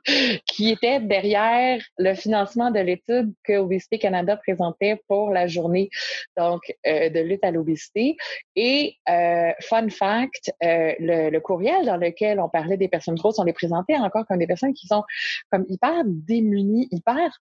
qui 0.45 0.69
était 0.69 0.99
derrière 0.99 1.81
le 1.97 2.13
financement 2.13 2.71
de 2.71 2.79
l'étude 2.79 3.33
que 3.43 3.57
Obésité 3.57 3.99
Canada 3.99 4.37
présentait 4.37 5.01
pour 5.07 5.31
la 5.31 5.47
journée 5.47 5.89
donc 6.37 6.61
euh, 6.87 7.09
de 7.09 7.19
lutte 7.19 7.43
à 7.43 7.51
l'obésité. 7.51 8.17
Et 8.55 8.95
euh, 9.09 9.51
fun 9.61 9.89
fact, 9.89 10.51
euh, 10.63 10.93
le, 10.99 11.39
courriel 11.39 11.85
dans 11.85 11.97
lequel 11.97 12.39
on 12.39 12.49
parlait 12.49 12.77
des 12.77 12.87
personnes 12.87 13.15
grosses, 13.15 13.39
on 13.39 13.43
les 13.43 13.53
présentait 13.53 13.95
encore 13.95 14.25
comme 14.25 14.39
des 14.39 14.47
personnes 14.47 14.73
qui 14.73 14.87
sont 14.87 15.03
comme 15.51 15.65
hyper 15.69 16.03
démunies, 16.05 16.87
hyper 16.91 17.39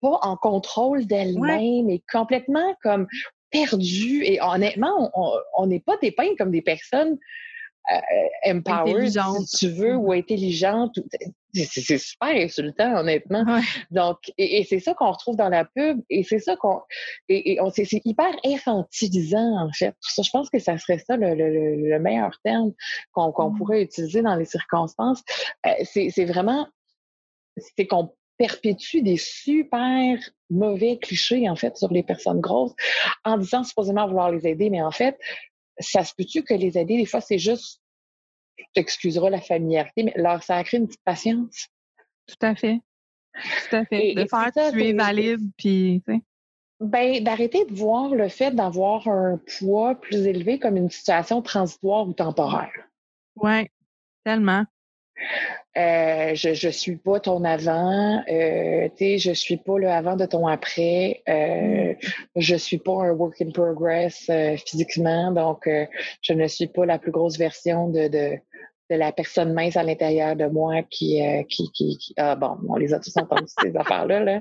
pas 0.00 0.18
en 0.22 0.36
contrôle 0.36 1.06
d'elles-mêmes 1.06 1.90
et 1.90 2.02
complètement 2.10 2.76
comme 2.82 3.06
perdues. 3.50 4.24
Et 4.24 4.40
honnêtement, 4.40 5.10
on 5.56 5.66
n'est 5.66 5.80
pas 5.80 5.96
dépeint 6.00 6.36
comme 6.36 6.52
des 6.52 6.62
personnes 6.62 7.18
empowered, 8.44 9.18
si 9.46 9.56
tu 9.56 9.68
veux, 9.72 9.96
ou 9.96 10.12
intelligente. 10.12 10.98
C'est 11.54 11.98
super 11.98 12.28
insultant, 12.28 12.98
honnêtement. 12.98 13.44
Donc, 13.90 14.18
et, 14.36 14.64
c'est 14.64 14.80
ça 14.80 14.94
qu'on 14.94 15.10
retrouve 15.10 15.36
dans 15.36 15.48
la 15.48 15.64
pub, 15.64 16.00
et 16.10 16.22
c'est 16.22 16.38
ça 16.38 16.56
qu'on, 16.56 16.80
et, 17.28 17.54
et 17.54 17.58
c'est 17.72 18.00
hyper 18.04 18.30
infantilisant 18.44 19.66
en 19.66 19.72
fait. 19.72 19.94
je 20.02 20.30
pense 20.30 20.50
que 20.50 20.58
ça 20.58 20.76
serait 20.78 20.98
ça 20.98 21.16
le, 21.16 21.34
le, 21.34 21.88
le 21.88 21.98
meilleur 21.98 22.38
terme 22.44 22.72
qu'on 23.12 23.32
qu'on 23.32 23.50
mm. 23.50 23.58
pourrait 23.58 23.82
utiliser 23.82 24.22
dans 24.22 24.36
les 24.36 24.44
circonstances. 24.44 25.22
Euh, 25.66 25.70
c'est 25.84 26.24
vraiment, 26.26 26.68
c'est 27.76 27.86
qu'on 27.86 28.12
perpétue 28.36 29.00
des 29.02 29.16
super 29.16 30.18
mauvais 30.48 30.98
clichés 30.98 31.48
en 31.48 31.56
fait 31.56 31.76
sur 31.76 31.92
les 31.92 32.02
personnes 32.04 32.40
grosses 32.40 32.74
en 33.24 33.36
disant 33.36 33.64
supposément 33.64 34.06
vouloir 34.06 34.30
les 34.30 34.46
aider, 34.46 34.70
mais 34.70 34.80
en 34.80 34.92
fait, 34.92 35.18
ça 35.80 36.04
se 36.04 36.14
peut-tu 36.14 36.42
que 36.42 36.54
les 36.54 36.78
aider, 36.78 36.96
des 36.96 37.06
fois, 37.06 37.20
c'est 37.20 37.38
juste, 37.38 37.80
tu 38.56 38.64
t'excuseras 38.74 39.30
la 39.30 39.40
familiarité, 39.40 40.02
mais 40.02 40.14
alors 40.14 40.42
ça 40.42 40.56
a 40.56 40.64
créé 40.64 40.80
une 40.80 40.86
petite 40.86 41.04
patience. 41.04 41.68
Tout 42.26 42.46
à 42.46 42.54
fait. 42.54 42.80
Tout 43.34 43.76
à 43.76 43.84
fait. 43.84 44.14
de 44.14 44.26
faire 44.26 44.50
ça, 44.54 44.72
tu 44.72 44.82
es 44.82 44.92
valide, 44.92 45.40
puis, 45.56 46.02
tu 46.06 46.14
sais. 46.14 46.20
Ben, 46.80 47.22
d'arrêter 47.24 47.64
de 47.64 47.74
voir 47.74 48.14
le 48.14 48.28
fait 48.28 48.52
d'avoir 48.52 49.08
un 49.08 49.40
poids 49.58 49.96
plus 49.96 50.26
élevé 50.26 50.60
comme 50.60 50.76
une 50.76 50.90
situation 50.90 51.42
transitoire 51.42 52.06
ou 52.06 52.12
temporaire. 52.12 52.70
Oui, 53.34 53.66
tellement. 54.24 54.64
Euh, 55.76 56.34
je 56.34 56.66
ne 56.66 56.72
suis 56.72 56.96
pas 56.96 57.20
ton 57.20 57.44
avant, 57.44 58.22
euh, 58.28 58.88
je 58.98 59.32
suis 59.32 59.58
pas 59.58 59.78
le 59.78 59.88
avant 59.88 60.16
de 60.16 60.26
ton 60.26 60.48
après, 60.48 61.22
euh, 61.28 61.94
je 62.34 62.56
suis 62.56 62.78
pas 62.78 63.04
un 63.04 63.12
work 63.12 63.40
in 63.40 63.50
progress 63.50 64.26
euh, 64.28 64.56
physiquement, 64.56 65.30
donc 65.30 65.68
euh, 65.68 65.86
je 66.20 66.32
ne 66.32 66.48
suis 66.48 66.66
pas 66.66 66.84
la 66.84 66.98
plus 66.98 67.12
grosse 67.12 67.38
version 67.38 67.88
de, 67.90 68.08
de, 68.08 68.38
de 68.90 68.96
la 68.96 69.12
personne 69.12 69.52
mince 69.52 69.76
à 69.76 69.84
l'intérieur 69.84 70.34
de 70.34 70.46
moi 70.46 70.82
qui, 70.90 71.20
qui, 71.48 71.70
qui, 71.72 72.14
ah 72.16 72.34
bon, 72.34 72.56
on 72.68 72.76
les 72.76 72.92
a 72.92 72.98
tous 72.98 73.16
entendus 73.16 73.52
ces 73.62 73.76
affaires-là. 73.76 74.20
Là. 74.20 74.40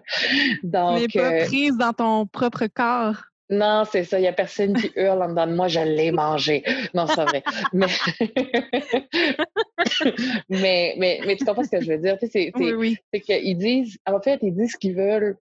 Donc, 0.63 1.13
pas 1.13 1.45
prise 1.45 1.77
dans 1.77 1.93
ton 1.93 2.25
propre 2.25 2.65
corps. 2.73 3.25
Non, 3.49 3.83
c'est 3.89 4.03
ça. 4.03 4.19
Il 4.19 4.23
n'y 4.23 4.27
a 4.27 4.33
personne 4.33 4.73
qui 4.73 4.91
hurle 4.95 5.23
en 5.23 5.29
dedans 5.29 5.47
de 5.47 5.53
moi, 5.53 5.67
je 5.67 5.79
l'ai 5.79 6.11
mangé. 6.11 6.63
Non, 6.93 7.07
c'est 7.07 7.23
vrai. 7.23 7.43
mais... 7.73 7.87
mais, 10.49 10.95
mais, 10.97 11.21
mais, 11.25 11.35
tu 11.37 11.45
comprends 11.45 11.63
ce 11.63 11.69
que 11.69 11.81
je 11.81 11.93
veux 11.93 11.97
dire? 11.97 12.17
C'est 12.19 12.51
oui, 12.55 12.73
oui. 12.73 12.97
qu'ils 13.21 13.57
disent, 13.57 13.97
en 14.05 14.19
fait, 14.19 14.39
ils 14.41 14.53
disent 14.53 14.75
qu'ils 14.75 14.95
veulent 14.95 15.37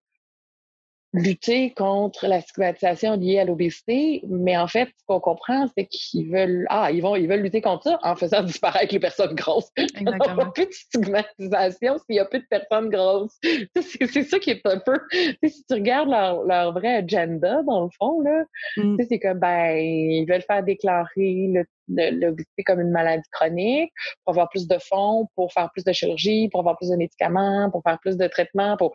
lutter 1.12 1.72
contre 1.72 2.26
la 2.26 2.40
stigmatisation 2.40 3.16
liée 3.16 3.38
à 3.38 3.44
l'obésité, 3.44 4.22
mais 4.28 4.56
en 4.56 4.66
fait, 4.66 4.88
ce 4.98 5.04
qu'on 5.06 5.20
comprend, 5.20 5.66
c'est 5.76 5.86
qu'ils 5.86 6.30
veulent 6.30 6.66
ah, 6.68 6.90
ils 6.92 7.00
vont 7.00 7.16
ils 7.16 7.28
veulent 7.28 7.40
lutter 7.40 7.60
contre 7.60 7.84
ça 7.84 7.98
en 8.02 8.16
faisant 8.16 8.42
disparaître 8.44 8.92
les 8.92 9.00
personnes 9.00 9.34
grosses. 9.34 9.70
Exactement. 9.76 10.24
Il 10.28 10.34
n'y 10.34 10.42
a 10.42 10.50
plus 10.50 10.66
de 10.66 10.72
stigmatisation 10.72 11.98
s'il 11.98 12.14
n'y 12.14 12.18
a 12.18 12.24
plus 12.24 12.40
de 12.40 12.46
personnes 12.46 12.90
grosses. 12.90 13.38
C'est 13.76 14.22
ça 14.24 14.38
qui 14.38 14.50
est 14.50 14.66
un 14.66 14.78
peu. 14.78 14.98
Si 15.42 15.64
tu 15.68 15.74
regardes 15.74 16.10
leur, 16.10 16.42
leur 16.44 16.72
vrai 16.72 16.96
agenda, 16.96 17.62
dans 17.62 17.84
le 17.84 17.90
fond, 17.98 18.20
là, 18.20 18.44
mm. 18.76 18.96
c'est 19.08 19.18
que 19.18 19.32
ben, 19.34 19.76
ils 19.76 20.26
veulent 20.26 20.42
faire 20.42 20.62
déclarer 20.62 21.66
l'obésité 21.88 22.62
comme 22.64 22.80
une 22.80 22.90
maladie 22.90 23.28
chronique, 23.30 23.92
pour 24.24 24.32
avoir 24.32 24.48
plus 24.48 24.66
de 24.66 24.76
fonds, 24.78 25.28
pour 25.34 25.52
faire 25.52 25.70
plus 25.72 25.84
de 25.84 25.92
chirurgie, 25.92 26.48
pour 26.50 26.60
avoir 26.60 26.76
plus 26.76 26.90
de 26.90 26.96
médicaments, 26.96 27.70
pour 27.70 27.82
faire 27.82 27.98
plus 28.00 28.16
de 28.16 28.26
traitements, 28.26 28.76
pour 28.76 28.92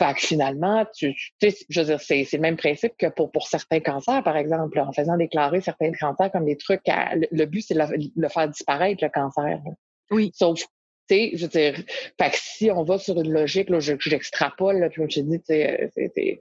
fait 0.00 0.14
que 0.14 0.20
finalement, 0.20 0.86
tu, 0.96 1.14
sais, 1.42 1.54
je 1.68 1.80
veux 1.80 1.86
dire, 1.86 2.00
c'est, 2.00 2.26
le 2.32 2.38
même 2.38 2.56
principe 2.56 2.94
que 2.96 3.08
pour, 3.08 3.30
pour 3.30 3.46
certains 3.46 3.80
cancers, 3.80 4.22
par 4.22 4.36
exemple, 4.38 4.80
en 4.80 4.92
faisant 4.92 5.18
déclarer 5.18 5.60
certains 5.60 5.92
cancers 5.92 6.32
comme 6.32 6.46
des 6.46 6.56
trucs 6.56 6.80
le, 6.86 7.44
but, 7.44 7.60
c'est 7.60 7.74
de 7.74 8.10
le, 8.16 8.28
faire 8.28 8.48
disparaître, 8.48 9.04
le 9.04 9.10
cancer. 9.10 9.60
Oui. 10.10 10.30
Sauf, 10.34 10.60
tu 10.60 10.66
sais, 11.10 11.30
je 11.34 11.42
veux 11.42 11.48
dire, 11.48 11.74
fait 12.18 12.30
que 12.30 12.36
si 12.36 12.70
on 12.70 12.82
va 12.82 12.98
sur 12.98 13.20
une 13.20 13.30
logique, 13.30 13.68
là, 13.68 13.78
j'extrapole, 13.78 14.88
puis 14.90 15.02
je 15.06 15.20
te 15.20 15.26
dis, 15.26 15.38
tu 15.40 15.44
sais, 15.46 16.38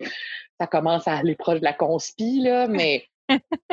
ça 0.58 0.68
commence 0.68 1.06
à 1.06 1.18
aller 1.18 1.36
proche 1.36 1.60
de 1.60 1.66
la 1.66 1.74
conspi, 1.74 2.40
là, 2.42 2.68
mais 2.68 3.04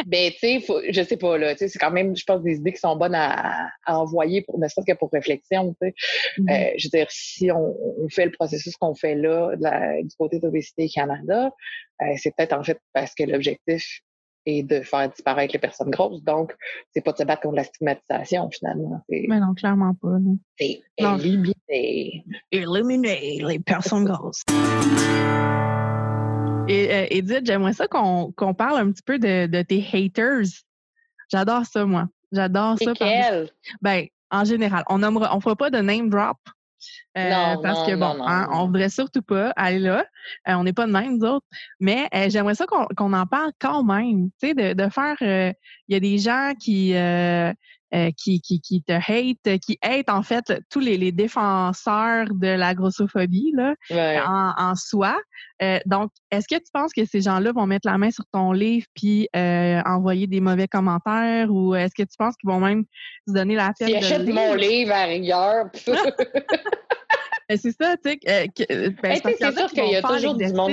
ben, 0.07 0.31
tu 0.33 0.39
sais, 0.39 0.65
je 0.91 1.03
sais 1.03 1.17
pas, 1.17 1.39
là, 1.39 1.55
tu 1.55 1.61
sais, 1.61 1.69
c'est 1.69 1.79
quand 1.79 1.91
même, 1.91 2.17
je 2.17 2.25
pense, 2.25 2.43
des 2.43 2.57
idées 2.57 2.73
qui 2.73 2.81
sont 2.81 2.97
bonnes 2.97 3.15
à, 3.15 3.71
envoyer, 3.87 4.43
pour, 4.43 4.59
ne 4.59 4.69
serait-ce 4.69 4.93
que 4.93 4.99
pour 4.99 5.11
réflexion, 5.13 5.75
tu 5.81 5.89
sais. 5.89 5.95
Mm-hmm. 6.39 6.51
Euh, 6.51 6.75
je 6.77 6.87
veux 6.87 6.99
dire, 6.99 7.07
si 7.11 7.51
on, 7.51 7.75
fait 8.09 8.27
le 8.27 8.33
processus 8.33 8.77
qu'on 8.77 8.95
fait 8.95 9.15
là, 9.15 9.53
du 9.57 10.17
côté 10.17 10.39
d'Obésité 10.39 10.89
Canada, 10.89 11.51
euh, 12.03 12.05
c'est 12.17 12.35
peut-être 12.37 12.53
en 12.53 12.63
fait 12.63 12.79
parce 12.93 13.15
que 13.15 13.25
l'objectif 13.25 14.03
est 14.47 14.63
de 14.63 14.81
faire 14.81 15.11
disparaître 15.11 15.53
les 15.53 15.59
personnes 15.59 15.91
grosses. 15.91 16.23
Donc, 16.23 16.55
c'est 16.95 17.03
pas 17.03 17.13
de 17.13 17.19
se 17.19 17.25
battre 17.25 17.43
contre 17.43 17.57
la 17.57 17.65
stigmatisation, 17.65 18.49
finalement. 18.51 19.03
Mais 19.09 19.41
non, 19.41 19.55
clairement 19.55 19.95
pas. 19.95 20.17
C'est 20.59 20.83
éliminer. 20.97 22.25
Éliminer 22.53 23.43
les 23.43 23.59
personnes 23.59 24.05
grosses. 24.05 24.43
Et 26.97 27.05
euh, 27.05 27.07
Edith, 27.11 27.47
j'aimerais 27.47 27.73
ça 27.73 27.87
qu'on 27.87 28.55
parle 28.57 28.79
un 28.79 28.91
petit 28.91 29.03
peu 29.03 29.19
de, 29.19 29.63
tes 29.63 29.87
haters. 29.93 30.47
J'adore 31.31 31.65
ça, 31.67 31.85
moi. 31.85 32.09
J'adore 32.33 32.77
ça. 32.79 32.93
Quel? 32.95 33.51
Ben, 33.83 34.07
en 34.31 34.45
général, 34.45 34.85
on 34.89 34.99
ne 34.99 35.07
on 35.07 35.41
fera 35.41 35.57
pas 35.57 35.71
de 35.71 35.79
name 35.79 36.09
drop. 36.09 36.39
Euh, 37.17 37.57
parce 37.63 37.87
que 37.87 37.97
bon, 37.97 38.23
hein, 38.23 38.49
on 38.53 38.67
voudrait 38.67 38.91
surtout 38.91 39.23
pas 39.23 39.51
aller 39.57 39.79
là. 39.79 40.05
Euh, 40.47 40.55
on 40.55 40.65
n'est 40.65 40.75
pas 40.75 40.87
de 40.87 40.93
même, 40.93 41.19
nous 41.19 41.27
autres. 41.27 41.47
Mais 41.81 42.09
j'aimerais 42.29 42.55
ça 42.55 42.67
qu'on 42.67 43.13
en 43.13 43.27
parle 43.27 43.53
quand 43.59 43.83
même. 43.83 44.31
Tu 44.41 44.49
sais, 44.49 44.55
de, 44.55 44.73
de, 44.75 44.89
faire. 44.91 45.17
Il 45.21 45.55
y 45.89 45.97
a 45.97 46.01
des 46.01 46.19
gens 46.19 46.53
qui 46.59 46.93
euh, 47.95 48.11
qui, 48.17 48.41
qui, 48.41 48.61
qui, 48.61 48.83
te 48.83 48.93
hate, 48.93 49.61
qui 49.61 49.79
hate 49.81 50.09
en 50.09 50.23
fait 50.23 50.53
tous 50.71 50.81
les, 50.81 50.97
les 50.97 51.13
défenseurs 51.13 52.27
de 52.35 52.49
la 52.49 52.75
grossophobie 52.75 53.53
là, 53.55 53.75
en, 54.27 54.55
en, 54.57 54.75
soi. 54.75 55.17
Euh, 55.63 55.79
donc, 55.87 56.11
est-ce 56.31 56.47
que 56.49 56.57
tu 56.57 56.71
penses 56.73 56.93
que 56.93 57.05
ces 57.05 57.21
gens-là 57.21 57.53
vont 57.53 57.67
mettre 57.67 57.89
la 57.89 57.97
main 57.97 58.11
sur 58.11 58.25
ton 58.33 58.53
livre 58.53 58.87
puis 58.95 59.29
euh, 59.37 59.81
envoyer 59.87 60.27
des 60.27 60.41
mauvais 60.41 60.69
commentaires 60.69 61.51
ou 61.51 61.75
est-ce 61.75 61.95
que 61.95 62.03
tu 62.03 62.17
penses 62.19 62.35
qu'ils 62.37 62.51
vont 62.51 62.61
même 62.61 62.85
se 63.29 63.33
donner 63.33 63.55
la 63.55 63.73
peine 63.79 63.89
Ils 63.89 63.97
achètent 63.97 64.29
mon 64.29 64.55
livre 64.55 64.93
à 64.93 65.05
rigueur. 65.05 65.67
Ben, 67.49 67.57
c'est 67.57 67.71
ça, 67.81 67.95
tu 68.05 68.11
sais. 68.11 68.51
Ben, 69.01 69.21
c'est 69.23 69.57
sûr 69.57 69.71
qu'il 69.71 69.89
y 69.89 69.95
a 69.95 70.03
toujours 70.03 70.35
du 70.35 70.53
monde 70.53 70.73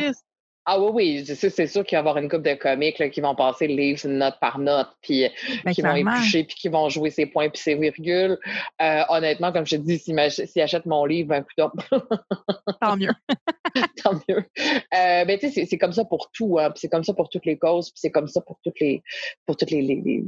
ah 0.65 0.80
oui, 0.80 1.23
oui, 1.26 1.26
c'est 1.26 1.67
sûr 1.67 1.84
qu'il 1.84 1.97
va 1.97 1.99
y 1.99 1.99
avoir 1.99 2.17
une 2.17 2.30
couple 2.30 2.43
de 2.43 2.54
comiques 2.54 3.12
qui 3.12 3.19
vont 3.19 3.36
passer 3.36 3.67
le 3.67 3.76
livre 3.76 4.08
note 4.08 4.36
par 4.39 4.60
note, 4.60 4.88
puis 5.02 5.30
ben, 5.65 5.73
qui 5.73 5.82
vont 5.82 5.93
éplucher, 5.93 6.45
puis 6.45 6.56
qui 6.56 6.69
vont 6.69 6.88
jouer 6.88 7.10
ses 7.10 7.26
points 7.26 7.49
puis 7.49 7.62
ses 7.62 7.76
virgules. 7.76 8.38
Euh, 8.82 9.02
honnêtement, 9.10 9.52
comme 9.52 9.65
je 9.65 9.76
te 9.76 9.82
dis, 9.82 9.99
s'ils 9.99 10.62
achètent 10.62 10.86
mon 10.86 11.06
livre, 11.06 11.30
ben 11.30 11.43
putain. 11.43 11.69
Tant 12.82 12.95
mieux. 12.95 13.12
Tant 14.04 14.13
mieux. 14.28 14.45
Euh, 14.58 15.26
ben, 15.26 15.38
tu 15.38 15.52
sais, 15.52 15.65
c'est 15.65 15.78
comme 15.78 15.91
ça 15.93 16.06
pour 16.06 16.32
tout, 16.32 16.58
hein, 16.60 16.71
c'est 16.76 16.89
comme 16.89 17.04
ça 17.04 17.13
pour 17.13 17.28
toutes 17.30 17.45
les 17.45 17.58
causes, 17.58 17.89
puis 17.89 17.99
c'est 17.99 18.12
comme 18.12 18.28
ça 18.28 18.39
pour 18.39 18.58
toutes 18.63 18.80
les 18.80 19.04
pour 19.45 19.58
toutes 19.58 19.71
les, 19.71 19.82
les, 19.82 20.02
les, 20.06 20.21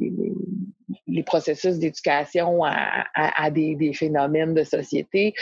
les 1.07 1.23
processus 1.23 1.79
d'éducation 1.79 2.63
à, 2.63 3.05
à, 3.13 3.49
des, 3.51 3.75
des 3.75 3.93
phénomènes 3.93 4.53
de 4.53 4.63
société. 4.63 5.33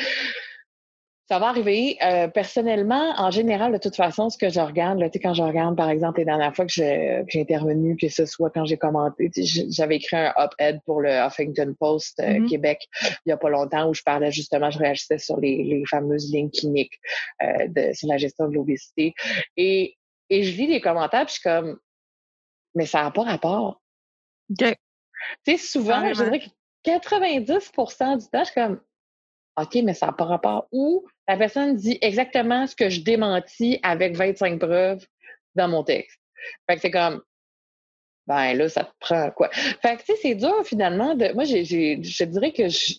Ça 1.34 1.40
va 1.40 1.48
arriver. 1.48 1.98
Euh, 2.04 2.28
personnellement, 2.28 3.12
en 3.18 3.32
général, 3.32 3.74
de 3.74 3.80
toute 3.80 3.96
façon, 3.96 4.30
ce 4.30 4.38
que 4.38 4.50
je 4.50 4.60
regarde, 4.60 5.00
là, 5.00 5.10
quand 5.10 5.34
je 5.34 5.42
regarde, 5.42 5.76
par 5.76 5.90
exemple, 5.90 6.20
les 6.20 6.26
dernières 6.26 6.56
fois 6.56 6.64
que 6.64 6.72
j'ai 6.72 7.26
intervenu, 7.34 7.98
que 7.98 8.08
ce 8.08 8.28
soit 8.28 8.52
quand 8.52 8.66
j'ai 8.66 8.78
commenté, 8.78 9.32
j'avais 9.72 9.96
écrit 9.96 10.16
un 10.16 10.32
op-ed 10.38 10.80
pour 10.86 11.02
le 11.02 11.10
Huffington 11.10 11.74
Post 11.80 12.20
euh, 12.20 12.34
mm-hmm. 12.34 12.50
Québec 12.50 12.88
il 13.02 13.30
n'y 13.30 13.32
a 13.32 13.38
pas 13.38 13.50
longtemps 13.50 13.90
où 13.90 13.96
je 13.96 14.04
parlais 14.04 14.32
justement, 14.32 14.70
je 14.70 14.78
réagissais 14.78 15.18
sur 15.18 15.40
les, 15.40 15.64
les 15.64 15.84
fameuses 15.88 16.32
lignes 16.32 16.52
cliniques 16.52 17.00
euh, 17.42 17.68
de, 17.68 17.94
sur 17.94 18.10
la 18.10 18.18
gestion 18.18 18.48
de 18.48 18.54
l'obésité. 18.54 19.16
Et, 19.58 19.98
et 20.30 20.44
je 20.44 20.56
lis 20.56 20.68
les 20.68 20.82
commentaires, 20.82 21.26
puis 21.26 21.34
je 21.34 21.40
suis 21.40 21.50
comme, 21.50 21.80
mais 22.76 22.86
ça 22.86 23.02
n'a 23.02 23.10
pas 23.10 23.24
rapport. 23.24 23.82
Tu 24.56 24.66
sais, 25.48 25.58
souvent, 25.58 26.14
je 26.14 26.24
dirais 26.24 26.42
que 26.42 26.92
90% 26.92 28.20
du 28.20 28.28
temps, 28.30 28.44
je 28.44 28.52
suis 28.52 28.54
comme, 28.54 28.80
OK, 29.60 29.76
mais 29.84 29.96
ça 29.96 30.08
n'a 30.08 30.14
pas 30.14 30.26
rapport. 30.26 30.68
Ou 30.72 31.04
la 31.28 31.38
personne 31.38 31.76
dit 31.76 31.98
exactement 32.02 32.68
ce 32.68 32.76
que 32.76 32.90
je 32.90 33.02
démentis 33.02 33.80
avec 33.84 34.16
25 34.16 34.60
preuves 34.60 35.06
dans 35.56 35.68
mon 35.68 35.84
texte. 35.84 36.20
Fait 36.68 36.76
que 36.76 36.82
c'est 36.82 36.92
comme, 36.92 37.22
ben 38.28 38.54
là, 38.54 38.70
ça 38.70 38.84
te 38.84 38.92
prend 39.00 39.32
quoi? 39.32 39.50
Fait 39.52 39.98
que, 39.98 40.04
tu 40.04 40.14
sais, 40.14 40.20
c'est 40.22 40.36
dur 40.36 40.66
finalement. 40.66 41.16
De, 41.16 41.34
moi, 41.34 41.44
j'ai, 41.44 41.64
je 41.64 42.24
dirais 42.26 42.52
que 42.52 42.68
je, 42.68 42.96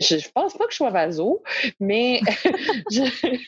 je, 0.00 0.28
pense 0.32 0.54
pas 0.54 0.66
que 0.66 0.72
je 0.72 0.76
sois 0.76 0.90
vaso, 0.90 1.42
mais, 1.80 2.20
je, 2.90 3.38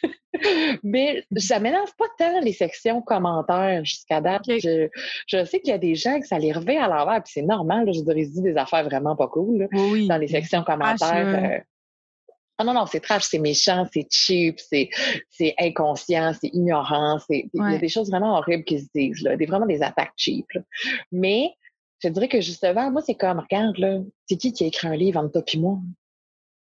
mais 0.82 1.24
ça 1.36 1.60
m'énerve 1.60 1.92
pas 1.96 2.06
tant 2.18 2.40
les 2.40 2.52
sections 2.52 3.02
commentaires 3.02 3.84
jusqu'à 3.84 4.20
date. 4.20 4.42
Je, 4.48 4.88
je, 5.26 5.44
sais 5.44 5.60
qu'il 5.60 5.70
y 5.70 5.74
a 5.74 5.78
des 5.78 5.94
gens 5.94 6.20
que 6.20 6.26
ça 6.26 6.38
les 6.38 6.52
revient 6.52 6.78
à 6.78 6.88
l'envers, 6.88 7.22
puis 7.22 7.32
c'est 7.34 7.42
normal. 7.42 7.88
je 7.92 8.00
dirais, 8.00 8.26
des 8.26 8.56
affaires 8.56 8.84
vraiment 8.84 9.16
pas 9.16 9.28
cool 9.28 9.68
dans 9.72 10.18
les 10.18 10.28
sections 10.28 10.64
commentaires. 10.64 11.62
Ah 11.62 11.75
non, 12.64 12.72
non, 12.72 12.86
c'est 12.86 13.00
trash, 13.00 13.24
c'est 13.24 13.38
méchant, 13.38 13.86
c'est 13.92 14.06
cheap, 14.10 14.58
c'est, 14.58 14.88
c'est 15.30 15.54
inconscient, 15.58 16.32
c'est 16.40 16.48
ignorant. 16.52 17.18
C'est, 17.18 17.48
Il 17.52 17.72
y 17.72 17.74
a 17.74 17.78
des 17.78 17.88
choses 17.88 18.10
vraiment 18.10 18.36
horribles 18.38 18.64
qui 18.64 18.80
se 18.80 18.86
disent, 18.94 19.22
là, 19.22 19.36
des, 19.36 19.46
vraiment 19.46 19.66
des 19.66 19.82
attaques 19.82 20.12
cheap. 20.16 20.46
Mais 21.12 21.50
je 22.02 22.08
dirais 22.08 22.28
que 22.28 22.40
justement, 22.40 22.90
moi, 22.90 23.02
c'est 23.02 23.14
comme, 23.14 23.40
regarde, 23.40 23.76
là, 23.78 23.98
c'est 24.26 24.36
qui 24.36 24.52
qui 24.52 24.64
a 24.64 24.66
écrit 24.68 24.88
un 24.88 24.96
livre 24.96 25.20
entre 25.20 25.32
toi 25.32 25.42
et 25.52 25.58
moi? 25.58 25.78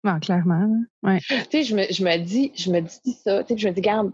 Non, 0.04 0.18
clairement. 0.18 0.68
Ouais. 1.02 1.20
Tu 1.20 1.34
sais, 1.50 1.62
je 1.62 1.76
me, 1.76 1.84
je 1.90 2.04
me 2.04 2.16
dis, 2.18 2.52
je 2.56 2.70
me 2.70 2.80
dis 2.80 3.12
ça, 3.12 3.44
tu 3.44 3.54
sais, 3.54 3.58
je 3.58 3.68
me 3.68 3.72
dis, 3.72 3.80
regarde, 3.80 4.10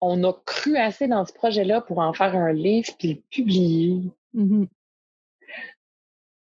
on 0.00 0.24
a 0.24 0.32
cru 0.32 0.76
assez 0.76 1.08
dans 1.08 1.24
ce 1.24 1.32
projet-là 1.32 1.80
pour 1.82 1.98
en 1.98 2.12
faire 2.12 2.34
un 2.34 2.52
livre 2.52 2.88
puis 2.98 3.14
le 3.14 3.20
publier. 3.30 4.00
Mm-hmm. 4.34 4.66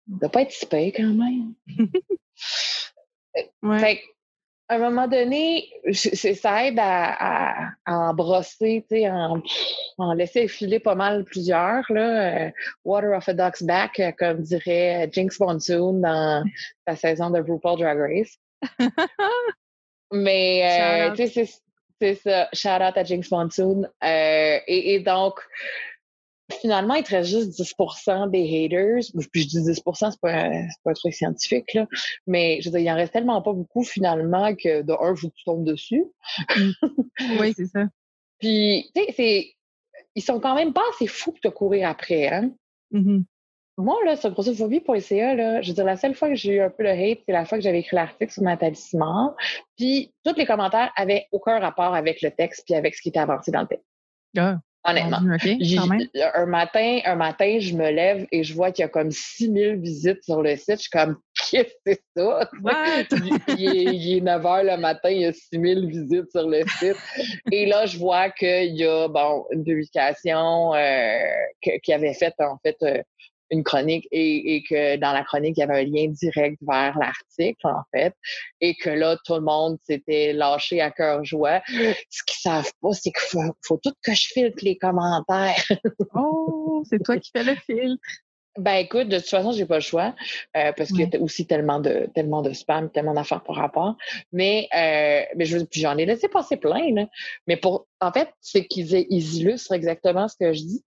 Ça 0.09 0.15
doit 0.21 0.29
pas 0.29 0.41
être 0.41 0.51
si 0.51 0.65
quand 0.67 1.13
même. 1.13 1.53
ouais. 3.63 3.79
Fait 3.79 4.01
à 4.69 4.75
un 4.75 4.77
moment 4.77 5.07
donné, 5.07 5.67
ça 5.91 6.65
aide 6.65 6.77
à, 6.79 7.71
à, 7.85 8.13
brosser, 8.13 8.85
en, 9.09 9.41
en 9.97 10.13
laisser 10.13 10.47
filer 10.47 10.79
pas 10.79 10.93
mal 10.93 11.25
plusieurs. 11.25 11.83
Là. 11.89 12.45
Euh, 12.47 12.51
Water 12.85 13.17
of 13.17 13.27
a 13.27 13.33
Duck's 13.33 13.63
Back, 13.63 13.99
euh, 13.99 14.11
comme 14.17 14.41
dirait 14.41 15.09
Jinx 15.11 15.39
Monsoon 15.39 15.93
dans 16.01 16.43
la 16.85 16.95
saison 16.95 17.31
de 17.31 17.39
RuPaul 17.39 17.79
Drag 17.79 17.97
Race. 17.97 18.37
Mais 20.11 21.11
euh, 21.11 21.25
c'est 21.99 22.15
ça. 22.15 22.47
Shout 22.53 22.83
out 22.83 22.95
à 22.95 23.03
Jinx 23.03 23.31
Monsoon. 23.31 23.87
et, 24.03 24.93
et, 24.93 24.99
donc, 24.99 25.39
finalement, 26.51 26.95
il 26.95 27.03
te 27.03 27.11
reste 27.11 27.29
juste 27.29 27.59
10% 27.59 28.29
des 28.29 28.65
haters. 28.65 29.03
Puis 29.31 29.41
je 29.41 29.47
dis 29.47 29.63
10 29.63 29.73
c'est 29.73 29.83
pas, 29.83 30.49
pas 30.83 30.91
un 30.91 30.93
truc 30.93 31.13
scientifique, 31.13 31.73
là. 31.73 31.87
Mais 32.27 32.59
je 32.61 32.69
veux 32.69 32.77
dire, 32.77 32.81
il 32.81 32.91
en 32.91 32.95
reste 32.95 33.13
tellement 33.13 33.41
pas 33.41 33.53
beaucoup 33.53 33.83
finalement 33.83 34.55
que 34.55 34.81
de 34.81 34.93
un, 34.93 35.15
faut 35.15 35.29
que 35.29 35.35
tu 35.35 35.43
tombes 35.43 35.65
dessus. 35.65 36.03
Mmh. 36.57 36.71
oui, 37.39 37.53
c'est 37.55 37.67
ça. 37.67 37.85
Puis, 38.39 38.89
tu 38.95 39.01
sais, 39.01 39.13
c'est. 39.15 39.53
Ils 40.15 40.23
sont 40.23 40.39
quand 40.39 40.55
même 40.55 40.73
pas 40.73 40.81
assez 40.93 41.07
fous 41.07 41.33
de 41.33 41.49
te 41.49 41.53
courir 41.53 41.87
après, 41.87 42.27
hein? 42.27 42.51
Mmh 42.91 43.19
Moi, 43.77 43.95
là, 44.05 44.15
sur 44.15 44.31
grossophobie.ca, 44.31 45.35
là, 45.35 45.61
je 45.61 45.69
veux 45.69 45.75
dire, 45.75 45.85
la 45.85 45.97
seule 45.97 46.15
fois 46.15 46.29
que 46.29 46.35
j'ai 46.35 46.53
eu 46.53 46.61
un 46.61 46.69
peu 46.69 46.83
le 46.83 46.89
hate, 46.89 47.19
c'est 47.25 47.31
la 47.31 47.45
fois 47.45 47.57
que 47.57 47.63
j'avais 47.63 47.79
écrit 47.79 47.95
l'article 47.95 48.31
sur 48.31 48.43
mon 48.43 48.51
établissement. 48.51 49.35
Puis, 49.77 50.11
tous 50.23 50.35
les 50.35 50.45
commentaires 50.45 50.91
avaient 50.95 51.27
aucun 51.31 51.59
rapport 51.59 51.93
avec 51.93 52.21
le 52.21 52.31
texte 52.31 52.63
puis 52.65 52.73
avec 52.73 52.95
ce 52.95 53.01
qui 53.01 53.09
était 53.09 53.19
avancé 53.19 53.51
dans 53.51 53.61
le 53.61 53.67
texte. 53.67 53.85
Ah. 54.37 54.57
Honnêtement. 54.85 55.19
un 56.35 56.45
matin, 56.45 56.99
un 57.05 57.15
matin, 57.15 57.59
je 57.59 57.75
me 57.75 57.89
lève 57.91 58.25
et 58.31 58.43
je 58.43 58.53
vois 58.53 58.71
qu'il 58.71 58.83
y 58.83 58.85
a 58.85 58.89
comme 58.89 59.11
6000 59.11 59.75
visites 59.75 60.23
sur 60.23 60.41
le 60.41 60.55
site. 60.55 60.77
Je 60.77 60.81
suis 60.83 60.89
comme, 60.89 61.17
qu'est-ce 61.51 61.73
que 61.73 61.79
c'est 61.85 62.01
ça? 62.15 62.49
il, 63.57 64.17
est, 64.17 64.21
9 64.21 64.41
h 64.41 64.63
le 64.63 64.77
matin, 64.77 65.09
il 65.09 65.21
y 65.21 65.25
a 65.25 65.33
6000 65.33 65.87
visites 65.87 66.31
sur 66.31 66.47
le 66.47 66.63
site. 66.79 66.95
et 67.51 67.65
là, 67.65 67.85
je 67.85 67.97
vois 67.97 68.29
qu'il 68.29 68.75
y 68.77 68.85
a, 68.85 69.07
bon, 69.09 69.45
une 69.51 69.65
publication 69.65 70.73
euh, 70.73 71.19
qui 71.83 71.93
avait 71.93 72.13
fait, 72.13 72.33
en 72.39 72.57
fait, 72.63 72.77
euh, 72.83 73.01
une 73.51 73.63
chronique 73.63 74.07
et, 74.11 74.55
et, 74.55 74.63
que 74.63 74.97
dans 74.97 75.11
la 75.11 75.23
chronique, 75.23 75.57
il 75.57 75.61
y 75.61 75.63
avait 75.63 75.81
un 75.81 75.83
lien 75.83 76.07
direct 76.07 76.57
vers 76.61 76.97
l'article, 76.97 77.67
en 77.67 77.83
fait, 77.93 78.13
et 78.61 78.75
que 78.75 78.89
là, 78.89 79.17
tout 79.25 79.35
le 79.35 79.41
monde 79.41 79.77
s'était 79.85 80.33
lâché 80.33 80.81
à 80.81 80.91
cœur 80.91 81.23
joie. 81.23 81.61
Ce 81.67 82.23
qu'ils 82.23 82.39
savent 82.41 82.71
pas, 82.81 82.93
c'est 82.93 83.11
qu'il 83.11 83.55
faut, 83.63 83.77
tout 83.77 83.93
que 84.03 84.13
je 84.13 84.27
filtre 84.27 84.63
les 84.63 84.77
commentaires. 84.77 85.63
oh, 86.15 86.83
c'est 86.89 87.03
toi 87.03 87.17
qui 87.17 87.31
fais 87.31 87.43
le 87.43 87.55
filtre. 87.55 88.01
Ben 88.57 88.75
écoute, 88.75 89.07
de 89.07 89.17
toute 89.19 89.29
façon, 89.29 89.51
j'ai 89.51 89.65
pas 89.65 89.75
le 89.75 89.81
choix 89.81 90.13
euh, 90.57 90.73
parce 90.75 90.89
qu'il 90.89 90.99
y 91.01 91.15
a 91.15 91.21
aussi 91.21 91.45
tellement 91.45 91.79
de 91.79 92.09
tellement 92.13 92.41
de 92.41 92.51
spam, 92.51 92.89
tellement 92.91 93.13
d'affaires 93.13 93.43
par 93.43 93.55
rapport. 93.55 93.95
Mais 94.33 94.67
euh, 94.75 95.21
mais 95.37 95.45
je 95.45 95.59
j'en 95.71 95.97
ai 95.97 96.05
laissé 96.05 96.27
passer 96.27 96.57
plein. 96.57 96.93
Là. 96.93 97.05
Mais 97.47 97.57
pour 97.57 97.87
en 98.01 98.11
fait, 98.11 98.29
c'est 98.41 98.65
qu'ils 98.65 99.05
ils 99.09 99.37
illustrent 99.37 99.71
exactement 99.71 100.27
ce 100.27 100.35
que 100.37 100.51
je 100.51 100.61
dis. 100.61 100.83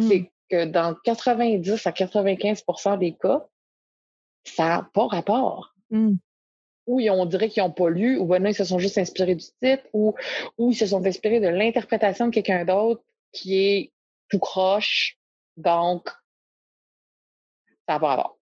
C'est 0.00 0.20
mmh 0.20 0.26
que 0.48 0.64
dans 0.64 0.94
90 1.04 1.86
à 1.86 1.90
95% 1.90 2.98
des 2.98 3.14
cas, 3.14 3.44
ça 4.44 4.68
n'a 4.68 4.90
pas 4.92 5.06
rapport. 5.06 5.74
Mmh. 5.90 6.14
Ou 6.86 7.00
on 7.00 7.26
dirait 7.26 7.48
qu'ils 7.48 7.62
n'ont 7.64 7.72
pas 7.72 7.90
lu, 7.90 8.16
ou 8.16 8.26
ben 8.26 8.46
ils 8.46 8.54
se 8.54 8.64
sont 8.64 8.78
juste 8.78 8.98
inspirés 8.98 9.34
du 9.34 9.44
titre, 9.44 9.84
ou, 9.92 10.14
ou 10.56 10.70
ils 10.70 10.76
se 10.76 10.86
sont 10.86 11.04
inspirés 11.04 11.40
de 11.40 11.48
l'interprétation 11.48 12.26
de 12.26 12.30
quelqu'un 12.30 12.64
d'autre 12.64 13.02
qui 13.32 13.56
est 13.58 13.92
tout 14.28 14.38
croche, 14.38 15.18
Donc, 15.56 16.08
ça 17.88 17.98
va 17.98 18.12
avoir. 18.12 18.36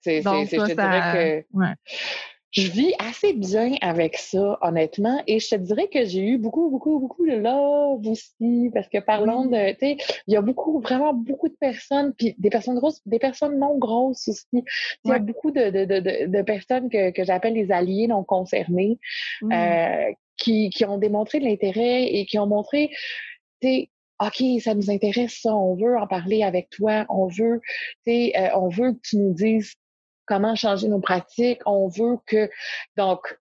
C'est, 0.00 0.22
c'est, 0.22 0.44
je 0.46 0.56
te 0.56 0.72
dirais 0.72 1.44
que 1.52 1.58
je 2.50 2.70
vis 2.70 2.94
assez 2.98 3.34
bien 3.34 3.74
avec 3.80 4.16
ça, 4.16 4.58
honnêtement. 4.62 5.22
Et 5.26 5.38
je 5.38 5.50
te 5.50 5.54
dirais 5.56 5.88
que 5.88 6.04
j'ai 6.04 6.22
eu 6.22 6.38
beaucoup, 6.38 6.70
beaucoup, 6.70 6.98
beaucoup 6.98 7.26
de 7.26 7.36
love 7.36 8.06
aussi. 8.06 8.70
Parce 8.72 8.88
que 8.88 8.98
parlons 8.98 9.46
de, 9.46 9.72
tu 9.72 9.78
sais, 9.80 9.96
il 10.26 10.34
y 10.34 10.36
a 10.36 10.40
beaucoup, 10.40 10.80
vraiment 10.80 11.12
beaucoup 11.12 11.48
de 11.48 11.56
personnes, 11.60 12.14
puis 12.14 12.34
des 12.38 12.50
personnes 12.50 12.76
grosses, 12.76 13.00
des 13.06 13.18
personnes 13.18 13.58
non 13.58 13.76
grosses 13.76 14.28
aussi. 14.28 14.46
Il 14.52 15.10
y 15.10 15.12
a 15.12 15.18
beaucoup 15.18 15.50
de, 15.50 15.70
de, 15.70 15.84
de, 15.84 16.26
de 16.26 16.42
personnes 16.42 16.88
que, 16.88 17.10
que 17.10 17.24
j'appelle 17.24 17.54
les 17.54 17.70
alliés 17.70 18.06
non 18.06 18.24
concernés, 18.24 18.98
euh, 19.44 20.12
qui, 20.36 20.70
qui 20.70 20.84
ont 20.84 20.98
démontré 20.98 21.40
de 21.40 21.44
l'intérêt 21.44 22.04
et 22.04 22.24
qui 22.24 22.38
ont 22.38 22.46
montré, 22.46 22.90
tu 23.60 23.68
sais, 23.68 23.90
OK, 24.20 24.60
ça 24.60 24.74
nous 24.74 24.90
intéresse 24.90 25.38
ça, 25.42 25.54
on 25.54 25.76
veut 25.76 25.96
en 25.96 26.08
parler 26.08 26.42
avec 26.42 26.70
toi, 26.70 27.06
on 27.08 27.28
veut, 27.28 27.60
tu 28.04 28.12
sais, 28.12 28.32
euh, 28.36 28.48
on 28.56 28.68
veut 28.68 28.94
que 28.94 29.00
tu 29.02 29.16
nous 29.16 29.32
dises 29.32 29.74
comment 30.28 30.54
changer 30.54 30.88
nos 30.88 31.00
pratiques. 31.00 31.60
On 31.66 31.88
veut 31.88 32.18
que. 32.26 32.50
Donc, 32.96 33.38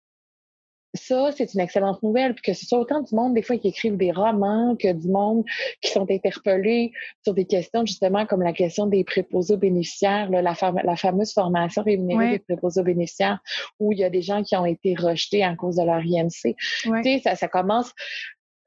ça, 0.93 1.31
c'est 1.31 1.53
une 1.53 1.59
excellente 1.59 2.01
nouvelle, 2.01 2.33
puis 2.33 2.41
que 2.41 2.53
ce 2.53 2.65
soit 2.65 2.79
autant 2.79 3.01
du 3.01 3.13
monde, 3.13 3.33
des 3.33 3.41
fois, 3.41 3.57
qui 3.57 3.67
écrivent 3.67 3.97
des 3.97 4.11
romans, 4.11 4.75
que 4.75 4.91
du 4.91 5.09
monde 5.09 5.43
qui 5.81 5.91
sont 5.91 6.09
interpellés 6.09 6.91
sur 7.23 7.33
des 7.33 7.45
questions, 7.45 7.85
justement, 7.85 8.25
comme 8.25 8.41
la 8.41 8.53
question 8.53 8.87
des 8.87 9.03
préposés 9.03 9.57
bénéficiaires, 9.57 10.29
la, 10.29 10.41
la, 10.41 10.95
fameuse 10.95 11.33
formation 11.33 11.83
rémunérée 11.83 12.31
des 12.31 12.39
préposés 12.39 12.83
bénéficiaires, 12.83 13.39
où 13.79 13.91
il 13.91 13.99
y 13.99 14.03
a 14.03 14.09
des 14.09 14.21
gens 14.21 14.43
qui 14.43 14.55
ont 14.55 14.65
été 14.65 14.95
rejetés 14.95 15.43
à 15.43 15.55
cause 15.55 15.75
de 15.75 15.83
leur 15.83 16.01
INC. 16.01 16.55
Tu 16.81 17.03
sais, 17.03 17.21
ça, 17.23 17.35
ça 17.35 17.47
commence. 17.47 17.93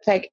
Fait 0.02 0.30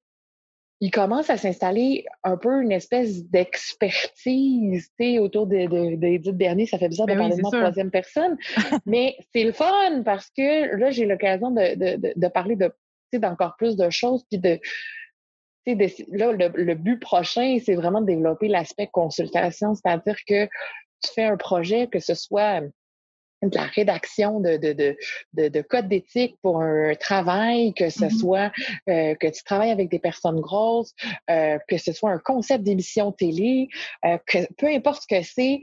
il 0.80 0.90
commence 0.90 1.28
à 1.28 1.36
s'installer 1.36 2.04
un 2.22 2.36
peu 2.36 2.62
une 2.62 2.70
espèce 2.70 3.24
d'expertise 3.24 4.90
autour 5.20 5.46
des 5.46 5.66
de, 5.66 5.96
de, 5.96 6.30
derniers. 6.30 6.66
Ça 6.66 6.78
fait 6.78 6.88
bizarre 6.88 7.06
de 7.06 7.12
ben 7.12 7.18
parler 7.18 7.36
de 7.36 7.42
moi 7.42 7.50
troisième 7.50 7.90
personne, 7.90 8.36
mais 8.86 9.16
c'est 9.34 9.44
le 9.44 9.52
fun 9.52 10.02
parce 10.04 10.30
que 10.30 10.76
là, 10.76 10.90
j'ai 10.90 11.06
l'occasion 11.06 11.50
de, 11.50 11.74
de, 11.74 12.12
de, 12.14 12.28
parler 12.28 12.56
de 12.56 12.72
d'encore 13.12 13.56
plus 13.56 13.76
de 13.76 13.88
choses, 13.90 14.24
puis 14.30 14.38
de, 14.38 14.60
là, 15.66 16.32
le, 16.32 16.48
le 16.54 16.74
but 16.74 17.00
prochain, 17.00 17.58
c'est 17.64 17.74
vraiment 17.74 18.00
de 18.00 18.06
développer 18.06 18.48
l'aspect 18.48 18.86
consultation, 18.86 19.74
c'est-à-dire 19.74 20.16
que 20.26 20.46
tu 21.02 21.12
fais 21.14 21.24
un 21.24 21.36
projet, 21.36 21.86
que 21.86 22.00
ce 22.00 22.14
soit 22.14 22.62
de 23.42 23.56
la 23.56 23.64
rédaction 23.64 24.40
de, 24.40 24.56
de, 24.56 24.72
de, 24.72 24.96
de, 25.34 25.48
de 25.48 25.60
code 25.62 25.88
d'éthique 25.88 26.36
pour 26.42 26.60
un 26.60 26.94
travail, 26.94 27.72
que 27.74 27.90
ce 27.90 28.04
mm-hmm. 28.04 28.18
soit 28.18 28.52
euh, 28.88 29.14
que 29.14 29.28
tu 29.28 29.42
travailles 29.44 29.70
avec 29.70 29.90
des 29.90 29.98
personnes 29.98 30.40
grosses, 30.40 30.94
euh, 31.30 31.58
que 31.68 31.78
ce 31.78 31.92
soit 31.92 32.10
un 32.10 32.18
concept 32.18 32.64
d'émission 32.64 33.12
télé, 33.12 33.68
euh, 34.04 34.18
que 34.26 34.38
peu 34.54 34.66
importe 34.66 35.02
ce 35.02 35.16
que 35.16 35.22
c'est, 35.22 35.60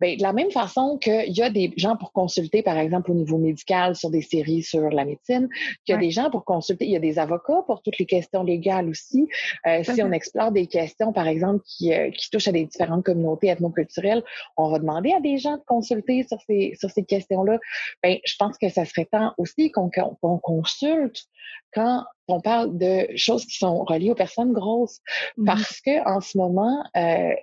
Bien, 0.00 0.16
de 0.16 0.22
la 0.22 0.32
même 0.32 0.50
façon 0.50 0.98
qu'il 0.98 1.32
y 1.32 1.42
a 1.42 1.50
des 1.50 1.72
gens 1.76 1.96
pour 1.96 2.12
consulter, 2.12 2.62
par 2.62 2.76
exemple, 2.76 3.10
au 3.10 3.14
niveau 3.14 3.38
médical 3.38 3.94
sur 3.94 4.10
des 4.10 4.22
séries 4.22 4.62
sur 4.62 4.90
la 4.90 5.04
médecine, 5.04 5.48
qu'il 5.84 5.94
y 5.94 5.96
a 5.96 6.00
des 6.00 6.10
gens 6.10 6.30
pour 6.30 6.44
consulter, 6.44 6.86
il 6.86 6.90
y 6.90 6.96
a 6.96 7.00
des 7.00 7.18
avocats 7.18 7.62
pour 7.66 7.82
toutes 7.82 7.98
les 7.98 8.06
questions 8.06 8.42
légales 8.42 8.88
aussi. 8.88 9.28
Euh, 9.66 9.82
si 9.84 10.02
on 10.02 10.10
explore 10.12 10.50
des 10.50 10.66
questions, 10.66 11.12
par 11.12 11.28
exemple, 11.28 11.62
qui, 11.64 11.92
euh, 11.92 12.10
qui 12.10 12.30
touchent 12.30 12.48
à 12.48 12.52
des 12.52 12.64
différentes 12.64 13.04
communautés 13.04 13.48
ethnoculturelles, 13.48 14.24
on 14.56 14.70
va 14.70 14.78
demander 14.78 15.12
à 15.12 15.20
des 15.20 15.38
gens 15.38 15.56
de 15.56 15.62
consulter 15.66 16.24
sur 16.24 16.38
ces, 16.46 16.74
sur 16.78 16.90
ces 16.90 17.04
questions-là. 17.04 17.58
Bien, 18.02 18.18
je 18.24 18.34
pense 18.38 18.58
que 18.58 18.68
ça 18.68 18.84
serait 18.84 19.06
temps 19.06 19.32
aussi 19.38 19.70
qu'on 19.70 19.90
consulte 20.38 21.26
quand 21.72 22.04
on 22.28 22.40
parle 22.40 22.76
de 22.76 23.08
choses 23.16 23.44
qui 23.46 23.56
sont 23.56 23.84
reliées 23.84 24.10
aux 24.10 24.16
personnes 24.16 24.52
grosses. 24.52 25.00
Mm-hmm. 25.38 25.44
Parce 25.44 25.80
que 25.80 26.08
en 26.08 26.20
ce 26.20 26.36
moment, 26.38 26.84
euh, 26.96 27.34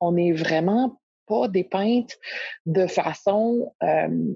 on 0.00 0.16
est 0.16 0.32
vraiment 0.32 0.98
pas 1.28 1.48
dépeintes 1.48 2.16
de 2.66 2.86
façon 2.86 3.72
euh, 3.82 4.34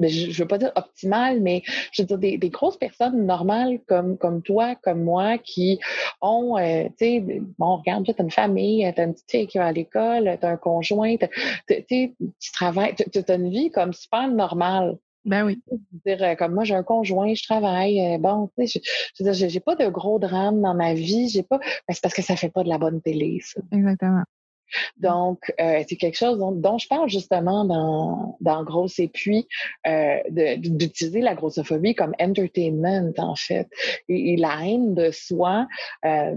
je 0.00 0.26
ne 0.26 0.32
veux 0.32 0.46
pas 0.46 0.58
dire 0.58 0.72
optimale, 0.76 1.40
mais 1.40 1.62
je 1.92 2.02
veux 2.02 2.06
dire 2.06 2.18
des, 2.18 2.38
des, 2.38 2.50
grosses 2.50 2.76
personnes 2.76 3.24
normales 3.26 3.80
comme, 3.86 4.18
comme 4.18 4.42
toi, 4.42 4.74
comme 4.82 5.02
moi, 5.02 5.38
qui 5.38 5.80
ont, 6.20 6.58
euh, 6.58 6.84
tu 6.98 7.06
sais, 7.06 7.24
bon, 7.58 7.76
regarde, 7.76 8.04
tu 8.04 8.10
as 8.10 8.22
une 8.22 8.30
famille, 8.30 8.90
tu 8.94 9.00
as 9.00 9.04
une 9.04 9.14
petite 9.14 9.30
fille 9.30 9.46
qui 9.46 9.58
va 9.58 9.66
à 9.66 9.72
l'école, 9.72 10.36
tu 10.38 10.46
as 10.46 10.50
un 10.50 10.56
conjoint, 10.56 11.16
tu 11.68 12.52
travailles, 12.52 12.94
tu 12.94 13.18
as 13.26 13.34
une 13.34 13.50
vie 13.50 13.70
comme 13.70 13.92
super 13.92 14.28
normale. 14.28 14.98
Ben 15.24 15.46
oui. 15.46 15.62
Dire, 16.04 16.22
euh, 16.22 16.34
comme 16.34 16.52
moi, 16.52 16.64
j'ai 16.64 16.74
un 16.74 16.82
conjoint, 16.82 17.32
je 17.32 17.42
travaille. 17.44 18.18
bon, 18.18 18.50
tu 18.58 18.66
sais, 18.66 18.82
je, 19.16 19.24
veux 19.24 19.32
dire, 19.32 19.48
j'ai 19.48 19.60
pas 19.60 19.74
de 19.74 19.88
gros 19.88 20.18
drames 20.18 20.60
dans 20.60 20.74
ma 20.74 20.92
vie. 20.92 21.30
J'ai 21.30 21.42
pas. 21.42 21.58
Ben, 21.58 21.94
c'est 21.94 22.02
parce 22.02 22.12
que 22.12 22.20
ça 22.20 22.36
fait 22.36 22.50
pas 22.50 22.62
de 22.62 22.68
la 22.68 22.76
bonne 22.76 23.00
télé, 23.00 23.40
ça. 23.42 23.62
Exactement. 23.72 24.24
Donc, 24.96 25.52
euh, 25.60 25.82
c'est 25.88 25.96
quelque 25.96 26.16
chose 26.16 26.38
dont, 26.38 26.78
je 26.78 26.88
parle 26.88 27.08
justement 27.08 27.64
dans, 27.64 28.36
dans 28.40 28.64
Grosse 28.64 28.98
et 28.98 29.08
puis 29.08 29.46
euh, 29.86 30.18
d'utiliser 30.28 31.20
la 31.20 31.34
grossophobie 31.34 31.94
comme 31.94 32.14
entertainment, 32.20 33.12
en 33.18 33.36
fait. 33.36 33.68
Et, 34.08 34.36
la 34.36 34.66
haine 34.66 34.94
de 34.94 35.10
soi 35.10 35.66
euh, 36.04 36.36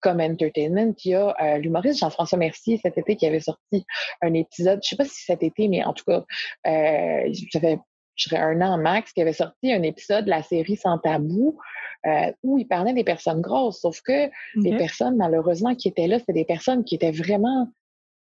comme 0.00 0.20
entertainment. 0.20 0.94
Il 1.04 1.10
y 1.10 1.14
a 1.14 1.58
l'humoriste 1.58 2.00
Jean-François 2.00 2.38
Mercier 2.38 2.78
cet 2.82 2.98
été 2.98 3.16
qui 3.16 3.26
avait 3.26 3.40
sorti 3.40 3.86
un 4.20 4.34
épisode, 4.34 4.80
je 4.82 4.90
sais 4.90 4.96
pas 4.96 5.04
si 5.04 5.24
cet 5.24 5.42
été, 5.42 5.68
mais 5.68 5.84
en 5.84 5.92
tout 5.92 6.04
cas, 6.04 6.24
ça 6.64 7.60
fait 7.60 7.78
je 8.16 8.28
dirais 8.28 8.42
un 8.42 8.60
an 8.62 8.78
max, 8.78 9.12
qui 9.12 9.22
avait 9.22 9.32
sorti 9.32 9.72
un 9.72 9.82
épisode 9.82 10.24
de 10.24 10.30
la 10.30 10.42
série 10.42 10.76
Sans 10.76 10.98
tabou, 10.98 11.58
euh, 12.06 12.32
où 12.42 12.58
il 12.58 12.66
parlait 12.66 12.94
des 12.94 13.04
personnes 13.04 13.40
grosses. 13.40 13.80
Sauf 13.80 14.00
que 14.00 14.30
les 14.56 14.76
personnes, 14.76 15.16
malheureusement, 15.16 15.74
qui 15.74 15.88
étaient 15.88 16.06
là, 16.06 16.18
c'était 16.18 16.32
des 16.32 16.44
personnes 16.44 16.84
qui 16.84 16.96
étaient 16.96 17.12
vraiment 17.12 17.68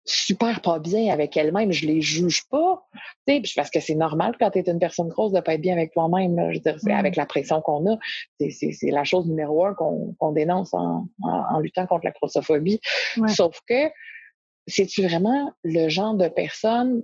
super 0.05 0.61
pas 0.61 0.79
bien 0.79 1.13
avec 1.13 1.37
elles-mêmes. 1.37 1.71
Je 1.71 1.85
les 1.85 2.01
juge 2.01 2.43
pas, 2.49 2.83
parce 3.55 3.69
que 3.69 3.79
c'est 3.79 3.95
normal 3.95 4.35
quand 4.39 4.51
tu 4.51 4.59
es 4.59 4.63
une 4.63 4.79
personne 4.79 5.09
grosse 5.09 5.31
de 5.31 5.39
pas 5.39 5.53
être 5.55 5.61
bien 5.61 5.73
avec 5.73 5.93
toi-même. 5.93 6.51
Je 6.51 6.57
veux 6.57 6.61
dire, 6.61 6.77
mm. 6.81 6.91
avec 6.91 7.15
la 7.15 7.25
pression 7.25 7.61
qu'on 7.61 7.91
a, 7.91 7.97
c'est 8.39 8.91
la 8.91 9.03
chose 9.03 9.27
numéro 9.27 9.65
un 9.65 9.73
qu'on 9.73 10.31
dénonce 10.31 10.73
en, 10.73 11.07
en, 11.23 11.59
luttant 11.59 11.85
contre 11.85 12.05
la 12.05 12.11
grossophobie. 12.11 12.79
Sauf 13.27 13.59
que 13.67 13.89
c'est-tu 14.67 15.03
vraiment 15.03 15.51
le 15.63 15.89
genre 15.89 16.15
de 16.15 16.27
personne 16.27 17.03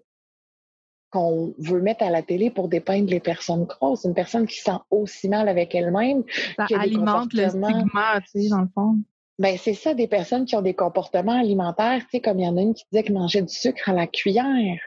qu'on 1.11 1.53
veut 1.57 1.81
mettre 1.81 2.03
à 2.03 2.09
la 2.09 2.21
télé 2.21 2.49
pour 2.49 2.67
dépeindre 2.67 3.09
les 3.09 3.19
personnes 3.19 3.65
grosses. 3.65 4.03
Une 4.03 4.13
personne 4.13 4.45
qui 4.45 4.59
sent 4.59 4.79
aussi 4.91 5.29
mal 5.29 5.47
avec 5.47 5.73
elle-même. 5.73 6.23
Ça 6.57 6.65
alimente 6.79 7.33
le 7.33 7.49
stigma, 7.49 8.21
tu 8.21 8.41
sais, 8.41 8.49
dans 8.49 8.61
le 8.61 8.69
fond. 8.73 8.97
Ben, 9.39 9.55
c'est 9.57 9.75
ça, 9.75 9.93
des 9.93 10.07
personnes 10.07 10.45
qui 10.45 10.55
ont 10.55 10.61
des 10.61 10.73
comportements 10.73 11.39
alimentaires, 11.39 12.01
tu 12.01 12.07
sais, 12.11 12.19
comme 12.21 12.39
il 12.39 12.45
y 12.45 12.47
en 12.47 12.57
a 12.57 12.61
une 12.61 12.73
qui 12.73 12.83
disait 12.91 13.03
qu'elle 13.03 13.13
mangeait 13.13 13.43
du 13.43 13.53
sucre 13.53 13.89
à 13.89 13.93
la 13.93 14.07
cuillère. 14.07 14.79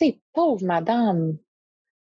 Tu 0.00 0.06
sais, 0.06 0.18
pauvre 0.32 0.64
madame. 0.64 1.36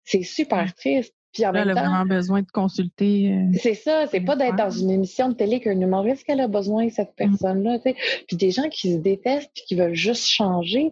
C'est 0.03 0.23
super 0.23 0.73
triste. 0.73 1.13
Puis 1.31 1.45
en 1.45 1.53
elle 1.53 1.69
a 1.69 1.73
vraiment 1.73 2.05
besoin 2.05 2.41
de 2.41 2.51
consulter. 2.51 3.31
Euh, 3.31 3.57
c'est 3.57 3.75
ça, 3.75 4.05
c'est 4.07 4.19
pas 4.19 4.35
d'être 4.35 4.57
dans 4.57 4.69
une 4.69 4.91
émission 4.91 5.29
de 5.29 5.33
télé 5.33 5.61
qu'un 5.61 5.79
humoriste 5.79 6.25
qu'elle 6.25 6.41
a 6.41 6.49
besoin, 6.49 6.89
cette 6.89 7.11
mmh. 7.11 7.29
personne-là. 7.29 7.79
Puis 8.27 8.35
des 8.35 8.51
gens 8.51 8.67
qui 8.67 8.91
se 8.93 8.97
détestent 8.97 9.51
et 9.57 9.61
qui 9.65 9.75
veulent 9.75 9.93
juste 9.93 10.27
changer 10.27 10.91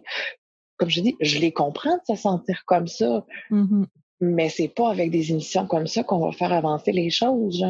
comme 0.80 0.90
je 0.90 1.02
dis, 1.02 1.16
je 1.20 1.38
les 1.38 1.52
comprends 1.52 1.96
de 1.96 2.16
se 2.16 2.20
sentir 2.20 2.64
comme 2.64 2.88
ça, 2.88 3.24
mm-hmm. 3.50 3.84
mais 4.22 4.48
c'est 4.48 4.68
pas 4.68 4.90
avec 4.90 5.10
des 5.10 5.30
émissions 5.30 5.66
comme 5.66 5.86
ça 5.86 6.02
qu'on 6.02 6.18
va 6.18 6.32
faire 6.32 6.52
avancer 6.52 6.90
les 6.90 7.10
choses. 7.10 7.62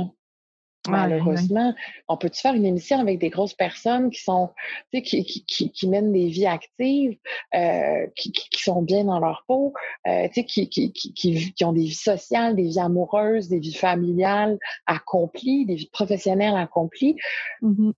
Malheureusement, 0.89 1.75
on 2.09 2.17
peut-tu 2.17 2.41
faire 2.41 2.55
une 2.55 2.65
émission 2.65 3.01
avec 3.01 3.19
des 3.19 3.29
grosses 3.29 3.53
personnes 3.53 4.11
qui 4.11 4.23
sont, 4.23 4.49
qui, 4.93 5.03
qui, 5.03 5.45
qui, 5.45 5.71
qui, 5.71 5.89
mènent 5.89 6.13
des 6.13 6.29
vies 6.29 6.47
actives, 6.47 7.19
euh, 7.55 8.07
qui, 8.17 8.33
sont 8.55 8.81
bien 8.81 9.05
dans 9.05 9.19
leur 9.19 9.45
peau, 9.47 9.75
euh, 10.07 10.29
qui, 10.29 10.71
qui, 10.71 10.93
qui, 10.93 11.13
qui, 11.13 11.65
ont 11.65 11.73
des 11.75 11.83
vies 11.83 11.93
sociales, 11.93 12.57
des 12.57 12.63
vies 12.63 12.79
amoureuses, 12.79 13.49
des 13.49 13.59
vies 13.59 13.75
familiales 13.75 14.59
accomplies, 14.87 15.67
des 15.67 15.75
vies 15.75 15.91
professionnelles 15.93 16.57
accomplies, 16.57 17.17
mm-hmm. 17.61 17.93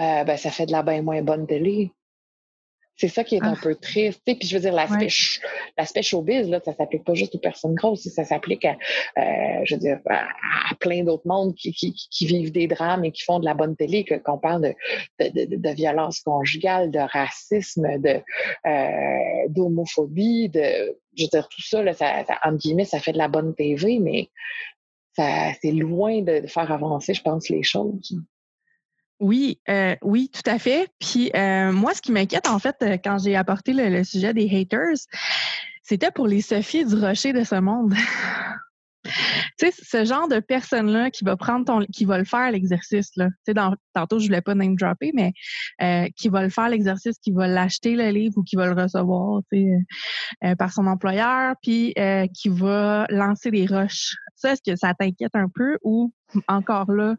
euh, 0.00 0.24
ben, 0.24 0.36
ça 0.36 0.50
fait 0.50 0.66
de 0.66 0.72
la 0.72 0.82
bien 0.82 1.00
moins 1.00 1.22
bonne 1.22 1.46
télé. 1.46 1.90
C'est 2.96 3.08
ça 3.08 3.24
qui 3.24 3.36
est 3.36 3.42
un 3.42 3.54
ah. 3.54 3.60
peu 3.60 3.74
triste. 3.74 4.20
Puis 4.24 4.38
je 4.42 4.54
veux 4.54 4.60
dire, 4.60 4.72
l'aspect 4.72 5.08
l'aspect 5.76 6.02
showbiz, 6.02 6.48
là, 6.48 6.60
ça 6.64 6.74
s'applique 6.74 7.04
pas 7.04 7.14
juste 7.14 7.34
aux 7.34 7.38
personnes 7.38 7.74
grosses, 7.74 8.08
ça 8.08 8.24
s'applique 8.24 8.64
à, 8.64 8.76
euh, 9.18 9.64
je 9.64 9.74
veux 9.74 9.80
dire, 9.80 9.98
à, 10.08 10.74
plein 10.78 11.02
d'autres 11.02 11.26
mondes 11.26 11.54
qui, 11.54 11.72
qui, 11.72 11.92
qui, 11.92 12.26
vivent 12.26 12.52
des 12.52 12.68
drames 12.68 13.04
et 13.04 13.10
qui 13.10 13.24
font 13.24 13.40
de 13.40 13.44
la 13.44 13.54
bonne 13.54 13.74
télé, 13.74 14.04
qu'on 14.04 14.38
parle 14.38 14.62
de, 14.62 14.74
de, 15.24 15.46
de, 15.46 15.56
de, 15.56 15.70
violence 15.70 16.20
conjugale, 16.20 16.90
de 16.90 17.00
racisme, 17.00 17.98
de 17.98 18.20
euh, 18.66 19.48
d'homophobie, 19.48 20.48
de 20.48 20.96
je 21.16 21.24
veux 21.24 21.28
dire, 21.28 21.48
tout 21.48 21.62
ça, 21.62 21.82
là, 21.82 21.92
ça, 21.92 22.24
ça, 22.24 22.38
entre 22.44 22.58
guillemets, 22.58 22.84
ça 22.84 23.00
fait 23.00 23.12
de 23.12 23.18
la 23.18 23.28
bonne 23.28 23.54
TV, 23.54 23.98
mais 23.98 24.30
ça 25.16 25.52
c'est 25.60 25.72
loin 25.72 26.22
de 26.22 26.46
faire 26.46 26.70
avancer, 26.70 27.14
je 27.14 27.22
pense, 27.22 27.48
les 27.48 27.62
choses. 27.62 28.16
Oui, 29.24 29.58
euh, 29.70 29.96
oui, 30.02 30.30
tout 30.30 30.42
à 30.44 30.58
fait. 30.58 30.86
Puis 31.00 31.30
euh, 31.34 31.72
moi, 31.72 31.94
ce 31.94 32.02
qui 32.02 32.12
m'inquiète, 32.12 32.46
en 32.46 32.58
fait, 32.58 32.76
euh, 32.82 32.98
quand 33.02 33.16
j'ai 33.24 33.36
apporté 33.36 33.72
le, 33.72 34.04
sujet 34.04 34.34
des 34.34 34.54
haters, 34.54 34.98
c'était 35.82 36.10
pour 36.10 36.26
les 36.26 36.42
Sophie 36.42 36.84
du 36.84 36.94
Rocher 36.96 37.32
de 37.32 37.42
ce 37.42 37.54
monde. 37.54 37.94
Tu 39.58 39.70
sais, 39.70 39.72
ce 39.82 40.04
genre 40.06 40.28
de 40.28 40.40
personne-là 40.40 41.10
qui 41.10 41.24
va 41.24 41.36
prendre 41.36 41.66
ton, 41.66 41.80
qui 41.92 42.06
va 42.06 42.18
le 42.18 42.24
faire 42.24 42.50
l'exercice, 42.50 43.10
là. 43.16 43.28
Tu 43.46 43.52
sais, 43.52 43.70
tantôt, 43.92 44.18
je 44.18 44.26
voulais 44.26 44.40
pas 44.40 44.54
name 44.54 44.76
dropper, 44.76 45.12
mais 45.14 45.32
qui 46.16 46.30
va 46.30 46.42
le 46.42 46.48
faire 46.48 46.70
l'exercice, 46.70 47.18
qui 47.18 47.30
va 47.30 47.46
l'acheter 47.46 47.96
le 47.96 48.08
livre 48.08 48.38
ou 48.38 48.42
qui 48.42 48.56
va 48.56 48.66
le 48.66 48.72
recevoir, 48.72 49.42
tu 49.52 49.68
sais, 50.42 50.56
par 50.56 50.72
son 50.72 50.86
employeur, 50.86 51.54
puis 51.62 51.94
qui 52.34 52.48
va 52.48 53.06
lancer 53.10 53.50
des 53.50 53.66
rushs. 53.66 54.16
Ça, 54.36 54.52
est-ce 54.52 54.62
que 54.68 54.74
ça 54.74 54.94
t'inquiète 54.94 55.34
un 55.36 55.48
peu 55.54 55.76
ou 55.82 56.12
encore 56.48 56.90
là, 56.90 57.14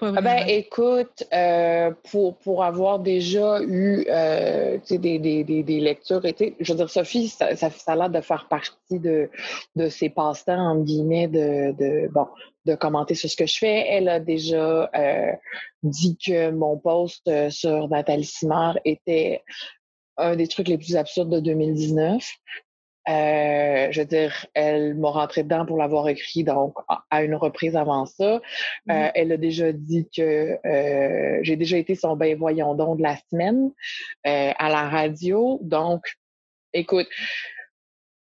ah 0.00 0.20
ben, 0.20 0.44
écoute, 0.48 1.22
euh, 1.32 1.92
pour, 2.10 2.36
pour 2.38 2.64
avoir 2.64 2.98
déjà 2.98 3.60
eu 3.62 4.04
euh, 4.08 4.78
des, 4.90 5.18
des, 5.18 5.44
des, 5.44 5.80
lectures, 5.80 6.24
et, 6.24 6.56
je 6.58 6.72
veux 6.72 6.76
dire, 6.76 6.90
Sophie, 6.90 7.28
ça, 7.28 7.54
ça, 7.54 7.70
a 7.86 7.96
l'air 7.96 8.10
de 8.10 8.20
faire 8.20 8.48
partie 8.48 8.98
de, 8.98 9.30
de 9.76 9.88
ses 9.88 10.08
passe-temps, 10.08 10.58
en 10.58 10.80
guillemets, 10.80 11.28
de, 11.28 11.72
de, 11.78 12.08
bon, 12.12 12.26
de 12.64 12.74
commenter 12.74 13.14
sur 13.14 13.30
ce 13.30 13.36
que 13.36 13.46
je 13.46 13.58
fais. 13.58 13.86
Elle 13.88 14.08
a 14.08 14.18
déjà 14.18 14.90
euh, 14.96 15.32
dit 15.84 16.16
que 16.16 16.50
mon 16.50 16.78
post 16.78 17.30
sur 17.50 17.88
Nathalie 17.88 18.24
Simard 18.24 18.78
était 18.84 19.42
un 20.16 20.36
des 20.36 20.48
trucs 20.48 20.68
les 20.68 20.78
plus 20.78 20.96
absurdes 20.96 21.30
de 21.30 21.40
2019. 21.40 22.24
Euh, 23.08 23.88
je 23.90 24.00
veux 24.00 24.06
dire, 24.06 24.46
elle 24.54 24.94
m'a 24.94 25.10
rentré 25.10 25.42
dedans 25.42 25.66
pour 25.66 25.76
l'avoir 25.76 26.08
écrit 26.08 26.44
donc 26.44 26.74
à 27.10 27.24
une 27.24 27.34
reprise 27.34 27.76
avant 27.76 28.06
ça. 28.06 28.34
Euh, 28.34 28.38
mm-hmm. 28.86 29.10
elle 29.14 29.32
a 29.32 29.36
déjà 29.36 29.72
dit 29.72 30.08
que 30.16 30.58
euh, 30.64 31.40
j'ai 31.42 31.56
déjà 31.56 31.78
été 31.78 31.94
son 31.94 32.16
ben 32.16 32.36
voyons 32.38 32.74
donc 32.74 32.98
de 32.98 33.02
la 33.02 33.16
semaine 33.30 33.72
à 34.24 34.68
la 34.68 34.88
radio. 34.88 35.58
Donc, 35.62 36.02
écoute, 36.72 37.08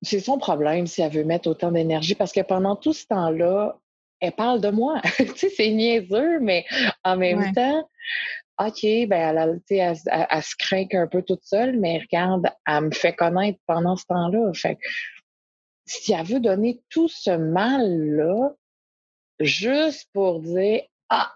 c'est 0.03 0.21
son 0.21 0.39
problème 0.39 0.87
si 0.87 1.03
elle 1.03 1.13
veut 1.13 1.25
mettre 1.25 1.49
autant 1.49 1.71
d'énergie 1.71 2.15
parce 2.15 2.33
que 2.33 2.41
pendant 2.41 2.77
tout 2.77 2.93
ce 2.93 3.07
temps-là, 3.07 3.79
elle 4.21 4.33
parle 4.33 4.61
de 4.61 4.71
moi. 4.71 5.01
tu 5.17 5.27
sais, 5.37 5.49
c'est 5.49 5.71
niaiseux, 5.71 6.41
mais 6.41 6.65
en 7.05 7.17
même 7.17 7.53
temps, 7.55 7.89
OK, 8.59 8.83
ben 8.83 9.13
elle, 9.13 9.61
elle, 9.69 9.97
elle, 10.09 10.43
se 10.43 10.55
craint 10.59 10.87
un 10.95 11.07
peu 11.07 11.23
toute 11.23 11.45
seule, 11.45 11.79
mais 11.79 11.99
regarde, 11.99 12.49
elle 12.67 12.85
me 12.85 12.91
fait 12.91 13.15
connaître 13.15 13.59
pendant 13.67 13.97
ce 13.97 14.07
temps-là. 14.07 14.53
Fait 14.55 14.79
si 15.85 16.13
elle 16.13 16.27
veut 16.27 16.41
donner 16.41 16.83
tout 16.89 17.09
ce 17.09 17.37
mal-là, 17.37 18.51
juste 19.41 20.09
pour 20.13 20.41
dire 20.41 20.83
Ah, 21.11 21.33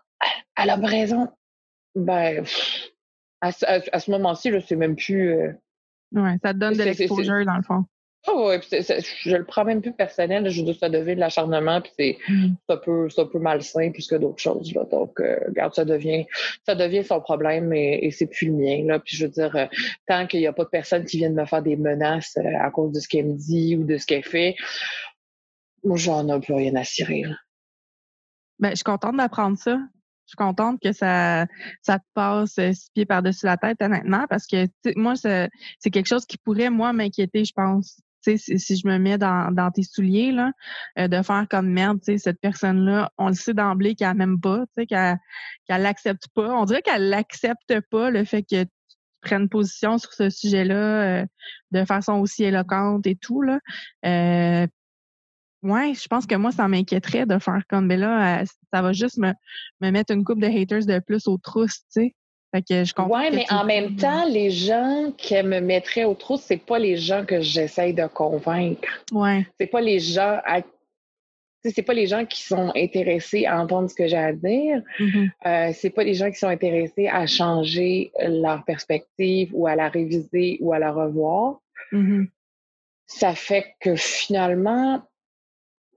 elle 0.57 0.71
a 0.71 0.77
raison, 0.77 1.29
ben 1.95 2.45
à, 3.41 3.53
ce 3.53 4.11
moment-ci, 4.11 4.51
c'est 4.67 4.77
même 4.77 4.97
plus. 4.97 5.33
Euh, 5.33 5.53
ouais, 6.13 6.37
ça 6.43 6.53
te 6.53 6.59
donne 6.59 6.77
de 6.77 6.83
l'exposure 6.83 7.45
dans 7.45 7.57
le 7.57 7.63
fond. 7.63 7.85
Oh, 8.29 8.49
ouais, 8.49 8.61
je 8.61 9.35
le 9.35 9.45
prends 9.45 9.65
même 9.65 9.81
plus 9.81 9.95
personnel, 9.95 10.47
je 10.51 10.63
veux 10.63 10.75
ça 10.75 10.91
devient 10.91 11.15
de 11.15 11.21
l'acharnement, 11.21 11.81
puis 11.81 11.93
c'est 11.99 12.19
mmh. 12.29 12.49
un 12.69 12.77
peu, 12.77 13.09
un 13.17 13.25
peu 13.25 13.39
malsain 13.39 13.91
plus 13.91 14.07
que 14.07 14.17
d'autres 14.17 14.39
choses. 14.39 14.75
Là. 14.75 14.85
Donc, 14.91 15.19
euh, 15.21 15.39
regarde, 15.49 15.75
ça 15.75 15.87
devient, 15.87 16.27
ça 16.67 16.75
devient 16.75 17.03
son 17.03 17.21
problème 17.23 17.73
et, 17.73 18.05
et 18.05 18.11
c'est 18.11 18.27
plus 18.27 18.49
le 18.49 18.53
mien. 18.53 18.85
Là. 18.85 18.99
Puis 18.99 19.17
je 19.17 19.25
veux 19.25 19.31
dire, 19.31 19.57
euh, 19.57 19.65
tant 20.07 20.27
qu'il 20.27 20.41
n'y 20.41 20.47
a 20.47 20.53
pas 20.53 20.65
de 20.65 20.69
personne 20.69 21.07
qui 21.07 21.17
vienne 21.17 21.35
me 21.35 21.47
faire 21.47 21.63
des 21.63 21.77
menaces 21.77 22.37
euh, 22.37 22.59
à 22.61 22.71
cause 22.71 22.93
de 22.93 23.01
ce 23.01 23.09
qu'elle 23.09 23.25
me 23.25 23.39
dit 23.39 23.77
ou 23.77 23.85
de 23.85 23.97
ce 23.97 24.05
qu'elle 24.05 24.25
fait, 24.25 24.55
moi, 25.83 25.97
j'en 25.97 26.29
ai 26.29 26.41
plus 26.41 26.55
rien 26.55 26.75
à 26.75 26.85
cirer. 26.85 27.23
Ben, 28.59 28.71
je 28.71 28.77
suis 28.77 28.85
contente 28.85 29.17
d'apprendre 29.17 29.57
ça. 29.57 29.79
Je 30.27 30.33
suis 30.33 30.37
contente 30.37 30.79
que 30.81 30.93
ça, 30.93 31.47
ça 31.81 31.99
te 31.99 32.05
passe 32.13 32.53
six 32.53 32.91
pieds 32.95 33.07
par-dessus 33.07 33.47
la 33.47 33.57
tête, 33.57 33.81
honnêtement, 33.81 34.27
parce 34.29 34.47
que 34.47 34.67
moi, 34.95 35.15
c'est 35.17 35.91
quelque 35.91 36.07
chose 36.07 36.27
qui 36.27 36.37
pourrait, 36.37 36.71
moi, 36.71 36.93
m'inquiéter, 36.93 37.45
je 37.45 37.53
pense 37.53 37.99
si, 38.23 38.39
si 38.39 38.77
je 38.77 38.87
me 38.87 38.99
mets 38.99 39.19
dans, 39.19 39.53
dans 39.53 39.71
tes 39.71 39.83
souliers, 39.83 40.33
là, 40.33 40.53
euh, 40.99 41.09
de 41.09 41.23
faire 41.23 41.47
comme 41.49 41.69
merde, 41.69 42.01
cette 42.03 42.41
personne-là, 42.41 43.11
on 43.19 43.29
le 43.29 43.35
sait 43.35 43.55
d'emblée 43.55 43.95
qu'elle 43.95 44.15
m'aime 44.15 44.41
pas, 44.41 44.65
qu'elle 44.89 45.19
qu'elle 45.67 45.83
l'accepte 45.83 46.29
pas. 46.35 46.55
On 46.55 46.65
dirait 46.65 46.83
qu'elle 46.83 47.09
l'accepte 47.09 47.81
pas, 47.91 48.11
le 48.11 48.25
fait 48.25 48.43
que 48.43 48.65
tu 48.65 48.71
prennes 49.23 49.49
position 49.49 49.99
sur 49.99 50.13
ce 50.13 50.31
sujet-là 50.31 51.23
euh, 51.23 51.27
de 51.73 51.85
façon 51.85 52.15
aussi 52.15 52.45
éloquente 52.45 53.07
et 53.07 53.17
tout. 53.17 53.43
Là. 53.43 53.61
Euh, 54.07 54.67
ouais, 55.63 55.95
je 55.95 56.09
pense 56.09 56.27
que 56.27 56.35
moi, 56.35 56.53
ça 56.53 56.69
m'inquiéterait 56.69 57.27
de 57.27 57.39
faire 57.39 57.63
comme 57.69 57.89
ben 57.89 58.01
là, 58.01 58.45
ça 58.73 58.83
va 58.83 58.93
juste 58.93 59.19
me, 59.19 59.33
me 59.81 59.91
mettre 59.91 60.13
une 60.13 60.25
coupe 60.25 60.41
de 60.41 60.47
haters 60.47 60.87
de 60.87 60.99
plus 61.01 61.27
aux 61.29 61.39
trousses, 61.39 61.81
tu 61.93 62.03
sais. 62.03 62.15
Fait 62.53 62.63
que 62.63 62.85
je 62.85 62.93
comprends. 62.93 63.21
Oui, 63.21 63.29
mais 63.33 63.47
en 63.51 63.65
même 63.65 63.97
temps, 63.97 64.25
les 64.27 64.51
gens 64.51 65.13
qui 65.17 65.41
me 65.43 65.61
mettraient 65.61 66.05
au 66.05 66.15
trou, 66.15 66.37
c'est 66.37 66.57
pas 66.57 66.79
les 66.79 66.97
gens 66.97 67.25
que 67.25 67.41
j'essaye 67.41 67.95
de 67.95 68.07
convaincre. 68.07 68.89
Ouais. 69.13 69.47
C'est 69.59 69.69
pas 69.69 69.81
les 69.81 70.01
gens 70.01 70.41
à 70.45 70.63
c'est 71.63 71.83
pas 71.83 71.93
les 71.93 72.07
gens 72.07 72.25
qui 72.25 72.43
sont 72.43 72.73
intéressés 72.75 73.45
à 73.45 73.61
entendre 73.61 73.91
ce 73.91 73.95
que 73.95 74.07
j'ai 74.07 74.17
à 74.17 74.33
dire. 74.33 74.83
Mm-hmm. 74.99 75.31
euh, 75.47 75.73
c'est 75.75 75.91
pas 75.91 76.05
les 76.05 76.15
gens 76.15 76.31
qui 76.31 76.39
sont 76.39 76.49
intéressés 76.49 77.07
à 77.09 77.27
changer 77.27 78.13
leur 78.19 78.65
perspective 78.65 79.51
ou 79.53 79.67
à 79.67 79.77
la 79.77 79.91
réviser 79.91 80.57
ou 80.61 80.73
à 80.73 80.79
la 80.79 80.91
revoir. 80.91 81.61
Mm-hmm. 81.93 82.29
Ça 83.07 83.35
fait 83.35 83.75
que 83.81 83.95
finalement, 83.95 85.03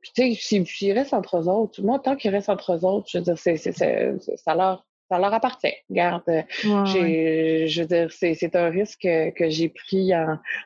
tu 0.01 0.35
sais, 0.35 0.65
s'ils 0.65 0.91
restent 0.91 1.13
entre 1.13 1.37
eux 1.37 1.47
autres, 1.47 1.81
moi, 1.81 1.99
tant 1.99 2.17
qu'ils 2.17 2.31
restent 2.31 2.49
entre 2.49 2.73
eux 2.73 2.83
autres, 2.83 3.07
je 3.09 3.19
veux 3.19 3.23
dire, 3.23 3.37
c'est, 3.37 3.55
ça 3.55 4.55
leur 4.55 4.85
ça 5.13 5.19
leur 5.19 5.33
appartient. 5.33 5.75
Garde, 5.91 6.23
euh, 6.27 6.41
je 6.65 7.81
veux 7.81 7.87
dire, 7.87 8.11
c'est 8.11 8.55
un 8.55 8.69
risque 8.69 9.01
que, 9.01 9.49
j'ai 9.49 9.69
pris 9.69 10.11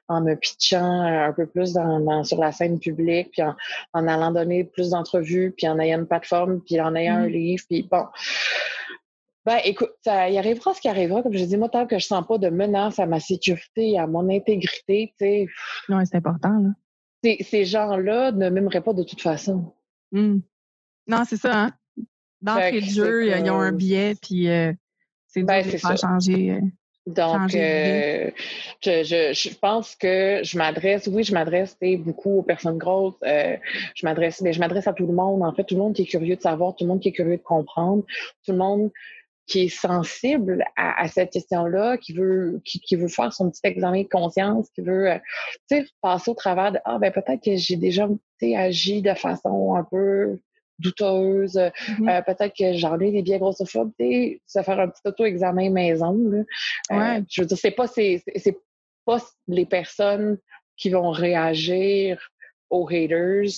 en, 0.08 0.22
me 0.22 0.36
pitchant 0.36 1.02
un 1.02 1.34
peu 1.34 1.46
plus 1.46 1.74
dans, 1.74 2.24
sur 2.24 2.40
la 2.40 2.54
scène 2.54 2.80
publique, 2.80 3.32
puis 3.32 3.42
en, 3.42 4.08
allant 4.08 4.32
donner 4.32 4.64
plus 4.64 4.92
d'entrevues, 4.92 5.54
puis 5.56 5.68
en 5.68 5.80
ayant 5.80 6.00
une 6.00 6.08
plateforme, 6.08 6.62
puis 6.62 6.80
en 6.80 6.96
ayant 6.96 7.18
un 7.18 7.28
mmh. 7.28 7.32
livre, 7.32 7.64
puis 7.70 7.84
bon. 7.84 8.06
Ben, 9.46 9.60
écoute, 9.66 9.92
ça, 10.04 10.30
il 10.30 10.38
arrivera 10.38 10.74
ce 10.74 10.82
qui 10.82 10.88
arrivera. 10.88 11.22
Comme 11.24 11.34
je 11.34 11.44
dis, 11.44 11.58
moi, 11.58 11.70
tant 11.70 11.86
que 11.86 12.00
je 12.00 12.06
sens 12.06 12.26
pas 12.26 12.38
de 12.38 12.50
menace 12.50 13.00
à 13.00 13.06
ma 13.06 13.20
sécurité, 13.20 14.00
à 14.00 14.08
mon 14.08 14.30
intégrité, 14.30 15.14
tu 15.20 15.26
sais. 15.26 15.48
Non, 15.90 16.04
c'est 16.06 16.16
important, 16.16 16.58
là. 16.60 16.70
Ces 17.42 17.66
gens-là 17.66 18.32
ne 18.32 18.50
m'aimeraient 18.50 18.82
pas 18.82 18.94
de 18.94 19.04
toute 19.04 19.22
façon. 19.22 19.74
Mmh. 20.14 20.38
Non, 21.08 21.24
c'est 21.28 21.36
ça, 21.36 21.64
hein? 21.64 21.72
D'entrée 22.42 22.82
de 22.82 22.86
jeu, 22.86 23.28
ils 23.28 23.50
ont 23.50 23.60
un 23.60 23.72
biais, 23.72 24.16
puis 24.22 24.50
euh, 24.50 24.74
c'est 25.28 25.44
ben, 25.44 25.66
de 25.66 25.78
changer. 25.78 26.52
Euh, 26.52 26.62
donc, 27.08 27.56
euh, 27.56 28.30
je, 28.82 29.04
je, 29.04 29.34
je, 29.34 29.56
pense 29.56 29.96
que 29.96 30.42
je 30.44 30.58
m'adresse, 30.58 31.08
oui, 31.08 31.24
je 31.24 31.34
m'adresse 31.34 31.78
beaucoup 32.00 32.40
aux 32.40 32.44
personnes 32.44 32.78
grosses. 32.78 33.16
je 33.24 34.06
m'adresse, 34.06 34.42
mais 34.42 34.52
je 34.52 34.60
m'adresse 34.60 34.88
à 34.88 34.94
tout 34.94 35.08
le 35.08 35.14
monde. 35.14 35.42
En 35.42 35.54
fait, 35.54 35.64
tout 35.64 35.76
le 35.76 35.82
monde 35.82 35.94
qui 35.94 36.02
est 36.02 36.06
curieux 36.06 36.36
de 36.36 36.42
savoir, 36.42 36.76
tout 36.76 36.84
le 36.84 36.90
monde 36.90 37.00
qui 37.00 37.10
est 37.10 37.14
curieux 37.14 37.38
de 37.38 37.42
comprendre, 37.42 38.04
tout 38.46 38.52
le 38.52 38.58
monde 38.58 38.92
qui 39.48 39.62
est 39.62 39.70
sensible 39.70 40.66
à, 40.76 41.08
cette 41.08 41.32
question-là, 41.32 41.98
qui 41.98 42.12
veut, 42.12 42.62
qui, 42.66 42.82
qui, 42.82 42.98
veut 42.98 43.08
faire 43.08 43.32
son 43.32 43.50
petit 43.50 43.62
examen 43.64 44.04
de 44.04 44.08
conscience, 44.10 44.70
qui 44.72 44.82
veut, 44.82 45.10
tu 45.70 45.78
sais, 45.78 45.86
passer 46.02 46.30
au 46.30 46.34
travers 46.34 46.74
de 46.74 46.80
ah 46.84 46.98
ben 47.00 47.14
peut-être 47.14 47.42
que 47.42 47.56
j'ai 47.56 47.78
déjà 47.78 48.10
agi 48.42 49.02
de 49.02 49.14
façon 49.14 49.76
un 49.76 49.86
peu 49.86 50.38
douteuse. 50.80 51.56
Mm-hmm. 51.56 52.10
Euh, 52.10 52.22
peut-être 52.22 52.56
que 52.58 52.74
j'en 52.74 53.00
ai 53.00 53.12
des 53.12 53.22
biais 53.22 53.40
grossophobes, 53.40 53.92
tu 54.00 54.42
sais, 54.46 54.64
faire 54.64 54.80
un 54.80 54.90
petit 54.90 55.02
auto-examen 55.06 55.70
maison. 55.70 56.18
Là. 56.30 57.18
Euh, 57.18 57.22
je 57.30 57.42
veux 57.42 57.48
dire, 57.48 57.58
c'est 57.58 57.72
pas, 57.72 57.88
c'est, 57.88 58.24
c'est 58.36 58.58
pas 59.06 59.20
les 59.48 59.66
personnes 59.66 60.38
qui 60.76 60.90
vont 60.90 61.10
réagir 61.10 62.20
aux 62.70 62.88
haters 62.88 63.50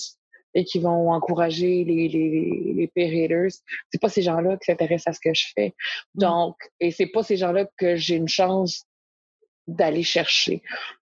et 0.54 0.64
qui 0.64 0.80
vont 0.80 1.12
encourager 1.12 1.84
les, 1.84 2.08
les, 2.08 2.72
les 2.74 2.88
pires 2.88 3.24
haters. 3.24 3.52
C'est 3.90 4.00
pas 4.00 4.08
ces 4.08 4.22
gens-là 4.22 4.56
qui 4.56 4.66
s'intéressent 4.66 5.08
à 5.08 5.12
ce 5.12 5.20
que 5.20 5.34
je 5.34 5.46
fais. 5.54 5.74
Mm. 6.14 6.20
Donc, 6.20 6.56
et 6.80 6.90
c'est 6.90 7.06
pas 7.06 7.22
ces 7.22 7.36
gens-là 7.36 7.66
que 7.76 7.96
j'ai 7.96 8.16
une 8.16 8.28
chance 8.28 8.84
d'aller 9.66 10.02
chercher. 10.02 10.62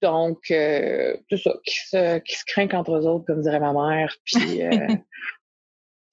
Donc, 0.01 0.51
euh, 0.51 1.15
tout 1.29 1.37
ça, 1.37 1.53
qui 1.65 1.75
se, 1.75 2.19
qui 2.19 2.35
se 2.35 2.43
craignent 2.45 2.75
entre 2.75 2.95
eux 2.95 3.05
autres, 3.05 3.25
comme 3.25 3.41
dirait 3.41 3.59
ma 3.59 3.73
mère. 3.73 4.15
Puis, 4.23 4.61
euh, 4.61 4.69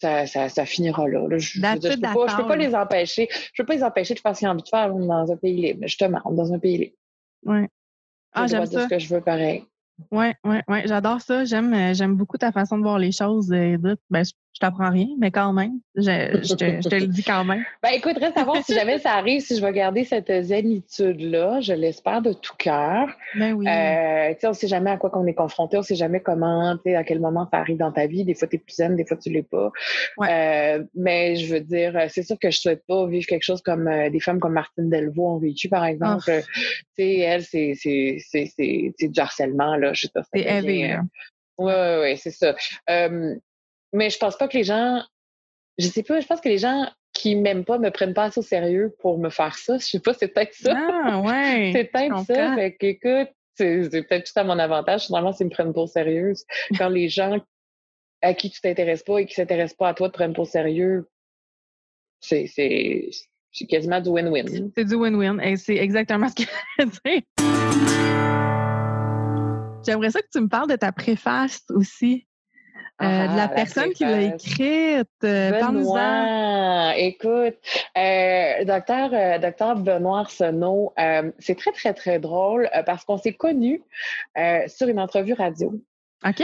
ça, 0.01 0.27
ça, 0.27 0.49
ça, 0.49 0.67
finira 0.67 1.09
là. 1.09 1.27
Je, 1.39 1.59
ne 1.59 1.75
peux, 1.79 2.01
pas, 2.01 2.27
je 2.29 2.37
peux 2.37 2.47
pas 2.47 2.57
les 2.57 2.75
empêcher. 2.75 3.29
Je 3.31 3.63
peux 3.63 3.67
pas 3.67 3.75
les 3.75 3.83
empêcher 3.83 4.15
de 4.15 4.21
faire 4.21 4.35
ce 4.35 4.41
qu'ils 4.41 4.49
ont 4.49 4.53
envie 4.53 4.63
de 4.63 4.69
faire 4.69 4.93
dans 4.93 5.33
un 5.33 5.37
pays 5.37 5.57
libre. 5.57 5.81
Justement, 5.83 6.21
dans 6.31 6.53
un 6.53 6.59
pays 6.59 6.79
libre. 6.79 6.97
Oui. 7.45 7.67
Ah, 8.33 8.47
j'aime 8.47 8.67
ça. 8.67 8.85
ce 8.85 8.89
que 8.89 8.99
je 8.99 9.15
veux 9.15 9.21
pareil. 9.21 9.65
Oui, 10.11 10.27
oui, 10.45 10.57
oui. 10.69 10.79
J'adore 10.85 11.23
ça. 11.23 11.45
J'aime, 11.45 11.73
euh, 11.73 11.95
j'aime 11.95 12.17
beaucoup 12.17 12.37
ta 12.37 12.53
façon 12.53 12.77
de 12.77 12.83
voir 12.83 12.99
les 12.99 13.13
choses, 13.13 13.51
Edith. 13.51 14.01
Ben, 14.11 14.25
je 14.25 14.33
t'apprends 14.59 14.91
rien, 14.91 15.09
mais 15.19 15.31
quand 15.31 15.53
même, 15.53 15.81
je, 15.97 16.03
je, 16.03 16.55
te, 16.55 16.65
je, 16.83 16.89
te, 16.89 16.95
le 16.95 17.07
dis 17.07 17.23
quand 17.23 17.45
même. 17.45 17.65
Ben, 17.83 17.91
écoute, 17.91 18.17
reste 18.19 18.37
à 18.37 18.45
voir 18.45 18.63
si 18.65 18.75
jamais 18.75 18.99
ça 18.99 19.13
arrive, 19.13 19.41
si 19.41 19.57
je 19.57 19.65
vais 19.65 19.73
garder 19.73 20.05
cette 20.05 20.33
zénitude-là. 20.43 21.61
Je 21.61 21.73
l'espère 21.73 22.23
de 22.23 22.33
tout 22.33 22.55
cœur. 22.57 23.09
Ben 23.35 23.53
oui. 23.53 23.67
Euh, 23.69 24.35
tu 24.35 24.41
sais, 24.41 24.47
on 24.49 24.53
sait 24.53 24.69
jamais 24.69 24.91
à 24.91 24.97
quoi 24.97 25.11
qu'on 25.11 25.27
est 25.27 25.35
confronté, 25.35 25.77
on 25.77 25.83
sait 25.83 25.95
jamais 25.95 26.21
comment, 26.21 26.77
à 26.87 27.05
quel 27.05 27.21
moment 27.21 27.49
ça 27.51 27.59
arrive 27.59 27.79
dans 27.79 27.93
ta 27.93 28.07
vie. 28.07 28.25
Des 28.25 28.35
fois, 28.35 28.49
tu 28.49 28.57
es 28.57 28.59
plus 28.59 28.75
zen, 28.75 28.97
des 28.97 29.05
fois, 29.05 29.17
tu 29.17 29.31
l'es 29.31 29.43
pas. 29.43 29.71
Euh, 30.23 30.85
mais 30.95 31.37
je 31.37 31.53
veux 31.55 31.61
dire, 31.61 32.07
c'est 32.09 32.23
sûr 32.23 32.39
que 32.39 32.51
je 32.51 32.59
souhaite 32.59 32.85
pas 32.87 33.07
vivre 33.07 33.27
quelque 33.27 33.45
chose 33.45 33.63
comme 33.63 33.89
euh, 33.89 34.11
des 34.11 34.21
femmes 34.21 34.41
comme 34.41 34.55
Martine 34.55 34.89
Delvaux 34.89 35.29
ont 35.29 35.39
vécu, 35.39 35.69
par 35.69 35.85
exemple. 35.85 36.25
Oh. 36.29 36.41
Tu 36.41 36.83
sais, 36.97 37.19
elle, 37.19 37.43
c'est, 37.43 37.75
c'est, 37.75 38.19
c'est, 38.21 38.51
c'est, 38.57 39.09
du 39.09 39.21
harcèlement, 39.21 39.77
là. 39.77 39.93
Je 39.93 40.03
sais 40.03 40.13
pas. 40.13 40.23
C'est 40.33 40.43
élevé, 40.43 40.99
Oui, 41.59 41.73
oui, 41.73 42.01
oui, 42.03 42.17
c'est 42.17 42.31
ça. 42.31 42.55
Euh, 42.91 43.35
mais 43.93 44.11
je 44.11 44.19
pense 44.19 44.37
pas 44.37 44.49
que 44.49 44.57
les 44.57 44.65
gens, 44.65 45.03
je 45.79 45.87
sais 45.87 46.03
pas, 46.03 46.21
je 46.21 46.27
pense 46.27 46.41
que 46.41 46.49
les 46.49 46.59
gens 46.59 46.89
qui 47.13 47.35
m'aiment 47.35 47.65
pas 47.65 47.79
me 47.79 47.91
prennent 47.91 48.15
pas 48.15 48.25
assez 48.25 48.41
au 48.41 48.43
sérieux 48.43 48.95
pour 49.01 49.19
me 49.19 49.31
faire 49.31 49.57
ça. 49.57 49.79
Je 49.79 49.85
sais 49.85 50.01
pas, 50.01 50.13
c'est 50.15 50.29
peut-être 50.29 50.55
ça. 50.55 50.75
Ah, 50.77 51.21
ouais. 51.21 51.71
c'est 51.75 51.85
peut-être 51.85 52.27
ça. 52.27 52.55
Fait 52.55 52.77
qu'écoute, 52.77 53.31
c'est 53.55 53.89
peut-être 53.91 54.31
tout 54.31 54.39
à 54.39 54.45
mon 54.45 54.59
avantage. 54.59 55.07
Finalement, 55.07 55.33
s'ils 55.33 55.47
me 55.47 55.51
prennent 55.51 55.73
pas 55.73 55.81
au 55.83 55.87
sérieux. 55.87 56.35
Quand 56.77 56.91
les 56.91 57.09
gens 57.09 57.39
à 58.23 58.35
qui 58.35 58.51
tu 58.51 58.61
t'intéresses 58.61 59.03
pas 59.03 59.19
et 59.19 59.27
qui 59.27 59.35
s'intéressent 59.35 59.77
pas 59.77 59.89
à 59.89 59.95
toi 59.95 60.09
te 60.09 60.15
prennent 60.15 60.35
pas 60.35 60.43
au 60.43 60.47
sérieux, 60.47 61.09
c'est 62.21 62.51
quasiment 63.69 64.01
du 64.01 64.11
win-win. 64.11 64.71
C'est 64.77 64.85
du 64.85 64.95
win-win. 64.95 65.41
Et 65.41 65.57
c'est 65.57 65.77
exactement 65.77 66.29
ce 66.35 66.35
que 66.35 66.43
je 66.79 66.85
veux 66.85 66.91
dire. 67.05 67.23
J'aimerais 69.87 70.11
ça 70.11 70.21
que 70.21 70.29
tu 70.33 70.41
me 70.41 70.49
parles 70.49 70.69
de 70.69 70.77
ta 70.77 70.93
préface 70.93 71.65
aussi. 71.71 72.27
Euh, 73.03 73.29
de 73.29 73.37
la, 73.37 73.49
personne 73.49 73.93
qui 73.93 74.05
l'a 74.05 74.23
écrite. 74.23 75.07
Euh, 75.23 75.51
Benoît, 75.51 76.97
écoute, 76.97 77.57
euh, 77.97 78.65
docteur, 78.65 79.11
euh, 79.13 79.39
docteur 79.39 79.77
Benoît 79.77 80.21
Arsenault, 80.21 80.95
c'est 81.39 81.59
très, 81.59 81.73
très, 81.73 81.93
très 81.93 82.19
drôle 82.19 82.71
parce 82.87 83.05
qu'on 83.05 83.19
s'est 83.19 83.35
connus 83.35 83.83
sur 84.69 84.89
une 84.89 84.99
entrevue 84.99 85.35
radio. 85.35 85.75
OK. 86.27 86.43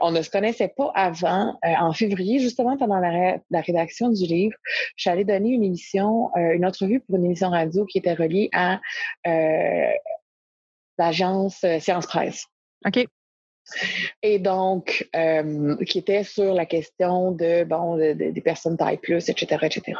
on 0.00 0.12
ne 0.12 0.22
se 0.22 0.30
connaissait 0.30 0.72
pas 0.76 0.92
avant. 0.94 1.58
en 1.64 1.92
février, 1.92 2.38
justement, 2.38 2.76
pendant 2.76 3.00
la, 3.00 3.38
la, 3.50 3.60
rédaction 3.60 4.10
du 4.10 4.24
livre, 4.24 4.54
je 4.96 5.02
suis 5.02 5.10
allée 5.10 5.24
donner 5.24 5.50
une 5.50 5.64
émission, 5.64 6.30
une 6.36 6.64
entrevue 6.64 7.00
pour 7.00 7.16
une 7.16 7.24
émission 7.24 7.50
radio 7.50 7.84
qui 7.86 7.98
était 7.98 8.14
reliée 8.14 8.50
à 8.52 8.80
l'agence 10.96 11.64
Science 11.80 12.06
Presse. 12.06 12.46
OK. 12.86 13.04
Et 14.22 14.38
donc, 14.38 15.08
euh, 15.16 15.76
qui 15.84 15.98
était 15.98 16.24
sur 16.24 16.52
la 16.52 16.66
question 16.66 17.32
de, 17.32 17.64
bon, 17.64 17.96
des 17.96 18.40
personnes 18.40 18.76
taille 18.76 18.98
plus, 18.98 19.28
etc., 19.28 19.58
etc. 19.62 19.98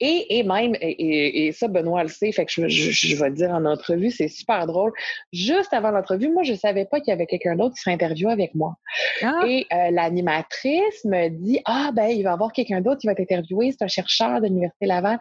Et, 0.00 0.38
et 0.38 0.42
même, 0.42 0.76
et, 0.80 1.52
ça, 1.52 1.68
Benoît 1.68 2.02
le 2.02 2.08
sait, 2.08 2.32
fait 2.32 2.46
que 2.46 2.52
je, 2.52 2.68
je, 2.68 3.16
vais 3.16 3.30
le 3.30 3.34
dire 3.34 3.50
en 3.50 3.64
entrevue, 3.64 4.10
c'est 4.10 4.28
super 4.28 4.66
drôle. 4.66 4.92
Juste 5.32 5.72
avant 5.72 5.90
l'entrevue, 5.90 6.30
moi, 6.30 6.42
je 6.42 6.54
savais 6.54 6.84
pas 6.84 7.00
qu'il 7.00 7.10
y 7.10 7.14
avait 7.14 7.26
quelqu'un 7.26 7.56
d'autre 7.56 7.74
qui 7.74 7.82
serait 7.82 7.94
interviewé 7.94 8.32
avec 8.32 8.54
moi. 8.54 8.76
Ah. 9.22 9.40
Et 9.46 9.66
euh, 9.72 9.90
l'animatrice 9.90 11.04
me 11.04 11.28
dit, 11.28 11.60
ah, 11.64 11.90
ben, 11.94 12.06
il 12.06 12.22
va 12.22 12.30
y 12.30 12.32
avoir 12.32 12.52
quelqu'un 12.52 12.80
d'autre 12.80 13.00
qui 13.00 13.06
va 13.06 13.14
t'interviewer, 13.14 13.72
c'est 13.72 13.84
un 13.84 13.88
chercheur 13.88 14.40
de 14.40 14.46
l'Université 14.46 14.86
Laval. 14.86 15.18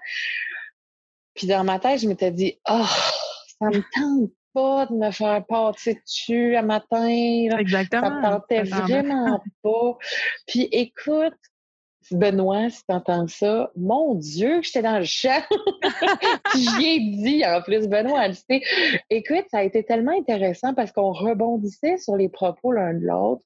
Puis 1.36 1.48
dans 1.48 1.64
ma 1.64 1.80
tête, 1.80 2.02
je 2.02 2.08
m'étais 2.08 2.32
dit, 2.32 2.60
oh, 2.70 2.86
ça 3.60 3.68
me 3.68 3.82
tente 3.96 4.32
pas 4.60 4.86
de 4.88 4.94
me 4.94 5.12
faire 5.12 5.46
passer 5.46 5.96
dessus 5.96 6.56
à 6.56 6.62
matin. 6.62 7.08
Exactement. 7.58 8.02
Ça 8.02 8.10
me 8.10 8.22
tentait 8.22 8.64
vraiment 8.64 9.42
pas. 9.64 9.98
Puis 10.48 10.68
écoute, 10.72 11.34
Benoît, 12.12 12.70
si 12.70 12.84
t'entends 12.88 13.28
ça, 13.28 13.72
mon 13.76 14.16
Dieu, 14.16 14.62
j'étais 14.64 14.82
dans 14.82 14.98
le 14.98 15.06
champ. 15.06 15.42
J'y 16.56 16.86
ai 16.86 17.00
dit, 17.00 17.46
en 17.46 17.62
plus, 17.62 17.88
Benoît, 17.88 18.30
écoute, 19.10 19.46
ça 19.52 19.60
a 19.60 19.64
été 19.64 19.84
tellement 19.84 20.18
intéressant 20.18 20.74
parce 20.74 20.92
qu'on 20.92 21.12
rebondissait 21.12 21.98
sur 21.98 22.16
les 22.16 22.30
propos 22.30 22.72
l'un 22.72 22.96
de 22.96 23.06
l'autre 23.06 23.44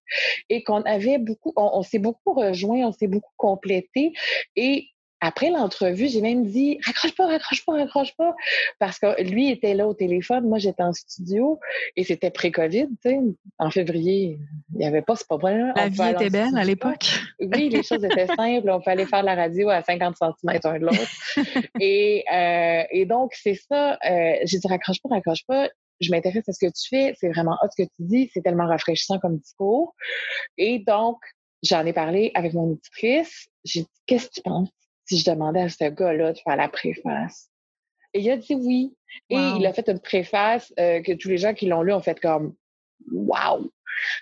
et 0.49 0.63
qu'on 0.63 0.81
avait 0.83 1.17
beaucoup, 1.17 1.51
on, 1.57 1.71
on 1.73 1.81
s'est 1.81 1.99
beaucoup 1.99 2.33
rejoint, 2.33 2.87
on 2.87 2.93
s'est 2.93 3.07
beaucoup 3.07 3.33
complété 3.37 4.13
et 4.55 4.87
après 5.23 5.49
l'entrevue, 5.49 6.09
j'ai 6.09 6.19
même 6.19 6.45
dit 6.45 6.79
raccroche 6.85 7.15
pas, 7.15 7.27
raccroche 7.27 7.63
pas, 7.65 7.73
raccroche 7.73 8.13
pas, 8.17 8.35
parce 8.77 8.99
que 8.99 9.23
lui 9.23 9.49
était 9.49 9.73
là 9.73 9.87
au 9.87 9.93
téléphone, 9.93 10.49
moi 10.49 10.57
j'étais 10.57 10.83
en 10.83 10.91
studio 10.91 11.61
et 11.95 12.03
c'était 12.03 12.29
pré-Covid, 12.29 12.87
tu 12.87 13.09
sais, 13.09 13.19
en 13.57 13.71
février, 13.71 14.37
il 14.73 14.77
n'y 14.77 14.85
avait 14.85 15.01
pas 15.01 15.15
ce 15.15 15.23
problème. 15.23 15.71
La 15.77 15.87
vie 15.87 16.11
était 16.11 16.29
belle 16.29 16.57
à 16.57 16.65
l'époque. 16.65 17.05
Oui, 17.39 17.69
les 17.69 17.83
choses 17.83 18.03
étaient 18.03 18.27
simples, 18.35 18.69
on 18.69 18.81
fallait 18.81 19.05
faire 19.05 19.23
la 19.23 19.35
radio 19.35 19.69
à 19.69 19.81
50 19.81 20.17
cm 20.17 20.59
un 20.61 20.79
de 20.79 20.85
l'autre. 20.85 21.37
et, 21.79 22.25
euh, 22.29 22.83
et 22.91 23.05
donc 23.05 23.31
c'est 23.33 23.55
ça, 23.55 23.93
euh, 23.93 24.33
j'ai 24.43 24.59
dit 24.59 24.67
raccroche 24.67 25.01
pas, 25.01 25.09
raccroche 25.09 25.45
pas. 25.47 25.69
Je 26.01 26.11
m'intéresse 26.11 26.49
à 26.49 26.51
ce 26.51 26.65
que 26.65 26.69
tu 26.69 26.89
fais, 26.89 27.15
c'est 27.17 27.29
vraiment 27.29 27.57
hot 27.63 27.69
ce 27.71 27.83
que 27.83 27.87
tu 27.87 27.95
dis, 27.99 28.29
c'est 28.33 28.41
tellement 28.41 28.67
rafraîchissant 28.67 29.19
comme 29.19 29.37
discours. 29.37 29.95
Et 30.57 30.79
donc, 30.79 31.19
j'en 31.61 31.85
ai 31.85 31.93
parlé 31.93 32.31
avec 32.35 32.53
mon 32.53 32.73
éditrice. 32.73 33.47
J'ai 33.63 33.81
dit, 33.83 33.87
qu'est-ce 34.05 34.27
que 34.27 34.33
tu 34.33 34.41
penses? 34.41 34.69
Si 35.05 35.19
je 35.19 35.29
demandais 35.29 35.61
à 35.61 35.69
ce 35.69 35.89
gars-là 35.89 36.33
de 36.33 36.37
faire 36.39 36.55
la 36.55 36.67
préface. 36.67 37.49
Et 38.13 38.21
il 38.21 38.29
a 38.29 38.37
dit 38.37 38.55
oui. 38.55 38.95
Et 39.29 39.35
il 39.35 39.65
a 39.65 39.73
fait 39.73 39.87
une 39.89 39.99
préface 39.99 40.73
euh, 40.79 41.01
que 41.01 41.13
tous 41.13 41.29
les 41.29 41.37
gens 41.37 41.53
qui 41.53 41.65
l'ont 41.67 41.81
lu 41.81 41.93
ont 41.93 42.01
fait 42.01 42.19
comme 42.19 42.55
Wow! 43.11 43.71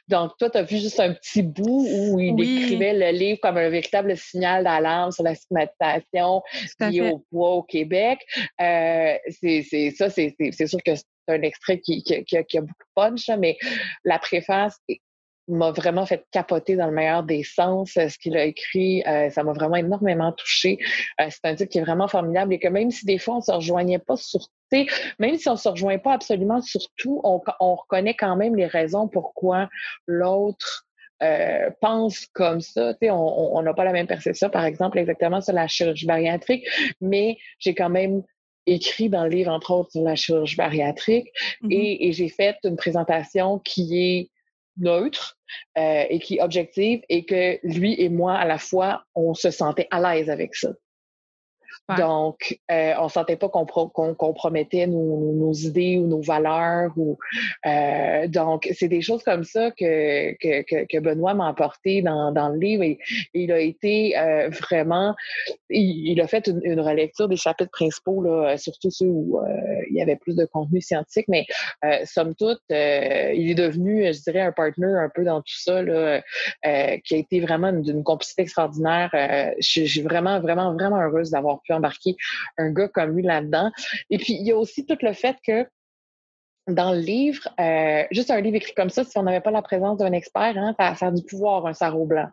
Donc, 0.07 0.33
toi, 0.37 0.49
tu 0.49 0.57
as 0.57 0.63
vu 0.63 0.77
juste 0.77 0.99
un 0.99 1.13
petit 1.13 1.43
bout 1.43 1.85
où 1.87 2.19
il 2.19 2.35
décrivait 2.35 2.93
le 2.93 3.17
livre 3.17 3.39
comme 3.41 3.57
un 3.57 3.69
véritable 3.69 4.17
signal 4.17 4.63
d'alarme 4.63 5.11
sur 5.11 5.23
la 5.23 5.35
stigmatisation 5.35 6.41
liée 6.79 7.01
au 7.01 7.19
poids 7.31 7.51
au 7.51 7.63
Québec. 7.63 8.19
Euh, 8.59 9.15
c'est 9.29 9.93
ça, 9.95 10.09
c'est 10.09 10.35
sûr 10.67 10.83
que 10.83 10.95
c'est 10.95 11.05
un 11.27 11.41
extrait 11.41 11.79
qui, 11.79 12.03
qui, 12.03 12.23
qui, 12.25 12.37
a, 12.37 12.43
qui, 12.43 12.57
a, 12.57 12.61
beaucoup 12.61 12.73
de 12.73 12.93
punch, 12.95 13.29
mais 13.39 13.57
la 14.03 14.19
préface 14.19 14.77
m'a 15.47 15.71
vraiment 15.71 16.05
fait 16.05 16.25
capoter 16.31 16.75
dans 16.75 16.87
le 16.87 16.93
meilleur 16.93 17.23
des 17.23 17.43
sens. 17.43 17.97
Euh, 17.97 18.09
ce 18.09 18.17
qu'il 18.17 18.37
a 18.37 18.45
écrit, 18.45 19.03
euh, 19.07 19.29
ça 19.29 19.43
m'a 19.43 19.53
vraiment 19.53 19.75
énormément 19.75 20.31
touché. 20.31 20.79
Euh, 21.19 21.27
c'est 21.29 21.45
un 21.45 21.55
titre 21.55 21.71
qui 21.71 21.79
est 21.79 21.83
vraiment 21.83 22.07
formidable 22.07 22.53
et 22.53 22.59
que 22.59 22.67
même 22.67 22.91
si 22.91 23.05
des 23.05 23.17
fois 23.17 23.37
on 23.37 23.41
se 23.41 23.51
rejoignait 23.51 23.99
pas 23.99 24.15
sur 24.17 24.41
même 25.19 25.35
si 25.35 25.49
on 25.49 25.57
se 25.57 25.67
rejoint 25.67 25.97
pas 25.97 26.13
absolument 26.13 26.61
sur 26.61 26.79
tout, 26.95 27.19
on, 27.25 27.41
on 27.59 27.75
reconnaît 27.75 28.13
quand 28.13 28.37
même 28.37 28.55
les 28.55 28.67
raisons 28.67 29.09
pourquoi 29.09 29.69
l'autre 30.07 30.85
pense 31.81 32.25
comme 32.27 32.61
ça. 32.61 32.93
on 33.01 33.61
n'a 33.61 33.73
pas 33.73 33.83
la 33.83 33.91
même 33.91 34.07
perception, 34.07 34.49
par 34.49 34.63
exemple, 34.63 34.97
exactement 34.97 35.41
sur 35.41 35.53
la 35.53 35.67
chirurgie 35.67 36.05
bariatrique, 36.05 36.65
mais 37.01 37.37
j'ai 37.59 37.75
quand 37.75 37.89
même 37.89 38.23
écrit 38.65 39.09
dans 39.09 39.25
le 39.25 39.29
livre, 39.29 39.51
entre 39.51 39.71
autres, 39.71 39.91
sur 39.91 40.03
la 40.03 40.15
chirurgie 40.15 40.55
bariatrique 40.55 41.27
et, 41.69 42.07
et 42.07 42.13
j'ai 42.13 42.29
fait 42.29 42.55
une 42.63 42.77
présentation 42.77 43.59
qui 43.59 43.99
est 43.99 44.29
neutre 44.81 45.37
euh, 45.77 46.03
et 46.09 46.19
qui 46.19 46.37
est 46.37 46.41
objective 46.41 47.01
et 47.09 47.25
que 47.25 47.59
lui 47.63 47.95
et 47.99 48.09
moi, 48.09 48.35
à 48.35 48.45
la 48.45 48.57
fois, 48.57 49.03
on 49.15 49.33
se 49.33 49.51
sentait 49.51 49.87
à 49.91 49.99
l'aise 49.99 50.29
avec 50.29 50.55
ça. 50.55 50.69
Donc, 51.97 52.59
euh, 52.71 52.93
on 52.99 53.05
ne 53.05 53.09
sentait 53.09 53.35
pas 53.35 53.49
qu'on 53.49 53.65
compromettait 53.65 54.87
nos, 54.87 55.53
idées 55.53 55.97
ou 55.97 56.07
nos 56.07 56.21
valeurs. 56.21 56.91
Ou, 56.97 57.17
euh, 57.65 58.27
donc, 58.27 58.69
c'est 58.73 58.87
des 58.87 59.01
choses 59.01 59.23
comme 59.23 59.43
ça 59.43 59.71
que, 59.71 60.33
que, 60.33 60.85
que 60.85 60.99
Benoît 60.99 61.33
m'a 61.33 61.49
apporté 61.49 62.01
dans, 62.01 62.31
dans, 62.31 62.49
le 62.49 62.59
livre. 62.59 62.83
Et, 62.83 62.99
il 63.33 63.51
a 63.51 63.59
été 63.59 64.17
euh, 64.17 64.49
vraiment... 64.49 65.15
Il, 65.69 66.19
a 66.21 66.27
fait 66.27 66.47
une, 66.47 66.79
relecture 66.79 67.27
des 67.27 67.35
chapitres 67.35 67.71
principaux, 67.71 68.21
là, 68.21 68.57
surtout 68.57 68.89
ceux 68.89 69.05
où 69.05 69.39
euh, 69.39 69.45
il 69.89 69.95
y 69.95 70.01
avait 70.01 70.15
plus 70.15 70.35
de 70.35 70.45
contenu 70.45 70.81
scientifique. 70.81 71.27
Mais 71.27 71.45
somme 72.05 72.35
toute, 72.35 72.61
il 72.69 73.49
est 73.49 73.55
devenu, 73.55 74.13
je 74.13 74.21
dirais, 74.21 74.41
un 74.41 74.51
partner 74.51 74.87
un 74.87 75.09
peu 75.13 75.23
dans 75.23 75.41
tout 75.41 75.59
ça, 75.59 75.81
là, 75.81 76.21
qui 77.03 77.15
a 77.15 77.17
été 77.17 77.39
vraiment 77.39 77.71
d'une 77.71 78.03
complicité 78.03 78.43
extraordinaire. 78.43 79.09
je 79.59 79.83
suis 79.85 80.01
vraiment, 80.01 80.39
vraiment, 80.39 80.73
vraiment 80.73 81.01
heureuse 81.01 81.31
d'avoir 81.31 81.61
pu 81.61 81.73
embarquer 81.81 82.15
un 82.57 82.71
gars 82.71 82.87
comme 82.87 83.15
lui 83.15 83.23
là-dedans. 83.23 83.71
Et 84.09 84.17
puis, 84.17 84.33
il 84.33 84.45
y 84.45 84.51
a 84.51 84.57
aussi 84.57 84.85
tout 84.85 84.97
le 85.01 85.13
fait 85.13 85.37
que 85.45 85.65
dans 86.67 86.93
le 86.93 86.99
livre, 86.99 87.47
euh, 87.59 88.03
juste 88.11 88.29
un 88.29 88.39
livre 88.39 88.57
écrit 88.57 88.73
comme 88.75 88.91
ça, 88.91 89.03
si 89.03 89.17
on 89.17 89.23
n'avait 89.23 89.41
pas 89.41 89.49
la 89.49 89.63
présence 89.63 89.97
d'un 89.97 90.11
expert, 90.11 90.53
hein, 90.57 90.75
ça, 90.77 91.07
a 91.07 91.11
du 91.11 91.23
pouvoir, 91.23 91.65
un 91.65 91.73
sarreau 91.73 92.05
blanc. 92.05 92.27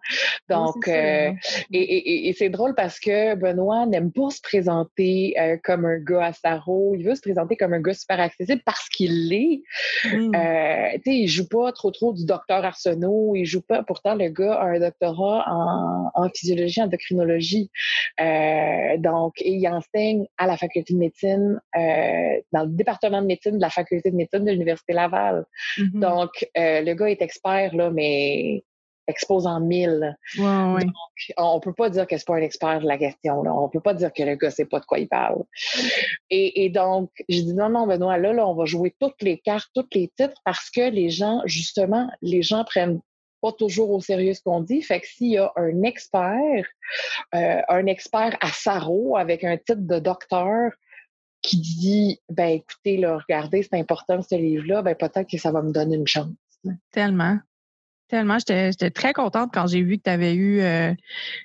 Donc, 0.50 0.86
euh, 0.86 1.32
et, 1.72 2.34
c'est 2.36 2.50
drôle 2.50 2.74
parce 2.74 3.00
que 3.00 3.34
Benoît 3.36 3.86
n'aime 3.86 4.12
pas 4.12 4.28
se 4.30 4.40
présenter 4.42 5.34
euh, 5.40 5.56
comme 5.64 5.86
un 5.86 5.98
gars 5.98 6.26
à 6.26 6.32
sarreau, 6.34 6.94
il 6.94 7.04
veut 7.04 7.14
se 7.14 7.22
présenter 7.22 7.56
comme 7.56 7.72
un 7.72 7.80
gars 7.80 7.94
super 7.94 8.20
accessible 8.20 8.60
parce 8.66 8.88
qu'il 8.90 9.28
l'est. 9.28 9.62
Mmh. 10.04 10.32
tu 10.32 11.10
sais, 11.10 11.16
il 11.16 11.28
joue 11.28 11.48
pas 11.48 11.72
trop 11.72 11.90
trop 11.90 12.12
du 12.12 12.26
docteur 12.26 12.64
Arsenault, 12.64 13.34
il 13.34 13.46
joue 13.46 13.62
pas, 13.62 13.82
pourtant 13.82 14.14
le 14.14 14.28
gars 14.28 14.54
a 14.54 14.66
un 14.66 14.78
doctorat 14.78 15.44
en, 15.48 16.10
en 16.14 16.28
physiologie, 16.30 16.82
endocrinologie. 16.82 17.70
donc, 18.98 19.40
et 19.40 19.52
il 19.52 19.68
enseigne 19.68 20.26
à 20.36 20.46
la 20.46 20.58
faculté 20.58 20.92
de 20.92 20.98
médecine, 20.98 21.60
dans 21.74 22.62
le 22.64 22.68
département 22.68 23.22
de 23.22 23.26
médecine 23.26 23.56
de 23.56 23.62
la 23.62 23.70
faculté 23.70 24.10
de 24.10 24.17
médecine 24.18 24.44
de 24.44 24.50
l'Université 24.50 24.92
Laval. 24.92 25.44
Mm-hmm. 25.78 26.00
Donc, 26.00 26.30
euh, 26.56 26.82
le 26.82 26.94
gars 26.94 27.10
est 27.10 27.22
expert, 27.22 27.74
là, 27.74 27.90
mais 27.90 28.62
expose 29.08 29.46
en 29.46 29.60
mille. 29.60 30.16
Donc, 30.36 30.92
on 31.36 31.60
peut 31.60 31.72
pas 31.72 31.90
dire 31.90 32.06
que 32.06 32.16
c'est 32.16 32.26
pas 32.26 32.36
un 32.36 32.42
expert 32.42 32.80
de 32.80 32.86
la 32.86 32.98
question. 32.98 33.42
Là. 33.42 33.52
On 33.54 33.68
peut 33.68 33.80
pas 33.80 33.94
dire 33.94 34.12
que 34.12 34.22
le 34.22 34.36
gars 34.36 34.50
sait 34.50 34.66
pas 34.66 34.80
de 34.80 34.84
quoi 34.84 34.98
il 34.98 35.08
parle. 35.08 35.42
Et, 36.30 36.68
donc, 36.68 37.10
j'ai 37.28 37.42
dit 37.42 37.54
non, 37.54 37.70
non, 37.70 37.86
Benoît, 37.86 38.18
là, 38.18 38.32
là, 38.32 38.46
on 38.46 38.54
va 38.54 38.66
jouer 38.66 38.94
toutes 39.00 39.20
les 39.22 39.38
cartes, 39.38 39.70
tous 39.74 39.86
les 39.94 40.12
titres 40.16 40.40
parce 40.44 40.70
que 40.70 40.90
les 40.90 41.08
gens, 41.08 41.40
justement, 41.46 42.08
les 42.22 42.42
gens 42.42 42.64
prennent 42.64 43.00
pas 43.40 43.52
toujours 43.52 43.90
au 43.90 44.00
sérieux 44.00 44.34
ce 44.34 44.42
qu'on 44.42 44.60
dit. 44.60 44.82
Fait 44.82 45.00
que 45.00 45.06
s'il 45.06 45.30
y 45.30 45.38
a 45.38 45.52
un 45.56 45.82
expert, 45.82 46.66
euh, 47.34 47.60
un 47.68 47.86
expert 47.86 48.36
à 48.40 48.48
Saro 48.48 49.16
avec 49.16 49.44
un 49.44 49.56
titre 49.56 49.86
de 49.86 49.98
docteur, 49.98 50.72
qui 51.42 51.58
dit 51.58 52.20
ben 52.28 52.48
écoutez, 52.48 52.96
là, 52.96 53.18
regardez, 53.18 53.62
c'est 53.62 53.78
important 53.78 54.20
ce 54.22 54.34
livre-là, 54.34 54.82
ben 54.82 54.94
peut-être 54.94 55.28
que 55.30 55.38
ça 55.38 55.52
va 55.52 55.62
me 55.62 55.72
donner 55.72 55.96
une 55.96 56.06
chance. 56.06 56.28
Tellement. 56.90 57.38
Tellement, 58.08 58.38
j'étais 58.38 58.90
très 58.90 59.12
contente 59.12 59.50
quand 59.52 59.66
j'ai 59.66 59.82
vu 59.82 59.98
que 59.98 60.02
tu 60.04 60.10
avais 60.10 60.34
eu 60.34 60.60
euh, 60.60 60.92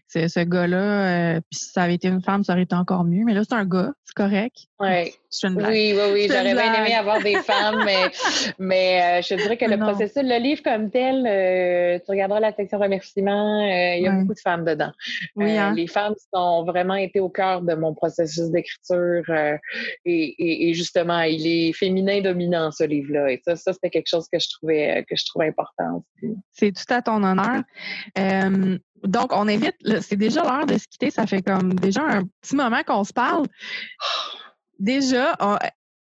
ce, 0.07 0.27
ce 0.27 0.39
gars-là. 0.39 1.35
Euh, 1.35 1.41
puis 1.49 1.59
si 1.59 1.69
ça 1.71 1.83
avait 1.83 1.95
été 1.95 2.07
une 2.07 2.21
femme, 2.21 2.43
ça 2.43 2.53
aurait 2.53 2.63
été 2.63 2.75
encore 2.75 3.03
mieux. 3.03 3.23
Mais 3.25 3.33
là, 3.33 3.41
c'est 3.43 3.55
un 3.55 3.65
gars, 3.65 3.91
c'est 4.05 4.15
correct. 4.15 4.55
Ouais. 4.79 5.13
C'est 5.29 5.47
une 5.47 5.55
blague. 5.55 5.71
Oui, 5.71 5.93
oui, 5.95 6.01
oui. 6.13 6.27
J'aurais 6.29 6.53
bien 6.53 6.73
aimé 6.75 6.93
avoir 6.93 7.21
des 7.21 7.35
femmes, 7.37 7.81
mais, 7.85 7.97
mais 8.59 9.01
euh, 9.19 9.21
je 9.21 9.29
te 9.29 9.33
dirais 9.41 9.57
que 9.57 9.65
le 9.65 9.75
Non. 9.77 9.87
processus, 9.87 10.21
le 10.23 10.39
livre 10.39 10.61
comme 10.63 10.89
tel, 10.91 11.23
tu 12.05 12.11
regarderas 12.11 12.39
la 12.39 12.53
section 12.53 12.77
remerciements, 12.79 13.59
il 13.65 14.01
y 14.03 14.07
a 14.07 14.11
Ouais. 14.11 14.21
beaucoup 14.21 14.33
de 14.35 14.39
femmes 14.39 14.63
dedans. 14.63 14.91
Oui, 15.35 15.57
hein? 15.57 15.73
Les 15.75 15.87
femmes 15.87 16.13
ont 16.33 16.63
vraiment 16.63 16.95
été 16.95 17.19
au 17.19 17.29
cœur 17.29 17.61
de 17.61 17.73
mon 17.73 17.93
processus 17.93 18.49
d'écriture 18.51 19.23
et, 19.29 19.55
et- 20.05 20.69
et 20.69 20.73
justement, 20.73 21.21
il 21.21 21.45
est 21.47 21.73
féminin 21.73 22.21
dominant, 22.21 22.71
ce 22.71 22.83
livre-là. 22.83 23.31
Et 23.31 23.41
ça, 23.43 23.55
ça 23.55 23.73
c'était 23.73 23.89
quelque 23.89 24.07
chose 24.09 24.27
que 24.31 24.39
je 24.39 24.47
trouvais, 24.49 25.03
que 25.09 25.15
je 25.15 25.25
trouvais 25.25 25.47
important. 25.47 26.03
aussi. 26.21 26.33
C'est 26.53 26.71
tout 26.71 26.93
à 26.93 27.01
ton 27.01 27.23
honneur. 27.23 27.61
Euh, 28.17 28.77
donc, 29.03 29.33
on 29.33 29.47
invite, 29.47 29.75
c'est 30.01 30.15
déjà 30.15 30.43
l'heure 30.43 30.65
de 30.65 30.77
se 30.77 30.87
quitter. 30.87 31.11
Ça 31.11 31.27
fait 31.27 31.41
comme 31.41 31.73
déjà 31.73 32.01
un 32.03 32.23
petit 32.41 32.55
moment 32.55 32.81
qu'on 32.85 33.03
se 33.03 33.11
parle. 33.13 33.45
Déjà, 34.79 35.35
on- 35.39 35.57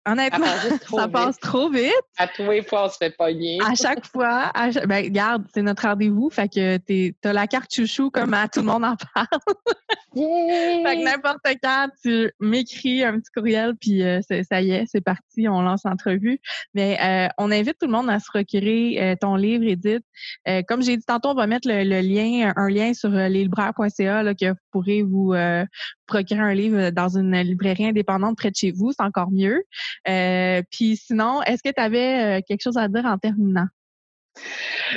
honnêtement, 0.06 0.46
Ça 0.46 0.52
passe 0.54 0.70
juste 0.70 0.84
trop 0.86 0.98
ça 0.98 1.04
vite. 1.06 1.14
passe 1.14 1.40
trop 1.40 1.70
vite. 1.70 1.94
À 2.18 2.28
tous 2.28 2.44
les 2.50 2.64
fois, 2.64 2.86
on 2.86 2.90
se 2.90 2.98
fait 2.98 3.16
pogner. 3.16 3.60
À 3.66 3.76
chaque 3.76 4.06
fois, 4.06 4.52
à 4.54 4.72
cha- 4.72 4.86
ben, 4.86 5.04
regarde, 5.04 5.46
c'est 5.54 5.62
notre 5.62 5.84
rendez-vous. 5.88 6.30
Fait 6.30 6.48
que 6.48 6.78
t'es- 6.78 7.16
t'as 7.22 7.34
la 7.34 7.48
carte 7.48 7.74
chouchou 7.74 8.10
comme 8.10 8.34
à 8.34 8.48
tout 8.48 8.60
le 8.62 8.66
monde 8.68 8.86
en 8.86 8.96
parle. 9.14 9.28
Yeah! 10.16 10.84
Fait 10.88 10.98
que 11.00 11.04
n'importe 11.06 11.40
quand, 11.64 11.88
tu 12.04 12.32
m'écris 12.40 13.04
un 13.04 13.20
petit 13.20 13.32
courriel, 13.36 13.74
puis 13.82 14.04
euh, 14.04 14.22
ça 14.48 14.62
y 14.62 14.70
est, 14.70 14.86
c'est 14.86 15.02
parti, 15.02 15.48
on 15.50 15.64
lance 15.64 15.82
l'entrevue. 15.86 16.40
Mais 16.76 17.00
euh, 17.02 17.28
on 17.40 17.52
invite 17.52 17.80
tout 17.80 17.88
le 17.88 17.94
monde 17.94 18.12
à 18.12 18.20
se 18.20 18.26
procurer 18.28 18.98
euh, 19.02 19.16
ton 19.20 19.36
livre, 19.36 19.64
Edith. 19.66 20.04
Euh, 20.48 20.62
comme 20.68 20.84
j'ai 20.84 20.98
dit 20.98 21.04
tantôt, 21.04 21.30
on 21.30 21.34
va 21.34 21.48
mettre 21.48 21.68
le, 21.68 21.84
le 21.84 22.02
lien, 22.02 22.54
un 22.56 22.70
lien 22.70 22.94
sur 22.94 23.10
leslibraires.ca 23.10 24.22
là, 24.22 24.36
que 24.36 24.50
vous 24.52 24.56
pourrez 24.72 25.02
vous 25.02 25.34
euh, 25.34 25.66
procurer 26.06 26.42
un 26.42 26.54
livre 26.54 26.92
dans 26.92 27.18
une 27.18 27.36
librairie 27.42 27.88
indépendante 27.88 28.38
près 28.38 28.52
de 28.52 28.56
chez 28.56 28.72
vous, 28.72 28.92
c'est 28.92 29.04
encore 29.04 29.32
mieux. 29.32 29.64
Euh, 30.08 30.62
puis 30.72 30.98
sinon, 30.98 31.42
est-ce 31.44 31.64
que 31.64 31.74
tu 31.74 31.82
avais 31.82 32.42
quelque 32.48 32.62
chose 32.62 32.78
à 32.78 32.88
dire 32.88 33.06
en 33.06 33.18
terminant? 33.18 33.68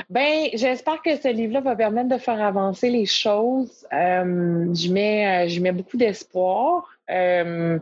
Ben, 0.09 0.49
j'espère 0.55 1.03
que 1.03 1.15
ce 1.17 1.29
livre-là 1.29 1.61
va 1.61 1.77
permettre 1.77 2.09
de 2.09 2.19
faire 2.19 2.41
avancer 2.43 2.89
les 2.91 3.07
choses. 3.07 3.87
Euh, 3.93 4.73
je 4.75 4.91
mets, 4.93 5.45
euh, 5.45 5.49
je 5.49 5.61
mets 5.61 5.73
beaucoup 5.73 5.97
d'espoir. 5.97 6.89
Euh, 7.11 7.79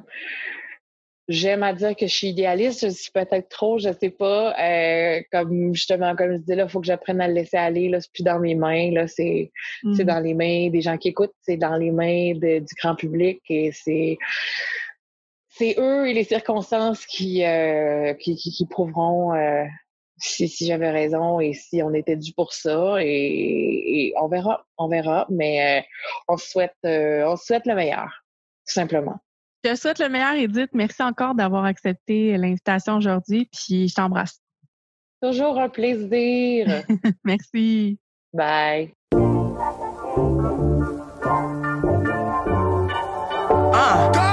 J'aime 1.26 1.62
à 1.62 1.72
dire 1.72 1.96
que 1.96 2.06
je 2.06 2.14
suis 2.14 2.26
idéaliste, 2.26 2.84
je 2.84 2.90
suis 2.90 3.10
peut-être 3.10 3.48
trop, 3.48 3.78
je 3.78 3.88
sais 3.98 4.10
pas. 4.10 4.54
Euh, 4.60 5.22
comme 5.32 5.74
justement, 5.74 6.14
comme 6.14 6.32
je 6.32 6.36
dis 6.42 6.54
là, 6.54 6.64
il 6.64 6.68
faut 6.68 6.80
que 6.80 6.86
j'apprenne 6.86 7.18
à 7.22 7.28
le 7.28 7.32
laisser 7.32 7.56
aller. 7.56 7.88
Là, 7.88 7.98
c'est 8.02 8.12
plus 8.12 8.24
dans 8.24 8.38
mes 8.38 8.54
mains. 8.54 8.90
Là, 8.90 9.06
c'est 9.08 9.50
Mm. 9.84 10.02
dans 10.02 10.20
les 10.20 10.34
mains 10.34 10.68
des 10.68 10.82
gens 10.82 10.98
qui 10.98 11.08
écoutent, 11.08 11.32
c'est 11.40 11.56
dans 11.56 11.76
les 11.76 11.92
mains 11.92 12.34
de- 12.34 12.58
du 12.58 12.74
grand 12.78 12.94
public 12.94 13.40
et 13.48 13.72
c'est 13.72 14.18
c'est 15.56 15.76
eux 15.78 16.08
et 16.08 16.14
les 16.14 16.24
circonstances 16.24 17.06
qui 17.06 17.44
euh, 17.44 18.14
qui, 18.14 18.36
qui, 18.36 18.50
qui 18.50 18.66
prouveront 18.66 19.34
euh, 19.34 19.64
si, 20.18 20.48
si 20.48 20.66
j'avais 20.66 20.90
raison 20.90 21.40
et 21.40 21.52
si 21.52 21.82
on 21.82 21.92
était 21.94 22.16
dû 22.16 22.32
pour 22.32 22.52
ça 22.52 22.96
et, 23.00 23.06
et 23.06 24.14
on 24.20 24.28
verra, 24.28 24.66
on 24.78 24.88
verra, 24.88 25.26
mais 25.30 25.80
euh, 25.80 25.82
on 26.28 26.36
se 26.36 26.48
souhaite 26.50 26.76
euh, 26.84 27.24
on 27.26 27.36
souhaite 27.36 27.66
le 27.66 27.74
meilleur, 27.74 28.24
tout 28.66 28.72
simplement. 28.72 29.18
Je 29.64 29.70
te 29.70 29.76
souhaite 29.76 29.98
le 29.98 30.08
meilleur, 30.08 30.34
Edith. 30.34 30.70
Merci 30.74 31.02
encore 31.02 31.34
d'avoir 31.34 31.64
accepté 31.64 32.36
l'invitation 32.36 32.96
aujourd'hui, 32.96 33.48
puis 33.50 33.88
je 33.88 33.94
t'embrasse. 33.94 34.40
Toujours 35.22 35.58
un 35.58 35.70
plaisir. 35.70 36.84
Merci. 37.24 37.98
Bye. 38.32 38.92
Uh, 43.76 44.23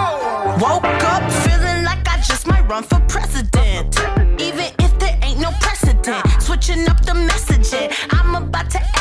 woke 0.83 1.03
up 1.03 1.31
feeling 1.43 1.83
like 1.83 2.07
I 2.07 2.17
just 2.17 2.47
might 2.47 2.67
run 2.67 2.83
for 2.83 2.99
president. 3.07 3.99
Even 4.39 4.67
if 4.79 4.97
there 4.99 5.17
ain't 5.21 5.39
no 5.39 5.51
precedent, 5.61 6.25
switching 6.41 6.87
up 6.89 6.99
the 7.05 7.13
messaging. 7.13 7.91
I'm 8.11 8.35
about 8.35 8.69
to 8.71 9.00